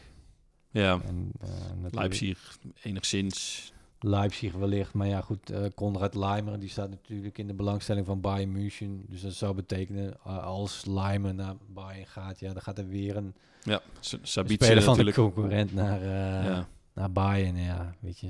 Ja, 0.71 1.01
En, 1.05 1.31
eh, 1.41 1.49
natuurlijk 1.49 1.95
Leipzig 1.95 2.59
enigszins. 2.83 3.73
Leipzig 4.03 4.53
wellicht. 4.53 4.95
Maar 4.95 5.07
ja, 5.07 5.21
goed, 5.21 5.51
eh 5.51 5.65
Konrad 5.75 6.15
Leimer, 6.15 6.59
die 6.61 6.69
staat 6.69 6.91
natuurlijk 6.91 7.39
in 7.39 7.47
de 7.47 7.55
belangstelling 7.55 8.07
van 8.07 8.21
Bayern 8.21 8.53
München. 8.53 9.05
Dus 9.09 9.21
dat 9.23 9.33
zou 9.33 9.55
betekenen, 9.55 10.15
eh, 10.25 10.45
als 10.45 10.85
Leimer 10.85 11.35
naar 11.35 11.55
Bayern 11.67 12.07
gaat, 12.07 12.41
ja, 12.41 12.53
dan 12.53 12.63
gaat 12.63 12.79
er 12.79 12.89
weer 12.89 13.17
een 13.17 13.35
Ja, 13.63 13.81
Sabitzer 14.01 14.47
speler 14.67 14.83
van 14.83 14.97
natuurlijk. 14.97 15.17
de 15.17 15.23
concurrent 15.23 15.75
naar, 15.75 16.01
eh, 16.03 16.45
ja. 16.47 16.69
naar 16.95 17.13
Bayern. 17.13 17.57
Ja, 17.57 17.95
weet 18.01 18.19
je, 18.19 18.29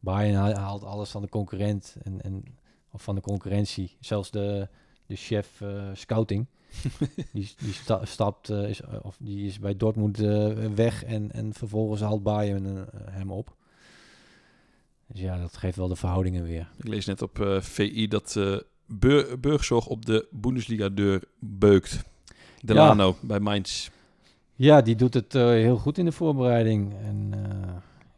Bayern 0.00 0.34
ha- 0.36 0.60
haalt 0.60 0.84
alles 0.84 1.10
van 1.10 1.22
de 1.22 1.28
concurrent 1.28 1.96
en, 2.02 2.20
en 2.20 2.44
of 2.90 3.02
van 3.02 3.14
de 3.14 3.20
concurrentie. 3.20 3.96
Zelfs 4.00 4.30
de, 4.30 4.68
de 5.06 5.16
chef 5.16 5.62
scouting, 5.92 6.46
die, 7.32 7.52
die 7.58 7.72
sta- 7.72 8.04
stapt, 8.04 8.48
is, 8.48 8.80
of 9.02 9.16
die 9.20 9.46
is 9.46 9.58
bij 9.58 9.76
Dortmund 9.76 10.16
weg 10.74 11.04
en, 11.04 11.32
en 11.32 11.52
vervolgens 11.54 12.00
haalt 12.00 12.22
Bayern 12.22 12.86
hem 13.10 13.30
op. 13.30 13.58
Dus 15.12 15.20
ja, 15.20 15.38
dat 15.38 15.56
geeft 15.56 15.76
wel 15.76 15.88
de 15.88 15.96
verhoudingen 15.96 16.44
weer. 16.44 16.68
Ik 16.76 16.88
lees 16.88 17.06
net 17.06 17.22
op 17.22 17.40
eh, 17.40 17.60
VI 17.60 18.08
dat 18.08 18.38
Bur 18.86 19.40
Burgzorg 19.40 19.86
op 19.86 20.06
de 20.06 20.26
Bundesliga-deur 20.30 21.22
beukt. 21.38 22.04
Delano 22.60 23.16
bij 23.20 23.40
Mainz. 23.40 23.88
Ja, 24.54 24.82
die 24.82 24.96
doet 24.96 25.14
het 25.14 25.34
eh, 25.34 25.46
heel 25.46 25.76
goed 25.76 25.98
in 25.98 26.04
de 26.04 26.12
voorbereiding. 26.12 26.94
En 26.94 27.34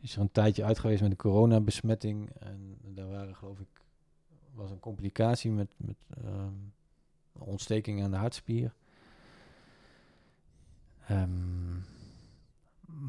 is 0.00 0.14
er 0.14 0.20
een 0.20 0.32
tijdje 0.32 0.64
uit 0.64 0.78
geweest 0.78 1.02
met 1.02 1.10
een 1.10 1.16
coronabesmetting. 1.16 2.30
En 2.38 2.76
daar 2.82 3.08
waren, 3.08 3.36
geloof 3.36 3.58
ik, 3.58 3.66
was 4.54 4.70
een 4.70 4.80
complicatie 4.80 5.50
met, 5.50 5.68
met 5.76 5.96
ehm, 6.24 6.52
ontsteking 7.38 8.02
aan 8.02 8.10
de 8.10 8.16
hartspier. 8.16 8.72
Ehm, 11.06 11.28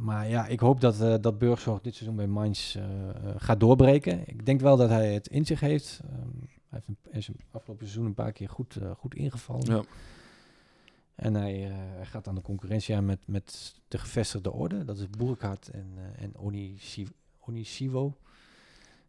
maar 0.02 0.30
ja, 0.30 0.48
ik 0.48 0.60
hoop 0.60 0.82
dat, 0.82 1.02
eh 1.02 1.16
dat 1.22 1.38
Burgzorg 1.38 1.82
dit 1.82 1.94
seizoen 1.96 2.16
bij 2.18 2.28
Mainz 2.28 2.76
eh, 2.76 2.84
eh, 2.84 3.16
gaat 3.38 3.60
doorbreken. 3.60 4.22
Ik 4.26 4.46
denk 4.46 4.62
wel 4.62 4.78
dat 4.78 4.90
hij 4.90 5.14
het 5.14 5.28
in 5.28 5.46
zich 5.46 5.60
heeft. 5.60 6.00
Ehm, 6.04 6.14
hij 6.70 6.82
heeft 6.86 6.88
een, 6.88 6.98
hij 7.10 7.20
is 7.20 7.28
een 7.28 7.40
afgelopen 7.52 7.86
seizoen 7.86 8.06
een 8.06 8.14
paar 8.14 8.32
keer 8.32 8.50
goed, 8.50 8.78
goed 8.98 9.16
ingevallen. 9.16 9.66
Ja. 9.76 9.84
En 11.16 11.34
hij, 11.34 11.72
gaat 12.04 12.28
aan 12.28 12.36
de 12.36 12.42
concurrentie 12.42 12.96
aan 12.96 13.06
met, 13.06 13.20
met 13.26 13.76
de 13.88 13.98
gevestigde 13.98 14.52
orde. 14.52 14.86
Dat 14.86 14.98
is 14.98 15.10
Burkhardt 15.10 15.70
en, 15.70 15.86
en 16.18 16.38
Onisi- 16.38 17.08
Onisivo. 17.40 18.08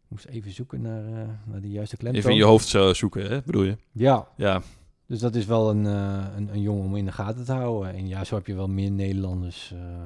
Ik 0.03 0.11
moest 0.11 0.25
even 0.25 0.51
zoeken 0.51 0.81
naar, 0.81 1.05
eh, 1.05 1.29
naar 1.45 1.61
de 1.61 1.69
juiste 1.69 1.97
klemtoon. 1.97 2.19
Even 2.21 2.31
in 2.31 2.37
je 2.37 2.43
hoofd 2.43 2.67
zo 2.67 2.93
zoeken, 2.93 3.29
hè, 3.29 3.41
bedoel 3.45 3.63
je? 3.63 3.77
Ja, 3.91 4.27
Ja, 4.37 4.61
dus 5.05 5.19
dat 5.19 5.35
is 5.35 5.45
wel 5.45 5.69
een, 5.69 5.85
een, 5.85 6.53
een 6.53 6.61
jongen 6.61 6.83
om 6.83 6.95
in 6.95 7.05
de 7.05 7.11
gaten 7.11 7.45
te 7.45 7.51
houden. 7.53 7.93
En 7.93 8.07
ja, 8.07 8.23
zo 8.23 8.35
heb 8.35 8.47
je 8.47 8.55
wel 8.55 8.67
meer 8.69 8.91
Nederlanders 8.91 9.71
eh, 9.71 10.03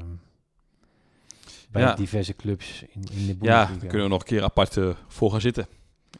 bij 1.72 1.82
Ja. 1.82 1.94
diverse 1.96 2.36
clubs 2.36 2.82
in, 2.84 2.90
in 2.92 3.02
de 3.02 3.12
ja 3.12 3.36
Bundesliga. 3.38 3.66
daar 3.68 3.80
kunnen 3.80 4.04
we 4.04 4.08
nog 4.08 4.20
een 4.22 4.28
keer 4.28 4.44
apart 4.44 4.78
eh, 4.78 4.90
voor 5.08 5.32
gaan 5.32 5.42
zitten. 5.42 5.68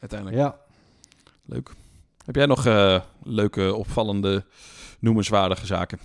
Uiteindelijk. 0.00 0.38
Ja, 0.40 0.58
Leuk. 1.44 1.70
Heb 2.24 2.34
jij 2.34 2.46
nog 2.46 2.66
eh, 2.66 3.00
leuke, 3.22 3.74
opvallende, 3.74 4.44
noemenswaardige 4.98 5.66
zaken? 5.66 5.98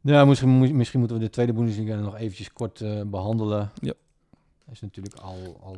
ja 0.00 0.24
misschien, 0.24 0.76
misschien 0.76 0.98
moeten 0.98 1.18
we 1.18 1.24
de 1.24 1.30
tweede 1.30 1.52
Bundesliga 1.52 1.94
nog 1.96 2.16
eventjes 2.16 2.52
kort 2.52 2.80
eh, 2.80 3.00
behandelen. 3.06 3.70
Ja. 3.80 3.92
Dat 4.64 4.74
is 4.74 4.80
natuurlijk 4.80 5.14
al, 5.16 5.60
al 5.62 5.76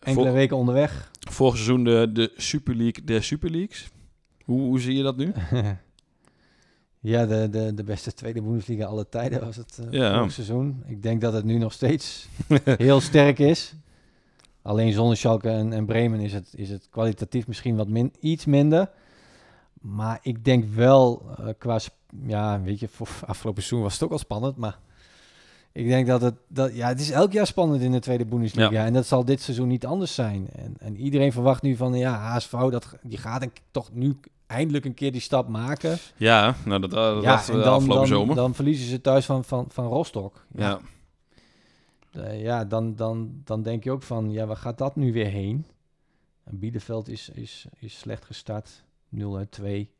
enkele 0.00 0.24
Vor- 0.26 0.34
weken 0.34 0.56
onderweg. 0.56 1.10
vorig 1.30 1.54
seizoen 1.54 1.84
de, 1.84 2.10
de 2.12 2.32
Super 2.36 2.74
League 2.76 3.04
der 3.04 3.22
Super 3.22 3.50
Leagues. 3.50 3.88
Hoe, 4.44 4.60
hoe 4.60 4.80
zie 4.80 4.96
je 4.96 5.02
dat 5.02 5.16
nu? 5.16 5.32
ja, 7.00 7.26
de, 7.26 7.48
de, 7.50 7.74
de 7.74 7.84
beste 7.84 8.12
tweede 8.12 8.42
Bundesliga 8.42 8.84
alle 8.84 9.08
tijden 9.08 9.40
was 9.44 9.56
het 9.56 9.78
eh 9.78 9.92
Ja. 9.92 10.28
seizoen. 10.28 10.82
Ik 10.86 11.02
denk 11.02 11.20
dat 11.20 11.32
het 11.32 11.44
nu 11.44 11.58
nog 11.58 11.72
steeds 11.72 12.28
heel 12.64 13.00
sterk 13.00 13.38
is. 13.38 13.74
Alleen 14.62 14.92
zonder 14.92 15.16
Schalke 15.16 15.48
en, 15.48 15.72
en 15.72 15.86
Bremen 15.86 16.20
is 16.20 16.32
het, 16.32 16.52
is 16.54 16.70
het 16.70 16.88
kwalitatief 16.90 17.46
misschien 17.46 17.76
wat 17.76 17.88
min, 17.88 18.12
iets 18.20 18.44
minder. 18.44 18.90
Maar 19.80 20.18
ik 20.22 20.44
denk 20.44 20.64
wel 20.74 21.22
eh, 21.38 21.46
qua... 21.58 21.78
Ja, 22.26 22.60
weet 22.62 22.80
je, 22.80 22.88
voor 22.88 23.08
afgelopen 23.26 23.62
seizoen 23.62 23.82
was 23.82 23.92
het 23.94 24.02
ook 24.02 24.12
al 24.12 24.18
spannend, 24.18 24.56
maar... 24.56 24.78
Ik 25.72 25.86
denk 25.86 26.06
dat 26.06 26.20
het... 26.20 26.34
Dat, 26.48 26.74
ja, 26.74 26.88
het 26.88 27.00
is 27.00 27.10
elk 27.10 27.32
jaar 27.32 27.46
spannend 27.46 27.82
in 27.82 27.92
de 27.92 27.98
tweede 27.98 28.24
Bundesliga. 28.24 28.70
Ja. 28.70 28.84
En 28.84 28.92
dat 28.92 29.06
zal 29.06 29.24
dit 29.24 29.40
seizoen 29.40 29.68
niet 29.68 29.86
anders 29.86 30.14
zijn. 30.14 30.48
En, 30.52 30.74
en 30.78 30.96
iedereen 30.96 31.32
verwacht 31.32 31.62
nu 31.62 31.76
van... 31.76 31.94
Ja, 31.94 32.14
HSV, 32.18 32.50
dat, 32.50 32.96
die 33.02 33.18
gaat 33.18 33.46
toch 33.70 33.90
nu 33.92 34.16
eindelijk 34.50 34.84
een 34.84 34.94
keer 34.94 35.12
die 35.12 35.20
stap 35.20 35.48
maken. 35.48 35.98
Ja, 36.16 36.54
nou 36.64 36.80
dat, 36.80 36.90
dat 36.90 37.22
ja, 37.22 37.46
en 37.46 37.56
we 37.56 37.62
dan, 37.62 37.72
afgelopen 37.72 37.94
dan, 37.94 38.06
zomer. 38.06 38.34
dan 38.34 38.54
verliezen 38.54 38.86
ze 38.86 39.00
thuis 39.00 39.26
van, 39.26 39.44
van, 39.44 39.66
van 39.68 39.86
Rostock. 39.86 40.44
ja. 40.54 40.80
Eh, 42.10 42.42
ja, 42.42 42.64
dan, 42.64 42.96
dan, 42.96 43.40
dan 43.44 43.62
denk 43.62 43.84
je 43.84 43.90
ook 43.90 44.02
van, 44.02 44.30
ja, 44.30 44.46
waar 44.46 44.56
gaat 44.56 44.78
dat 44.78 44.96
nu 44.96 45.12
weer 45.12 45.26
heen? 45.26 45.66
En 46.44 46.58
Bielefeld 46.58 47.08
is, 47.08 47.28
is, 47.28 47.66
is 47.78 47.98
slecht 47.98 48.24
gestart, 48.24 48.84
0 49.08 49.36
uit 49.36 49.50
2. 49.50 49.90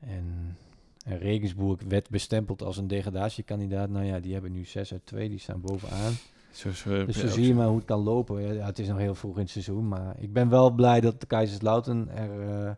En, 0.00 0.56
en 1.04 1.18
Regensburg 1.18 1.80
werd 1.88 2.10
bestempeld 2.10 2.62
als 2.62 2.76
een 2.76 2.86
degradatiekandidaat. 2.86 3.88
Nou 3.88 4.04
ja, 4.04 4.20
die 4.20 4.32
hebben 4.32 4.52
nu 4.52 4.64
6 4.64 4.92
uit 4.92 5.06
2, 5.06 5.28
die 5.28 5.38
staan 5.38 5.60
bovenaan. 5.60 6.12
Zo, 6.52 6.72
zo, 6.72 7.04
Dus 7.04 7.14
ja, 7.14 7.20
zo 7.20 7.34
zie 7.34 7.46
je 7.46 7.54
maar 7.54 7.66
hoe 7.66 7.76
het 7.76 7.86
kan 7.86 8.00
lopen. 8.00 8.42
Ja, 8.42 8.52
ja, 8.52 8.66
het 8.66 8.78
is 8.78 8.88
nog 8.88 8.98
heel 8.98 9.14
vroeg 9.14 9.34
in 9.34 9.42
het 9.42 9.50
seizoen, 9.50 9.88
maar 9.88 10.14
ik 10.18 10.32
ben 10.32 10.48
wel 10.48 10.70
blij 10.70 11.00
dat 11.00 11.20
de 11.20 11.26
Kaiserslautern 11.26 12.08
er, 12.08 12.40
eh, 12.40 12.72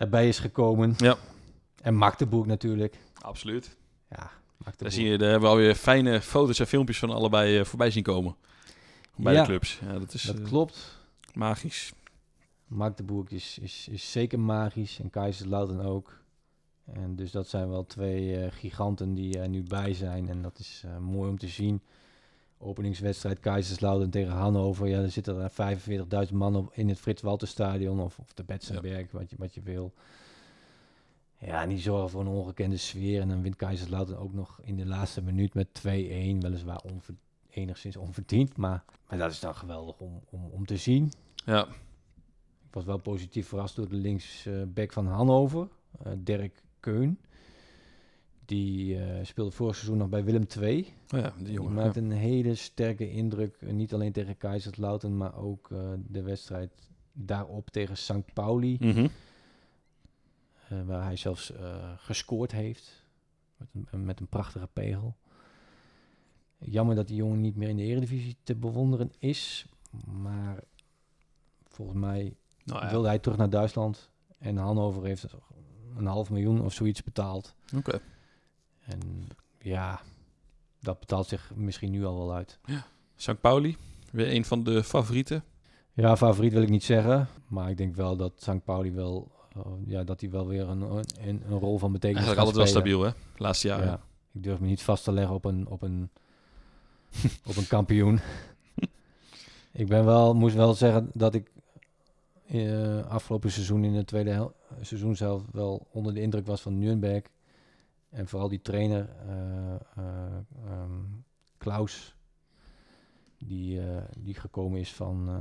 erbij 0.00 0.28
is 0.28 0.38
gekomen. 0.38 0.94
Ja. 0.96 1.16
En 1.82 1.94
Magdeburg 1.94 2.46
natuurlijk. 2.46 2.98
Absoluut. 3.20 3.76
Ja, 4.10 4.16
Daar, 4.16 4.32
Magdeburg. 4.56 4.92
zie 4.94 5.06
je, 5.08 5.18
daar 5.18 5.30
hebben 5.30 5.48
we 5.48 5.54
alweer 5.54 5.74
fijne 5.74 6.20
foto's 6.20 6.58
en 6.58 6.66
filmpjes 6.66 6.98
van 6.98 7.10
allebei 7.10 7.58
eh, 7.58 7.64
voorbij 7.64 7.90
zien 7.90 8.02
komen. 8.02 8.36
Bij 9.16 9.32
Ja. 9.32 9.40
de 9.40 9.46
clubs. 9.46 9.78
Ja, 9.86 9.98
dat 9.98 10.14
is 10.14 10.22
Dat 10.22 10.38
eh, 10.38 10.44
klopt. 10.44 10.98
magisch. 11.34 11.92
Magdeburg 12.66 13.30
is, 13.30 13.58
is, 13.58 13.88
is 13.90 14.10
zeker 14.12 14.40
magisch 14.40 14.98
en 15.00 15.10
Kaiserslautern 15.10 15.80
ook. 15.80 16.18
En 16.92 17.16
dus 17.16 17.30
dat 17.30 17.48
zijn 17.48 17.68
wel 17.68 17.86
twee 17.86 18.36
eh, 18.36 18.52
giganten 18.52 19.14
die 19.14 19.38
er 19.38 19.48
nu 19.48 19.62
bij 19.62 19.94
zijn. 19.94 20.28
En 20.28 20.42
dat 20.42 20.58
is 20.58 20.84
mooi 21.00 21.30
om 21.30 21.38
te 21.38 21.48
zien. 21.48 21.80
Openingswedstrijd 22.62 23.40
Kaiserslautern 23.40 24.10
tegen 24.10 24.32
Hannover. 24.32 24.86
Ja, 24.88 25.00
er 25.00 25.10
zitten 25.10 25.50
er 25.56 25.78
45.000 26.28 26.34
man 26.34 26.56
op 26.56 26.72
in 26.72 26.88
het 26.88 26.98
Frits 26.98 27.22
Walter 27.22 27.48
Stadion 27.48 28.00
of, 28.00 28.18
of 28.18 28.32
de 28.32 28.44
Betzenberg, 28.44 29.10
wat, 29.10 29.30
je, 29.30 29.36
wat 29.38 29.54
je 29.54 29.62
wil. 29.62 29.92
Ja, 31.38 31.66
die 31.66 31.78
zorgen 31.78 32.10
voor 32.10 32.20
een 32.20 32.26
ongekende 32.26 32.76
sfeer. 32.76 33.20
En 33.20 33.28
dan 33.28 33.42
wint 33.42 33.56
Kaiserslautern 33.56 34.18
ook 34.18 34.32
nog 34.32 34.60
in 34.62 34.76
de 34.76 34.86
laatste 34.86 35.22
minuut 35.22 35.54
met 35.54 35.68
2-1. 35.78 35.82
Weliswaar 35.82 36.80
onver, 36.80 37.14
enigszins 37.50 37.96
onverdiend. 37.96 38.56
Maar, 38.56 38.84
maar 39.08 39.18
dat 39.18 39.30
is 39.30 39.40
dan 39.40 39.54
geweldig 39.54 39.98
om, 39.98 40.20
om, 40.30 40.44
om 40.50 40.66
te 40.66 40.76
zien. 40.76 41.12
Ja, 41.34 41.66
Ik 42.66 42.76
was 42.76 42.84
wel 42.84 42.98
positief 42.98 43.48
verrast 43.48 43.76
door 43.76 43.88
de 43.88 43.96
linksback 43.96 44.92
van 44.92 45.06
Hannover, 45.06 45.68
eh, 46.02 46.12
Dirk 46.16 46.62
Keun. 46.80 47.18
Die 48.50 48.98
eh, 49.04 49.24
speelde 49.24 49.50
vorig 49.50 49.74
seizoen 49.74 49.96
nog 49.98 50.08
bij 50.08 50.24
Willem 50.24 50.46
II. 50.60 50.86
oh 51.14 51.18
ja 51.20 51.32
die 51.36 51.44
Die 51.44 51.52
jongen. 51.52 51.72
maakt 51.72 51.96
een 51.96 52.10
hele 52.10 52.54
sterke 52.54 53.10
indruk. 53.10 53.56
eh, 53.60 53.72
Niet 53.72 53.94
alleen 53.94 54.12
tegen 54.12 54.36
Kaiserslautern, 54.36 55.16
maar 55.16 55.36
ook 55.36 55.70
eh, 55.70 55.78
de 56.06 56.22
wedstrijd 56.22 56.72
daarop 57.12 57.70
tegen 57.70 57.96
St. 57.96 58.32
Pauli. 58.34 58.76
Mhm. 58.80 59.08
waar 60.86 61.04
hij 61.04 61.16
zelfs 61.16 61.52
gescoord 61.96 62.52
heeft. 62.52 63.04
Met 63.56 63.68
een, 63.90 64.04
met 64.04 64.20
een 64.20 64.28
prachtige 64.28 64.68
pegel. 64.72 65.16
Jammer 66.58 66.94
dat 66.94 67.06
die 67.08 67.16
jongen 67.16 67.40
niet 67.40 67.56
meer 67.56 67.68
in 67.68 67.76
de 67.76 67.82
eredivisie 67.82 68.36
te 68.42 68.54
bewonderen 68.56 69.12
is. 69.18 69.66
Maar 70.22 70.62
volgens 71.68 71.98
mij 71.98 72.34
Nou 72.64 72.84
ja, 72.84 72.90
wilde 72.90 73.08
hij 73.08 73.18
terug 73.18 73.38
naar 73.38 73.50
Duitsland. 73.50 74.10
En 74.38 74.56
Hannover 74.56 75.04
heeft 75.04 75.26
een 75.96 76.06
half 76.06 76.30
miljoen 76.30 76.60
of 76.62 76.72
zoiets 76.72 77.02
betaald. 77.04 77.54
oké. 77.76 78.00
En 78.90 79.28
ja, 79.58 80.00
dat 80.80 81.00
betaalt 81.00 81.26
zich 81.26 81.52
misschien 81.54 81.90
nu 81.90 82.04
al 82.04 82.18
wel 82.18 82.34
uit. 82.34 82.58
St. 83.16 83.40
Pauli, 83.40 83.76
weer 84.12 84.32
een 84.32 84.44
van 84.44 84.64
de 84.64 84.84
favorieten. 84.84 85.44
Ja, 85.92 86.16
favoriet 86.16 86.52
wil 86.52 86.62
ik 86.62 86.68
niet 86.68 86.84
zeggen. 86.84 87.28
Maar 87.46 87.70
ik 87.70 87.76
denk 87.76 87.94
wel 87.94 88.16
dat 88.16 88.32
St. 88.36 88.64
Pauli 88.64 88.92
wel, 88.92 89.30
eh, 89.54 89.62
ja, 89.86 90.04
dat 90.04 90.20
hij 90.20 90.30
wel 90.30 90.46
weer 90.46 90.68
een, 90.68 90.82
een, 90.82 91.42
een 91.48 91.58
rol 91.58 91.78
van 91.78 91.92
betekenis 91.92 92.26
Eigenlijk 92.26 92.38
altijd 92.38 92.56
wel 92.56 92.66
stabiel, 92.66 93.02
hè? 93.02 93.10
Laatste 93.36 93.66
jaren. 93.66 93.86
Ja. 93.86 94.00
Ik 94.32 94.42
durf 94.42 94.60
me 94.60 94.66
niet 94.66 94.82
vast 94.82 95.04
te 95.04 95.12
leggen 95.12 95.34
op 95.34 95.44
een, 95.44 95.66
op 95.66 95.82
een, 95.82 96.10
op 97.50 97.56
een 97.56 97.66
kampioen. 97.66 98.20
ik 99.72 99.88
ben 99.88 100.04
wel, 100.04 100.34
moest 100.34 100.54
wel 100.54 100.74
zeggen 100.74 101.10
dat 101.12 101.34
ik 101.34 101.50
eh, 102.46 103.06
afgelopen 103.06 103.52
seizoen 103.52 103.84
in 103.84 103.94
het 103.94 104.06
tweede 104.06 104.52
seizoen 104.80 105.16
zelf 105.16 105.42
wel 105.52 105.86
onder 105.90 106.14
de 106.14 106.20
indruk 106.20 106.46
was 106.46 106.60
van 106.60 106.78
Nürnberg. 106.78 107.22
En 108.10 108.28
vooral 108.28 108.48
die 108.48 108.62
trainer 108.62 109.08
eh, 109.26 109.74
eh, 109.74 110.36
ehm, 110.66 111.04
Klaus, 111.58 112.14
die, 113.38 113.80
eh, 113.80 114.02
die 114.18 114.34
gekomen 114.34 114.80
is 114.80 114.92
van, 114.92 115.40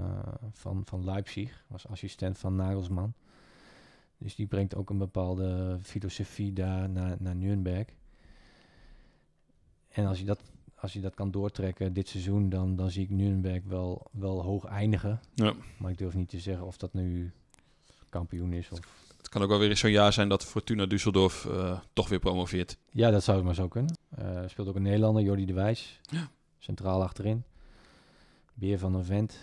van, 0.52 0.82
van 0.86 1.04
Leipzig, 1.04 1.64
was 1.68 1.88
assistent 1.88 2.38
van 2.38 2.56
Nagelsman. 2.56 3.14
Dus 4.18 4.36
die 4.36 4.48
brengt 4.48 4.76
ook 4.76 4.90
een 4.90 4.98
bepaalde 4.98 5.78
filosofie 5.82 6.54
daar 6.54 6.90
naar, 6.90 7.16
naar 7.20 7.36
Nürnberg. 7.36 7.88
En 9.88 10.06
als 10.06 10.20
je 10.20 10.26
dat, 10.26 10.42
als 10.76 10.94
je 10.94 11.00
dat 11.02 11.14
kan 11.14 11.32
doortrekken 11.32 11.94
dit 11.94 12.08
seizoen, 12.08 12.50
dan, 12.50 12.76
dan 12.76 12.92
zie 12.92 13.04
ik 13.04 13.10
Nürnberg 13.10 13.64
wel, 13.64 14.08
wel 14.12 14.44
hoog 14.44 14.66
eindigen. 14.66 15.20
Ja. 15.34 15.54
Maar 15.78 15.92
ik 15.92 15.98
durf 15.98 16.14
niet 16.14 16.30
te 16.30 16.40
zeggen 16.40 16.66
of 16.66 16.78
dat 16.78 16.94
nu 16.94 17.32
kampioen 18.10 18.54
is. 18.54 18.72
Of... 18.72 19.09
Het 19.20 19.30
kan 19.30 19.42
ook 19.42 19.50
wel 19.50 19.60
weer 19.60 19.70
eens 19.70 19.80
zo'n 19.80 19.92
jaar 19.92 20.14
zijn 20.14 20.30
dat 20.30 20.46
Fortuna 20.46 20.86
Düsseldorf 20.86 21.46
eh, 21.52 21.80
toch 21.94 22.10
weer 22.10 22.20
promoveert. 22.20 22.78
Ja, 22.92 23.12
dat 23.12 23.24
zou 23.24 23.44
maar 23.44 23.56
zo 23.56 23.68
kunnen. 23.68 23.98
Eh 24.16 24.42
speelt 24.48 24.68
ook 24.68 24.76
een 24.76 24.82
Nederlander, 24.82 25.24
Jordi 25.24 25.46
de 25.46 25.54
Wijs. 25.54 26.00
Ja. 26.02 26.30
Centraal 26.58 27.04
achterin. 27.04 27.44
Beer 28.54 28.80
van 28.80 28.94
een 28.96 29.06
vent. 29.06 29.38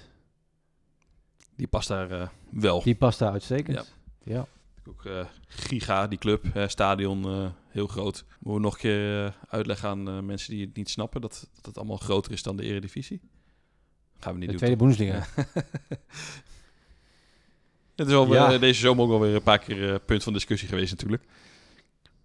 Die 1.57 1.67
past 1.67 1.89
daar 1.89 2.11
eh, 2.11 2.29
wel. 2.51 2.83
Die 2.83 2.95
past 2.95 3.19
daar 3.19 3.33
uitstekend. 3.33 3.95
Ja. 4.25 4.47
Ook 4.89 5.05
eh, 5.05 5.27
Giga, 5.49 6.07
die 6.07 6.19
club, 6.19 6.45
hè, 6.53 6.69
stadion, 6.69 7.53
heel 7.69 7.87
groot. 7.87 8.25
Moeten 8.29 8.55
we 8.55 8.61
nog 8.61 8.75
een 8.75 8.81
keer 8.81 9.37
uitleggen 9.49 9.89
aan 9.89 10.27
mensen 10.27 10.51
die 10.51 10.65
het 10.67 10.77
niet 10.77 10.91
snappen 10.91 11.21
dat, 11.21 11.49
dat 11.55 11.67
het 11.67 11.77
allemaal 11.77 11.97
groter 11.97 12.33
is 12.33 12.43
dan 12.43 12.57
de 12.57 12.63
Eredivisie? 12.63 13.21
Gaan 14.19 14.33
we 14.33 14.39
niet 14.39 14.49
De 14.51 14.57
doen. 14.57 14.57
tweede 14.57 14.77
Bundesliga. 14.77 15.27
Het 17.97 18.09
is 18.09 18.15
al 18.15 18.33
Ja. 18.33 18.53
eh, 18.53 18.61
deze 18.61 18.81
zomer 18.81 19.05
ook 19.05 19.11
alweer 19.11 19.35
een 19.35 19.43
paar 19.43 19.59
keer 19.59 19.93
eh, 19.93 19.99
punt 20.07 20.23
van 20.23 20.33
discussie 20.33 20.69
geweest 20.69 20.91
natuurlijk. 20.91 21.23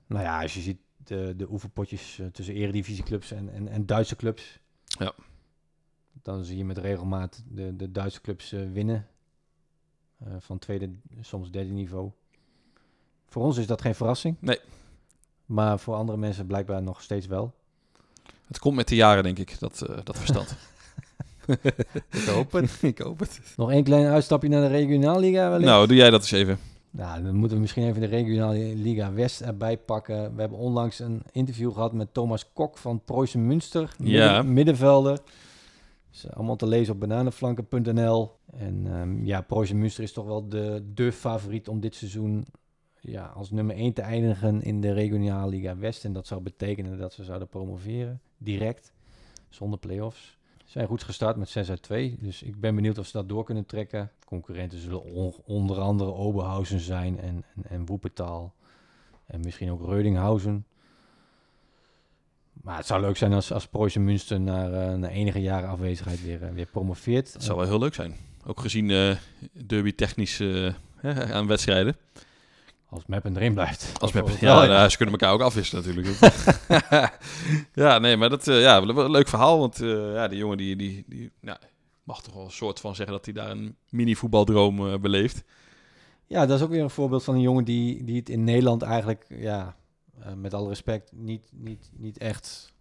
Nou 0.08 0.24
ja, 0.24 0.42
als 0.42 0.54
je 0.54 0.62
ziet 0.62 0.78
de, 0.98 1.34
de 1.38 1.52
oefenpotjes 1.52 2.20
eh, 2.20 2.26
tussen 2.28 2.56
eredivisieclubs 2.56 3.32
en, 3.32 3.54
en, 3.54 3.68
en 3.68 3.86
Duitse 3.86 4.16
clubs. 4.16 4.60
Ja. 4.86 5.14
Dan 6.24 6.44
zie 6.44 6.58
je 6.58 6.66
met 6.66 6.78
regelmaat 6.78 7.44
de, 7.48 7.76
de 7.76 7.92
Duitse 7.92 8.22
clubs 8.22 8.52
winnen. 8.52 9.08
Van 10.40 10.60
tweede, 10.60 10.90
soms 11.22 11.52
derde 11.52 11.70
niveau. 11.72 12.12
Voor 13.28 13.44
ons 13.44 13.58
is 13.58 13.68
dat 13.68 13.82
geen 13.82 13.96
verrassing. 13.96 14.36
Nee. 14.40 14.60
Maar 15.46 15.80
voor 15.80 15.96
andere 15.96 16.18
mensen 16.18 16.48
blijkbaar 16.48 16.84
nog 16.84 17.02
steeds 17.02 17.28
wel. 17.28 17.54
Het 18.48 18.60
komt 18.60 18.76
met 18.76 18.88
de 18.88 18.96
jaren, 18.96 19.24
denk 19.24 19.40
ik, 19.40 19.60
dat, 19.60 19.82
eh, 19.82 19.98
dat 20.04 20.18
verstand. 20.18 20.56
Ik 22.12 22.26
hoop 22.28 22.52
het. 22.52 22.78
ik 22.94 22.98
hoop 22.98 23.20
het. 23.20 23.40
nog 23.58 23.72
één 23.72 23.84
klein 23.84 24.06
uitstapje 24.06 24.50
naar 24.50 24.62
de 24.62 24.68
regionaalliga 24.76 25.50
wellicht. 25.50 25.70
Nou, 25.72 25.88
doe 25.88 25.96
jij 25.96 26.10
dat 26.10 26.22
eens 26.22 26.32
even. 26.32 26.58
Nou, 26.92 27.24
dan 27.24 27.36
moeten 27.36 27.56
we 27.58 27.62
misschien 27.62 27.88
even 27.88 28.02
de 28.02 28.08
regionale 28.08 28.76
Liga 28.76 29.14
West 29.14 29.42
erbij 29.42 29.78
pakken. 29.78 30.36
We 30.36 30.40
hebben 30.42 30.60
onlangs 30.60 31.00
een 31.00 31.22
interview 31.32 31.74
gehad 31.74 31.94
met 31.94 32.14
Thomas 32.14 32.54
Kok 32.54 32.78
van 32.78 33.02
Preußen 33.06 33.48
Münster. 33.48 33.96
Ja. 33.98 34.26
midden- 34.36 34.54
middenvelder. 34.54 35.20
Is 36.14 36.30
allemaal 36.32 36.56
te 36.56 36.68
lezen 36.68 36.94
op 36.94 37.00
bananenflanken.nl. 37.00 38.32
En 38.58 38.84
ehm, 38.86 39.26
ja, 39.26 39.42
Preußen 39.42 39.78
Münster 39.80 40.04
is 40.04 40.14
toch 40.14 40.26
wel 40.26 40.48
de, 40.50 40.84
de 40.94 41.12
favoriet 41.12 41.68
om 41.68 41.80
dit 41.80 41.96
seizoen 41.96 42.46
ja, 43.00 43.26
als 43.36 43.52
nummer 43.52 43.76
1 43.76 43.94
te 43.94 44.02
eindigen 44.02 44.62
in 44.62 44.82
de 44.82 44.94
regionale 44.94 45.50
Liga 45.50 45.78
West. 45.78 46.06
En 46.06 46.14
dat 46.14 46.28
zou 46.28 46.42
betekenen 46.42 46.98
dat 46.98 47.14
ze 47.14 47.24
zouden 47.24 47.48
promoveren, 47.48 48.22
direct, 48.38 48.94
zonder 49.50 49.80
play-offs. 49.80 50.38
Zijn 50.72 50.88
goed 50.88 51.04
gestart 51.04 51.36
met 51.36 51.50
6 51.50 51.70
uit 51.70 51.82
2. 51.82 52.18
Dus 52.20 52.44
ik 52.44 52.60
ben 52.60 52.76
benieuwd 52.76 52.98
of 52.98 53.06
ze 53.06 53.12
dat 53.12 53.30
door 53.30 53.44
kunnen 53.44 53.66
trekken. 53.66 54.12
Concurrenten 54.26 54.80
zullen 54.80 55.04
on- 55.04 55.36
onder 55.46 55.80
andere 55.80 56.14
Oberhausen 56.14 56.80
zijn 56.80 57.20
en, 57.20 57.44
en, 57.56 57.64
en 57.70 57.86
Woepetaal. 57.86 58.54
En 59.26 59.40
misschien 59.40 59.72
ook 59.72 59.86
Reudinghausen. 59.86 60.66
Maar 62.54 62.78
het 62.78 62.86
zou 62.86 63.02
leuk 63.02 63.18
zijn 63.18 63.34
als, 63.34 63.52
als 63.52 63.68
Preußen 63.68 64.04
Münster 64.04 64.42
na, 64.42 64.70
eh, 64.70 64.96
na 64.96 65.10
enige 65.10 65.42
jaren 65.42 65.70
afwezigheid 65.70 66.24
weer, 66.24 66.44
eh, 66.44 66.52
weer 66.52 66.66
promoveert. 66.72 67.34
Dat 67.34 67.44
zou 67.44 67.58
wel 67.58 67.68
heel 67.68 67.80
leuk 67.80 67.94
zijn. 67.94 68.16
Ook 68.46 68.60
gezien 68.60 68.90
eh, 68.90 69.16
derby 69.66 69.96
technisch 69.96 70.42
aan 71.34 71.48
wedstrijden. 71.48 71.96
Als 72.92 73.06
Meppen 73.06 73.36
erin 73.36 73.54
blijft. 73.54 73.94
Als 74.00 74.16
of 74.16 74.40
ja, 74.40 74.66
nou, 74.66 74.90
ze 74.90 74.98
kunnen 74.98 75.16
elkaar 75.20 75.34
ook 75.34 75.42
afwisselen 75.42 75.86
natuurlijk. 75.86 76.34
ja, 77.74 78.00
nee, 78.00 78.18
maar 78.18 78.30
dat 78.30 78.48
eh, 78.48 78.62
ja, 78.62 78.86
wel 78.86 79.06
een 79.06 79.12
leuk 79.12 79.28
verhaal. 79.28 79.60
Want 79.60 79.82
eh, 79.82 80.14
ja, 80.14 80.28
die 80.28 80.38
jongen 80.38 80.58
die, 80.58 80.76
die, 80.76 81.04
die 81.08 81.32
nou, 81.40 81.58
mag 82.04 82.22
toch 82.22 82.34
wel 82.34 82.44
een 82.44 82.52
soort 82.52 82.80
van 82.80 82.96
zeggen 82.96 83.16
dat 83.16 83.26
hij 83.26 83.34
daar 83.34 83.52
een 83.52 83.76
mini-voetbaldroom 83.90 84.88
eh, 84.88 85.00
beleeft. 85.00 85.44
Ja, 86.28 86.46
dat 86.46 86.58
is 86.58 86.64
ook 86.64 86.70
weer 86.70 86.84
een 86.84 86.90
voorbeeld 86.90 87.24
van 87.24 87.36
een 87.36 87.42
jongen 87.42 87.64
die, 87.64 88.04
die 88.04 88.16
het 88.16 88.30
in 88.30 88.44
Nederland 88.44 88.82
eigenlijk, 88.82 89.26
ja, 89.30 89.76
eh, 90.20 90.34
met 90.34 90.54
alle 90.54 90.68
respect, 90.68 91.12
niet, 91.14 91.50
niet, 91.52 91.90
niet 91.94 92.18
echt 92.18 92.74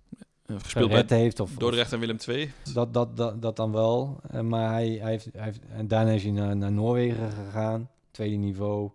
Eh, 0.46 0.56
gespeeld 0.62 0.90
bij 0.90 1.18
heeft. 1.18 1.40
Of, 1.40 1.54
Dordrecht 1.54 1.92
en 1.92 1.98
Willem 1.98 2.16
II. 2.28 2.52
dat, 2.74 2.94
dat, 2.94 3.16
dat, 3.16 3.42
dat 3.42 3.56
dan 3.56 3.72
wel. 3.72 4.20
Maar 4.42 4.72
hij, 4.72 4.98
hij, 5.00 5.10
heeft, 5.10 5.28
hij 5.32 5.44
heeft, 5.44 5.60
en 5.68 5.88
daarna 5.88 6.10
is 6.10 6.22
hij 6.22 6.32
naar, 6.32 6.56
naar 6.56 6.72
Noorwegen 6.72 7.30
gegaan, 7.30 7.90
tweede 8.10 8.36
niveau. 8.36 8.90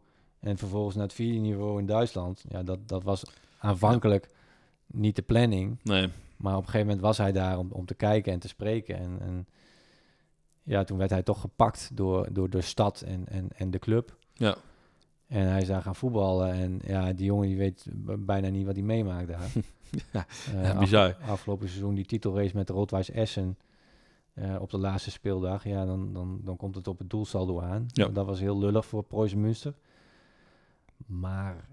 En 0.45 0.57
vervolgens 0.57 0.95
naar 0.95 1.03
het 1.05 1.13
vierde 1.13 1.39
niveau 1.39 1.79
in 1.79 1.85
Duitsland. 1.85 2.43
Ja, 2.49 2.63
dat, 2.63 2.87
dat 2.87 3.03
was 3.03 3.23
aanvankelijk 3.59 4.29
niet 4.87 5.15
de 5.15 5.21
planning. 5.21 5.77
Nee, 5.83 6.09
Maar 6.37 6.53
op 6.53 6.59
een 6.59 6.65
gegeven 6.65 6.87
moment 6.87 7.05
was 7.05 7.17
hij 7.17 7.31
daar 7.31 7.57
om, 7.57 7.71
om 7.71 7.85
te 7.85 7.93
kijken 7.93 8.33
en 8.33 8.39
te 8.39 8.47
spreken. 8.47 8.97
En, 8.97 9.17
en 9.21 9.47
ja, 10.63 10.83
toen 10.83 10.97
werd 10.97 11.09
hij 11.09 11.23
toch 11.23 11.41
gepakt 11.41 11.89
door, 11.93 12.33
door 12.33 12.49
de 12.49 12.61
stad 12.61 13.01
en, 13.01 13.27
en, 13.27 13.47
en 13.55 13.71
de 13.71 13.79
club. 13.79 14.15
Ja. 14.33 14.55
En 15.27 15.47
hij 15.47 15.61
is 15.61 15.67
daar 15.67 15.81
gaan 15.81 15.95
voetballen. 15.95 16.51
En 16.53 16.79
ja, 16.85 17.13
die 17.13 17.25
jongen 17.25 17.47
die 17.47 17.57
weet 17.57 17.85
bijna 18.19 18.47
niet 18.49 18.65
wat 18.65 18.75
hij 18.75 18.83
meemaakt 18.83 19.27
daar. 19.27 19.51
Ja, 20.11 20.25
Eh, 20.53 20.63
ja, 20.63 20.71
af- 20.71 20.79
bizar. 20.79 21.15
afgelopen 21.27 21.67
seizoen 21.67 21.95
die 21.95 22.05
titelrace 22.05 22.55
met 22.55 22.67
de 22.67 22.73
Rotwijs 22.73 23.09
Essen. 23.11 23.57
eh, 24.33 24.55
op 24.59 24.69
de 24.69 24.77
laatste 24.77 25.11
speeldag. 25.11 25.63
Ja, 25.63 25.85
dan, 25.85 26.13
dan, 26.13 26.39
dan 26.43 26.57
komt 26.57 26.75
het 26.75 26.87
op 26.87 26.97
het 26.99 27.09
doelsaldo 27.09 27.61
aan. 27.61 27.85
Ja. 27.87 28.07
Dat 28.07 28.25
was 28.25 28.39
heel 28.39 28.57
lullig 28.59 28.85
voor 28.85 29.03
Preußen 29.03 29.41
Münster. 29.41 29.73
Maar 31.05 31.67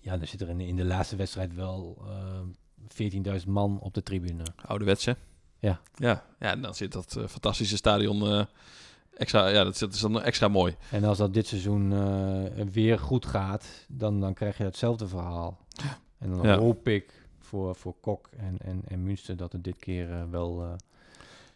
ja, 0.00 0.20
er 0.20 0.26
zit 0.26 0.40
er 0.40 0.48
in, 0.48 0.60
in 0.60 0.76
de 0.76 0.84
laatste 0.84 1.16
wedstrijd 1.16 1.54
wel 1.54 1.98
eh 2.06 2.40
14.000 3.40 3.46
man 3.46 3.78
op 3.80 3.94
de 3.94 4.02
tribune. 4.02 4.42
Ouderwets, 4.66 5.04
hè? 5.04 5.12
Ja. 5.58 5.80
Ja, 5.94 6.24
ja 6.38 6.50
en 6.50 6.62
dan 6.62 6.74
zit 6.74 6.92
dat 6.92 7.16
eh, 7.16 7.26
fantastische 7.26 7.76
stadion 7.76 8.22
eh, 8.22 8.44
extra... 9.16 9.48
Ja, 9.48 9.64
dat 9.64 9.72
is, 9.74 9.78
dat 9.80 9.92
is 9.94 10.00
dan 10.00 10.22
extra 10.22 10.48
mooi. 10.48 10.76
En 10.90 11.04
als 11.04 11.18
dat 11.18 11.34
dit 11.34 11.46
seizoen 11.46 11.92
eh, 11.92 12.64
weer 12.66 12.98
goed 12.98 13.26
gaat, 13.26 13.68
dan, 13.88 14.20
dan 14.20 14.34
krijg 14.34 14.58
je 14.58 14.64
hetzelfde 14.64 15.08
verhaal. 15.08 15.58
En 16.18 16.30
dan 16.30 16.42
Ja. 16.46 16.58
hoop 16.58 16.88
ik 16.88 17.26
voor, 17.38 17.74
voor 17.74 17.94
Kok 18.00 18.28
en, 18.36 18.56
en, 18.58 18.82
en 18.86 19.02
Münster 19.02 19.36
dat 19.36 19.52
het 19.52 19.64
dit 19.64 19.78
keer 19.78 20.30
wel, 20.30 20.76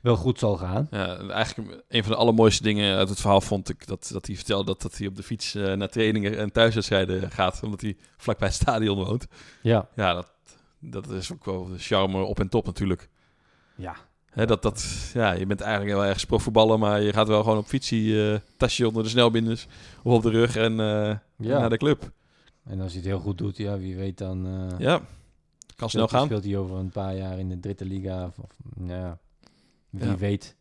wel 0.02 0.16
goed 0.16 0.38
zal 0.38 0.56
gaan. 0.56 0.86
Ja, 0.90 1.16
en 1.16 1.30
eigenlijk 1.30 1.82
een 1.88 2.02
van 2.02 2.12
de 2.12 2.18
allermooiste 2.18 2.62
dingen 2.62 2.96
uit 2.96 3.08
het 3.08 3.20
verhaal 3.20 3.40
vond 3.40 3.68
ik 3.68 3.86
dat, 3.86 4.10
dat 4.12 4.26
hij 4.26 4.36
vertelde 4.36 4.64
dat, 4.64 4.82
dat 4.82 4.98
hij 4.98 5.06
op 5.06 5.16
de 5.16 5.22
fiets 5.22 5.54
eh, 5.54 5.72
naar 5.72 5.88
trainingen 5.88 6.38
en 6.38 6.52
thuiswedstrijden 6.52 7.30
gaat, 7.30 7.60
omdat 7.62 7.80
hij 7.80 7.96
vlakbij 8.16 8.48
het 8.48 8.56
stadion 8.56 8.96
woont. 9.04 9.26
Ja, 9.62 9.88
Ja, 9.96 10.14
dat, 10.14 10.32
dat 10.78 11.10
is 11.10 11.32
ook 11.32 11.44
wel 11.44 11.68
de 11.68 11.78
charme 11.78 12.22
op 12.22 12.40
en 12.40 12.48
top 12.48 12.66
natuurlijk. 12.66 13.08
Ja. 13.74 13.96
Hè, 14.30 14.46
dat, 14.46 14.62
dat, 14.62 15.10
ja, 15.14 15.32
je 15.32 15.46
bent 15.46 15.60
eigenlijk 15.60 15.94
wel 15.96 16.04
ergens 16.04 16.24
profvoetballer, 16.24 16.78
maar 16.78 17.00
je 17.02 17.12
gaat 17.12 17.28
wel 17.28 17.42
gewoon 17.42 17.58
op 17.58 17.66
fietsie, 17.66 18.32
eh, 18.32 18.38
tasje 18.56 18.86
onder 18.88 19.02
de 19.02 19.08
snelbinders 19.08 19.66
of 20.02 20.12
op 20.14 20.22
de 20.22 20.30
rug 20.30 20.56
en 20.56 20.80
eh, 20.80 21.16
Ja. 21.36 21.58
naar 21.58 21.70
de 21.70 21.76
club. 21.76 22.10
En 22.64 22.80
als 22.80 22.92
hij 22.92 23.00
het 23.00 23.10
heel 23.10 23.18
goed 23.20 23.38
doet, 23.38 23.56
ja, 23.56 23.78
wie 23.78 23.96
weet 23.96 24.18
dan... 24.18 24.48
Ja, 24.78 25.00
kan 25.76 25.90
snel 25.90 26.08
gaan. 26.08 26.24
Speelt 26.24 26.44
hij 26.44 26.56
over 26.56 26.76
een 26.76 26.90
paar 26.90 27.16
jaar 27.16 27.38
in 27.38 27.48
de 27.48 27.60
Dritte 27.60 27.84
Liga. 27.84 28.24
Of, 28.26 28.38
of, 28.38 28.50
nou 28.74 29.00
ja, 29.00 29.18
wie 29.92 30.06
Ja. 30.08 30.16
weet 30.16 30.56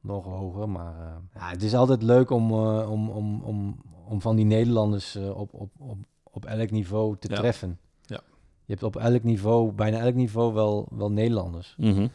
nog 0.00 0.24
hoger. 0.24 0.68
Maar 0.68 0.94
eh, 1.00 1.14
ja, 1.34 1.48
het 1.50 1.62
is 1.62 1.74
altijd 1.74 2.02
leuk 2.02 2.30
om, 2.30 2.50
eh, 2.50 2.90
om, 2.90 3.10
om, 3.10 3.42
om, 3.42 3.80
om 4.08 4.20
van 4.20 4.36
die 4.36 4.44
Nederlanders 4.44 5.14
eh, 5.14 5.36
op, 5.38 5.54
op, 5.54 5.70
op, 5.78 5.98
op 6.22 6.44
elk 6.44 6.70
niveau 6.70 7.16
te 7.18 7.28
Ja. 7.30 7.36
treffen. 7.36 7.78
Ja. 8.02 8.20
Je 8.64 8.72
hebt 8.72 8.82
op 8.82 8.96
elk 8.96 9.22
niveau, 9.22 9.72
bijna 9.72 9.98
elk 9.98 10.14
niveau 10.14 10.52
wel, 10.54 10.88
wel 10.90 11.10
Nederlanders. 11.10 11.74
Mhm. 11.78 12.06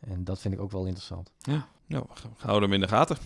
En 0.00 0.24
dat 0.24 0.38
vind 0.40 0.54
ik 0.54 0.60
ook 0.60 0.70
wel 0.70 0.84
interessant. 0.84 1.30
Ja, 1.38 1.66
nou, 1.86 2.04
we 2.22 2.28
houden 2.36 2.62
hem 2.70 2.72
in 2.80 2.80
de 2.86 2.88
gaten. 2.94 3.16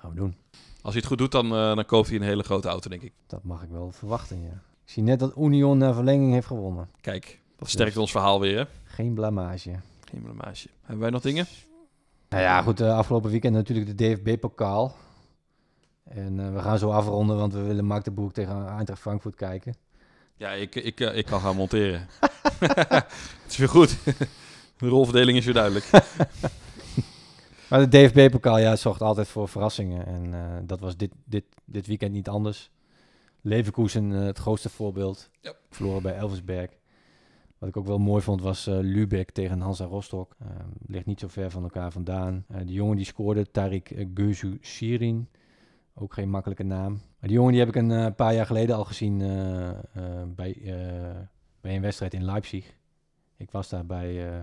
Gaan 0.00 0.10
we 0.10 0.16
doen. 0.16 0.36
Als 0.82 0.92
hij 0.94 0.96
het 0.96 1.06
goed 1.06 1.18
doet, 1.18 1.32
dan, 1.32 1.48
dan 1.48 1.84
koopt 1.84 2.08
hij 2.08 2.16
een 2.16 2.22
hele 2.22 2.42
grote 2.42 2.68
auto, 2.68 2.90
denk 2.90 3.02
ik. 3.02 3.12
Dat 3.26 3.42
mag 3.42 3.62
ik 3.62 3.68
wel 3.70 3.90
verwachten, 3.92 4.42
ja. 4.42 4.62
Ik 4.84 4.92
zie 4.92 5.02
net 5.02 5.18
dat 5.18 5.36
Union 5.36 5.78
naar 5.78 5.94
verlenging 5.94 6.32
heeft 6.32 6.46
gewonnen. 6.46 6.88
Kijk, 7.00 7.40
dat 7.56 7.68
sterkt 7.70 7.96
ons 7.96 8.10
verhaal 8.10 8.40
weer, 8.40 8.58
hè? 8.58 8.64
Geen 8.84 9.14
blamage. 9.14 9.70
Geen 10.10 10.22
blamage. 10.22 10.68
Hebben 10.80 11.00
wij 11.00 11.10
nog 11.10 11.22
dingen? 11.22 11.46
Nou 12.28 12.42
ja, 12.42 12.62
goed, 12.62 12.80
eh, 12.80 12.96
afgelopen 12.96 13.30
weekend 13.30 13.54
natuurlijk 13.54 13.98
de 13.98 14.14
DFB-pokaal. 14.14 14.96
En 16.04 16.40
eh, 16.40 16.52
we 16.52 16.58
gaan 16.60 16.78
zo 16.78 16.90
afronden, 16.90 17.36
want 17.36 17.52
we 17.52 17.62
willen 17.62 17.84
Mark 17.84 18.04
de 18.04 18.10
Boek 18.10 18.32
tegen 18.32 18.68
Eintracht 18.68 19.00
Frankfurt 19.00 19.34
kijken. 19.34 19.74
Ja, 20.36 20.50
ik, 20.50 20.74
ik, 20.74 21.00
eh, 21.00 21.16
ik 21.16 21.26
kan 21.26 21.40
gaan 21.40 21.56
monteren. 21.56 22.08
het 23.42 23.46
is 23.48 23.56
weer 23.56 23.68
goed. 23.68 23.96
De 24.78 24.88
rolverdeling 24.88 25.38
is 25.38 25.44
weer 25.44 25.54
duidelijk. 25.54 25.90
Maar 27.68 27.90
de 27.90 28.08
DFB-pokaal, 28.08 28.58
ja, 28.58 28.76
zorgt 28.76 29.02
altijd 29.02 29.28
voor 29.28 29.48
verrassingen. 29.48 30.06
En 30.06 30.66
dat 30.66 30.80
was 30.80 30.96
dit, 30.96 31.10
dit, 31.24 31.44
dit 31.64 31.86
weekend 31.86 32.12
niet 32.12 32.28
anders. 32.28 32.70
Leverkusen, 33.40 34.10
het 34.10 34.38
grootste 34.38 34.68
voorbeeld. 34.68 35.30
Ja. 35.40 35.52
Verloren 35.70 36.02
bij 36.02 36.16
Elversberg. 36.16 36.70
Wat 37.66 37.74
ik 37.74 37.80
ook 37.80 37.88
wel 37.88 37.98
mooi 37.98 38.22
vond, 38.22 38.40
was 38.40 38.66
eh 38.66 38.78
Lübeck 38.80 39.30
tegen 39.30 39.60
Hansa 39.60 39.84
Rostock. 39.84 40.36
Eh, 40.38 40.46
ligt 40.86 41.06
niet 41.06 41.20
zo 41.20 41.28
ver 41.28 41.50
van 41.50 41.62
elkaar 41.62 41.92
vandaan. 41.92 42.44
Eh 42.48 42.60
die 42.64 42.74
jongen 42.74 42.96
die 42.96 43.04
scoorde, 43.04 43.50
Tarik 43.50 43.90
uh, 43.90 44.06
Gözu 44.14 44.58
Shirin. 44.60 45.28
Ook 45.94 46.14
geen 46.14 46.30
makkelijke 46.30 46.62
naam. 46.62 46.92
Maar 46.92 47.28
die 47.28 47.32
jongen 47.32 47.50
die 47.50 47.60
heb 47.60 47.68
ik 47.68 47.76
een 47.76 47.90
eh, 47.90 48.14
paar 48.16 48.34
jaar 48.34 48.46
geleden 48.46 48.76
al 48.76 48.84
gezien 48.84 49.20
eh, 49.20 49.68
eh, 49.68 49.76
bij, 50.34 50.56
eh, 50.64 51.20
bij 51.60 51.74
een 51.76 51.82
wedstrijd 51.82 52.14
in 52.14 52.24
Leipzig. 52.24 52.74
Ik 53.36 53.50
was 53.50 53.68
daar 53.68 53.86
bij, 53.86 54.28
eh, 54.28 54.42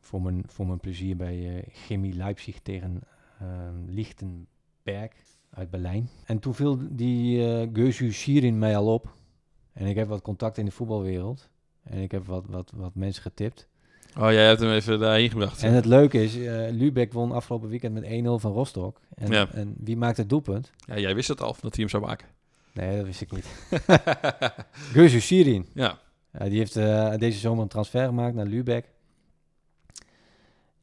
voor, 0.00 0.22
mijn, 0.22 0.42
voor 0.46 0.66
mijn 0.66 0.80
plezier 0.80 1.16
bij 1.16 1.56
eh, 1.56 1.62
Chemie 1.72 2.14
Leipzig 2.14 2.60
tegen 2.60 3.00
eh, 3.38 3.46
Lichtenberg 3.86 5.12
uit 5.50 5.70
Berlijn. 5.70 6.08
En 6.24 6.38
toen 6.38 6.54
viel 6.54 6.78
die 6.90 7.46
eh 7.46 7.68
Gözu 7.72 8.10
Shirin 8.10 8.58
mij 8.58 8.76
al 8.76 8.94
op. 8.94 9.14
En 9.72 9.86
ik 9.86 9.96
heb 9.96 10.08
wat 10.08 10.22
contact 10.22 10.58
in 10.58 10.64
de 10.64 10.70
voetbalwereld. 10.70 11.52
En 11.84 11.98
ik 11.98 12.10
heb 12.10 12.26
wat, 12.26 12.44
wat, 12.48 12.70
wat 12.74 12.94
mensen 12.94 13.22
getipt. 13.22 13.66
Oh, 14.18 14.30
jij 14.32 14.46
hebt 14.46 14.60
hem 14.60 14.70
even 14.70 14.98
daarheen 14.98 15.30
gebracht. 15.30 15.62
En 15.62 15.72
het 15.72 15.84
leuke 15.84 16.22
is, 16.22 16.36
eh 16.36 16.70
Lübeck 16.70 17.12
won 17.12 17.32
afgelopen 17.32 17.68
weekend 17.68 17.94
met 17.94 18.04
1-0 18.04 18.08
van 18.40 18.52
Rostock. 18.52 19.00
En, 19.14 19.30
Ja. 19.32 19.48
en 19.52 19.74
wie 19.78 19.96
maakt 19.96 20.16
het 20.16 20.28
doelpunt? 20.28 20.70
Ja, 20.86 20.98
jij 20.98 21.14
wist 21.14 21.28
het 21.28 21.40
al, 21.40 21.52
dat 21.60 21.62
hij 21.62 21.70
hem 21.84 21.88
zou 21.88 22.02
maken. 22.02 22.28
Nee, 22.72 22.96
dat 22.96 23.06
wist 23.06 23.20
ik 23.20 23.32
niet. 23.32 23.46
Gözu 24.94 25.18
Shirin. 25.20 25.66
ja, 25.74 25.98
Ja, 26.32 26.48
die 26.48 26.58
heeft 26.58 26.76
eh, 26.76 27.14
deze 27.16 27.38
zomer 27.38 27.62
een 27.62 27.68
transfer 27.68 28.06
gemaakt 28.06 28.34
naar 28.34 28.46
Lübeck. 28.46 28.84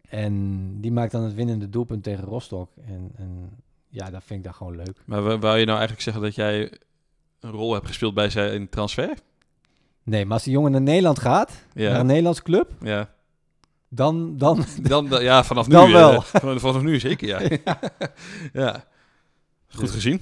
En 0.10 0.76
die 0.82 0.92
maakt 0.92 1.12
dan 1.12 1.24
het 1.24 1.34
winnende 1.34 1.70
doelpunt 1.70 2.04
tegen 2.04 2.24
Rostock. 2.24 2.70
En, 2.86 3.12
en 3.16 3.50
ja, 3.88 4.10
dat 4.10 4.24
vind 4.24 4.40
ik 4.40 4.46
dan 4.46 4.54
gewoon 4.54 4.76
leuk. 4.76 5.02
maar 5.06 5.22
wou 5.22 5.58
je 5.58 5.66
nou 5.66 5.78
eigenlijk 5.78 6.02
zeggen 6.02 6.24
dat 6.24 6.36
jij 6.36 6.72
een 7.40 7.52
rol 7.52 7.74
hebt 7.74 7.88
gespeeld 7.88 8.14
bij 8.14 8.30
zijn 8.30 8.70
transfer? 8.70 9.18
Nee, 10.04 10.24
maar 10.26 10.34
als 10.34 10.44
die 10.44 10.54
jongen 10.54 10.72
naar 10.72 10.82
Nederland 10.82 11.20
gaat, 11.20 11.52
Ja. 11.74 11.90
naar 11.92 12.00
een 12.00 12.06
Nederlands 12.06 12.42
club, 12.42 12.72
Ja, 12.82 13.10
dan, 13.90 14.38
dan 14.38 14.66
dan, 14.82 15.24
ja 15.24 15.44
vanaf 15.44 15.68
nu. 15.68 15.74
Dan 15.74 15.92
wel. 15.92 16.22
van- 16.22 16.60
vanaf 16.60 16.82
nu 16.82 17.00
zeker, 17.00 17.28
ja. 17.28 17.40
ja. 18.64 18.86
Goed 19.68 19.82
Dus- 19.82 19.92
gezien. 19.92 20.22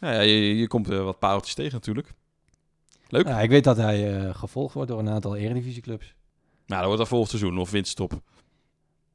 Ja, 0.00 0.10
ja, 0.12 0.20
je, 0.20 0.56
je 0.56 0.66
komt 0.66 0.90
eh, 0.90 1.02
wat 1.04 1.18
pareltjes 1.18 1.54
tegen 1.54 1.72
natuurlijk. 1.72 2.12
Leuk. 3.08 3.26
Ja, 3.26 3.40
ik 3.40 3.50
weet 3.50 3.64
dat 3.64 3.76
hij 3.76 4.16
eh, 4.26 4.34
gevolgd 4.34 4.74
wordt 4.74 4.90
door 4.90 4.98
een 4.98 5.08
aantal 5.08 5.36
eredivisieclubs. 5.36 6.14
Nou, 6.66 6.78
dat 6.78 6.84
wordt 6.84 6.96
dan 6.98 7.06
volgend 7.06 7.30
seizoen 7.30 7.58
of 7.58 7.70
winterstop. 7.70 8.20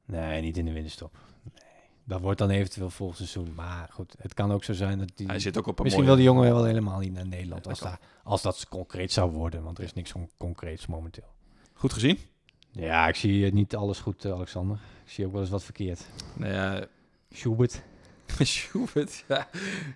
Nee, 0.05 0.41
niet 0.41 0.57
in 0.57 0.65
de 0.65 0.71
winterstop. 0.73 1.17
Dat 2.09 2.21
wordt 2.21 2.39
dan 2.39 2.49
eventueel 2.49 2.89
volgend 2.89 3.17
seizoen. 3.17 3.53
Maar 3.55 3.89
goed, 3.91 4.15
het 4.19 4.33
kan 4.33 4.51
ook 4.51 4.63
zo 4.63 4.73
zijn 4.73 4.97
dat 4.99 5.11
die... 5.15 5.27
Hij 5.27 5.39
zit 5.39 5.57
ook 5.57 5.67
op 5.67 5.77
een 5.77 5.83
Misschien 5.83 6.05
mooie... 6.05 6.15
wil 6.17 6.25
die 6.25 6.33
jongen 6.35 6.53
wel 6.53 6.63
helemaal 6.65 6.99
niet 6.99 7.13
naar 7.13 7.27
Nederland. 7.27 7.63
Ja, 7.63 7.69
als, 7.69 7.79
dat 7.79 7.97
als 8.23 8.41
dat 8.41 8.65
concreet 8.69 9.11
zou 9.11 9.31
worden. 9.31 9.63
Want 9.63 9.77
er 9.77 9.83
is 9.83 9.93
niks 9.93 10.13
on- 10.13 10.29
concreets 10.37 10.87
momenteel. 10.87 11.27
Goed 11.73 11.93
gezien? 11.93 12.17
Ja, 12.71 13.07
ik 13.07 13.15
zie 13.15 13.45
eh, 13.45 13.51
niet 13.51 13.75
alles 13.75 13.99
goed, 13.99 14.25
eh, 14.25 14.31
Alexander. 14.31 14.77
Ik 15.05 15.11
zie 15.11 15.25
ook 15.25 15.31
wel 15.31 15.41
eens 15.41 15.49
wat 15.49 15.63
verkeerd. 15.63 16.05
Nou 16.35 16.53
ja, 16.53 16.85
Schubert. 17.31 17.81
Schubert, 18.39 19.23
ja. 19.27 19.47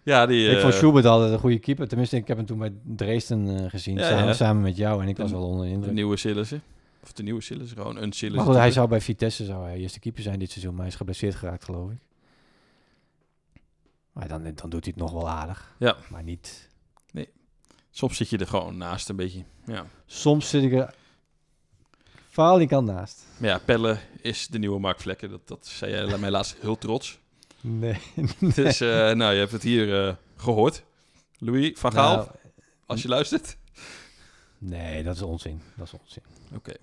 Ja, 0.04 0.26
die... 0.26 0.50
ik 0.50 0.60
vond 0.60 0.74
eh, 0.74 0.80
Schubert 0.80 1.06
altijd 1.06 1.32
een 1.32 1.40
goede 1.40 1.60
keeper. 1.60 1.88
Tenminste, 1.88 2.16
ik 2.18 2.28
heb 2.28 2.38
hem 2.38 2.46
toen 2.46 2.58
bij 2.58 2.74
Dresden 2.96 3.70
gezien. 3.70 3.98
Ja, 3.98 4.34
samen, 4.34 4.62
met 4.62 4.78
jou. 4.78 5.02
En 5.02 5.08
ik 5.08 5.16
De- 5.16 5.22
was 5.22 5.32
wel 5.32 5.44
onder 5.44 5.62
de 5.64 5.68
De 5.70 5.74
indruk. 5.76 5.94
nieuwe 5.94 6.18
Sillissen. 6.18 6.62
Of 7.04 7.12
de 7.14 7.24
nieuwe 7.24 7.42
Sillissen, 7.42 7.78
gewoon 7.78 7.96
een 7.96 8.12
Sillissen. 8.12 8.36
Maar 8.36 8.46
goed, 8.46 8.56
hij 8.56 8.72
zou 8.72 8.88
bij 8.88 9.02
Vitesse 9.02 9.46
zou 9.46 9.66
hij 9.66 9.78
eerste 9.78 10.00
keeper 10.00 10.24
zijn 10.24 10.40
dit 10.40 10.52
seizoen. 10.52 10.72
Maar 10.72 10.82
hij 10.82 10.90
is 10.92 10.96
geblesseerd 10.96 11.36
geraakt, 11.36 11.64
geloof 11.64 11.92
ik. 11.92 12.00
Maar 14.12 14.28
dan, 14.28 14.44
dan 14.44 14.70
doet 14.70 14.86
hij 14.86 14.94
het 14.96 15.04
nog 15.04 15.12
wel 15.12 15.30
aardig. 15.30 15.76
Ja. 15.80 15.98
Maar 16.10 16.24
niet... 16.24 16.72
Soms 17.96 18.18
zit 18.18 18.30
je 18.30 18.38
er 18.38 18.48
gewoon 18.48 18.78
naast 18.78 19.10
een 19.10 19.16
beetje. 19.16 19.44
Ja. 19.66 19.86
Soms 20.06 20.50
zit 20.50 20.64
ik 20.64 20.74
er 20.74 20.94
faal 22.30 22.66
kan 22.66 22.86
naast. 22.86 23.26
Maar 23.38 23.50
ja, 23.50 23.60
Pelle 23.60 23.98
is 24.22 24.48
de 24.48 24.60
nieuwe 24.60 24.80
Mark 24.80 25.00
Vlekken. 25.00 25.30
Dat, 25.30 25.48
dat 25.48 25.68
zei 25.68 25.92
jij 25.92 26.18
mij 26.18 26.32
laatst 26.32 26.58
heel 26.60 26.78
trots. 26.78 27.20
Nee. 27.62 27.98
Dus 28.56 28.82
eh, 28.82 29.12
nou, 29.12 29.34
je 29.34 29.40
hebt 29.40 29.52
het 29.52 29.64
hier 29.64 30.08
eh, 30.08 30.16
gehoord. 30.36 30.84
Louis 31.38 31.80
van 31.80 31.92
Gaal, 31.92 32.16
Nou, 32.16 32.30
als 32.86 33.02
je 33.02 33.08
luistert. 33.08 33.58
nee, 34.58 35.04
dat 35.04 35.16
is 35.16 35.22
onzin. 35.22 35.62
Dat 35.76 35.86
is 35.86 35.94
onzin. 35.94 36.24
Oké, 36.56 36.74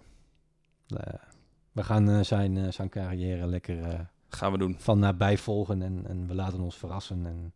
we 1.72 1.82
gaan 1.82 2.10
eh, 2.10 2.20
zijn, 2.20 2.56
eh, 2.56 2.72
zijn 2.72 2.88
carrière 2.88 3.46
lekker 3.46 3.82
eh, 3.82 3.98
gaan 4.28 4.52
we 4.52 4.58
doen. 4.58 4.76
van 4.78 4.98
nabij 4.98 5.38
volgen 5.38 5.82
en, 5.82 6.04
en 6.08 6.26
we 6.26 6.34
laten 6.34 6.60
ons 6.60 6.76
verrassen 6.76 7.26
en 7.26 7.52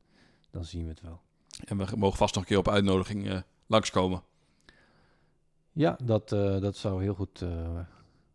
dan 0.50 0.64
zien 0.64 0.82
we 0.82 0.88
het 0.88 1.00
wel. 1.00 1.20
En 1.64 1.76
we 1.76 1.86
mogen 1.96 2.18
vast 2.18 2.34
nog 2.34 2.42
een 2.42 2.48
keer 2.48 2.58
op 2.58 2.68
uitnodiging 2.68 3.28
eh, 3.28 3.38
langskomen. 3.66 4.22
Ja, 5.72 5.96
dat, 6.04 6.32
eh, 6.32 6.60
dat 6.60 6.76
zou 6.76 7.02
heel 7.02 7.14
goed 7.14 7.42
eh, 7.42 7.48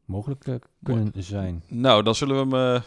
mogelijk 0.06 0.48
eh, 0.48 0.56
kunnen 0.84 1.12
zijn. 1.24 1.64
Nou, 1.68 2.04
dan 2.04 2.16
zullen 2.16 2.50
we 2.50 2.56
hem 2.58 2.76
eh, 2.76 2.82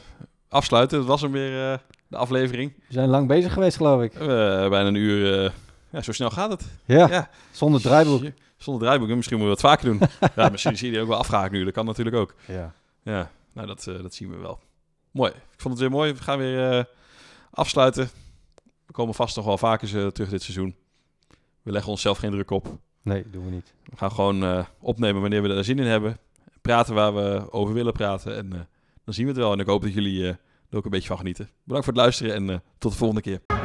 afsluiten. 0.48 0.98
Dat 0.98 1.06
was 1.06 1.20
hem 1.20 1.32
weer, 1.32 1.72
eh, 1.72 1.78
de 2.08 2.16
aflevering. 2.16 2.72
We 2.76 2.92
zijn 2.92 3.08
lang 3.08 3.28
bezig 3.28 3.52
geweest, 3.52 3.76
geloof 3.76 4.02
ik. 4.02 4.14
Eh, 4.14 4.26
bijna 4.68 4.86
een 4.86 4.94
uur. 4.94 5.44
eh, 5.44 5.52
ja, 5.90 6.02
zo 6.02 6.12
snel 6.12 6.30
gaat 6.30 6.50
het. 6.50 6.64
Ja, 6.84 7.08
Ja. 7.08 7.30
zonder 7.50 7.80
draaiboek. 7.80 8.22
Zonder 8.62 8.82
draaiboek. 8.82 9.08
Misschien 9.08 9.38
moeten 9.38 9.56
we 9.56 9.62
dat 9.62 9.70
vaker 9.70 9.84
doen. 9.84 10.08
ja, 10.42 10.48
misschien 10.48 10.76
zie 10.76 10.86
je 10.86 10.92
die 10.92 11.02
ook 11.02 11.08
wel 11.08 11.18
afgehaakt 11.18 11.52
nu. 11.52 11.64
Dat 11.64 11.72
kan 11.72 11.84
natuurlijk 11.84 12.16
ook. 12.16 12.34
Ja. 12.46 12.74
Ja, 13.02 13.30
nou 13.52 13.66
dat, 13.66 13.86
eh, 13.86 14.02
dat 14.02 14.14
zien 14.14 14.30
we 14.30 14.36
wel. 14.36 14.58
Mooi. 15.10 15.30
Ik 15.30 15.60
vond 15.60 15.74
het 15.74 15.82
weer 15.82 15.90
mooi. 15.90 16.12
We 16.12 16.22
gaan 16.22 16.38
weer 16.38 16.78
eh, 16.78 16.84
afsluiten. 17.50 18.10
We 18.86 18.92
komen 18.92 19.14
vast 19.14 19.36
nog 19.36 19.44
wel 19.44 19.58
vaker 19.58 20.04
eh, 20.04 20.06
terug 20.06 20.30
dit 20.30 20.42
seizoen. 20.42 20.74
We 21.62 21.72
leggen 21.72 21.90
onszelf 21.90 22.18
geen 22.18 22.30
druk 22.30 22.50
op. 22.50 22.78
Nee, 23.02 23.30
doen 23.30 23.44
we 23.44 23.50
niet. 23.50 23.72
We 23.84 23.96
gaan 23.96 24.12
gewoon 24.12 24.66
opnemen 24.80 25.20
wanneer 25.20 25.42
we 25.42 25.48
er 25.48 25.64
zin 25.64 25.78
in 25.78 25.86
hebben. 25.86 26.18
Praten 26.60 26.94
waar 26.94 27.14
we 27.14 27.52
over 27.52 27.74
willen 27.74 27.92
praten. 27.92 28.36
En 28.36 28.68
dan 29.04 29.14
zien 29.14 29.24
we 29.24 29.30
het 29.30 29.40
wel. 29.40 29.52
En 29.52 29.58
ik 29.58 29.66
hoop 29.66 29.82
dat 29.82 29.94
jullie 29.94 30.26
er 30.26 30.38
ook 30.70 30.84
een 30.84 30.90
beetje 30.90 31.08
van 31.08 31.16
genieten. 31.16 31.48
Bedankt 31.64 31.84
voor 31.84 31.94
het 31.94 32.02
luisteren 32.02 32.34
en 32.34 32.62
tot 32.78 32.92
de 32.92 32.98
volgende 32.98 33.22
keer. 33.22 33.61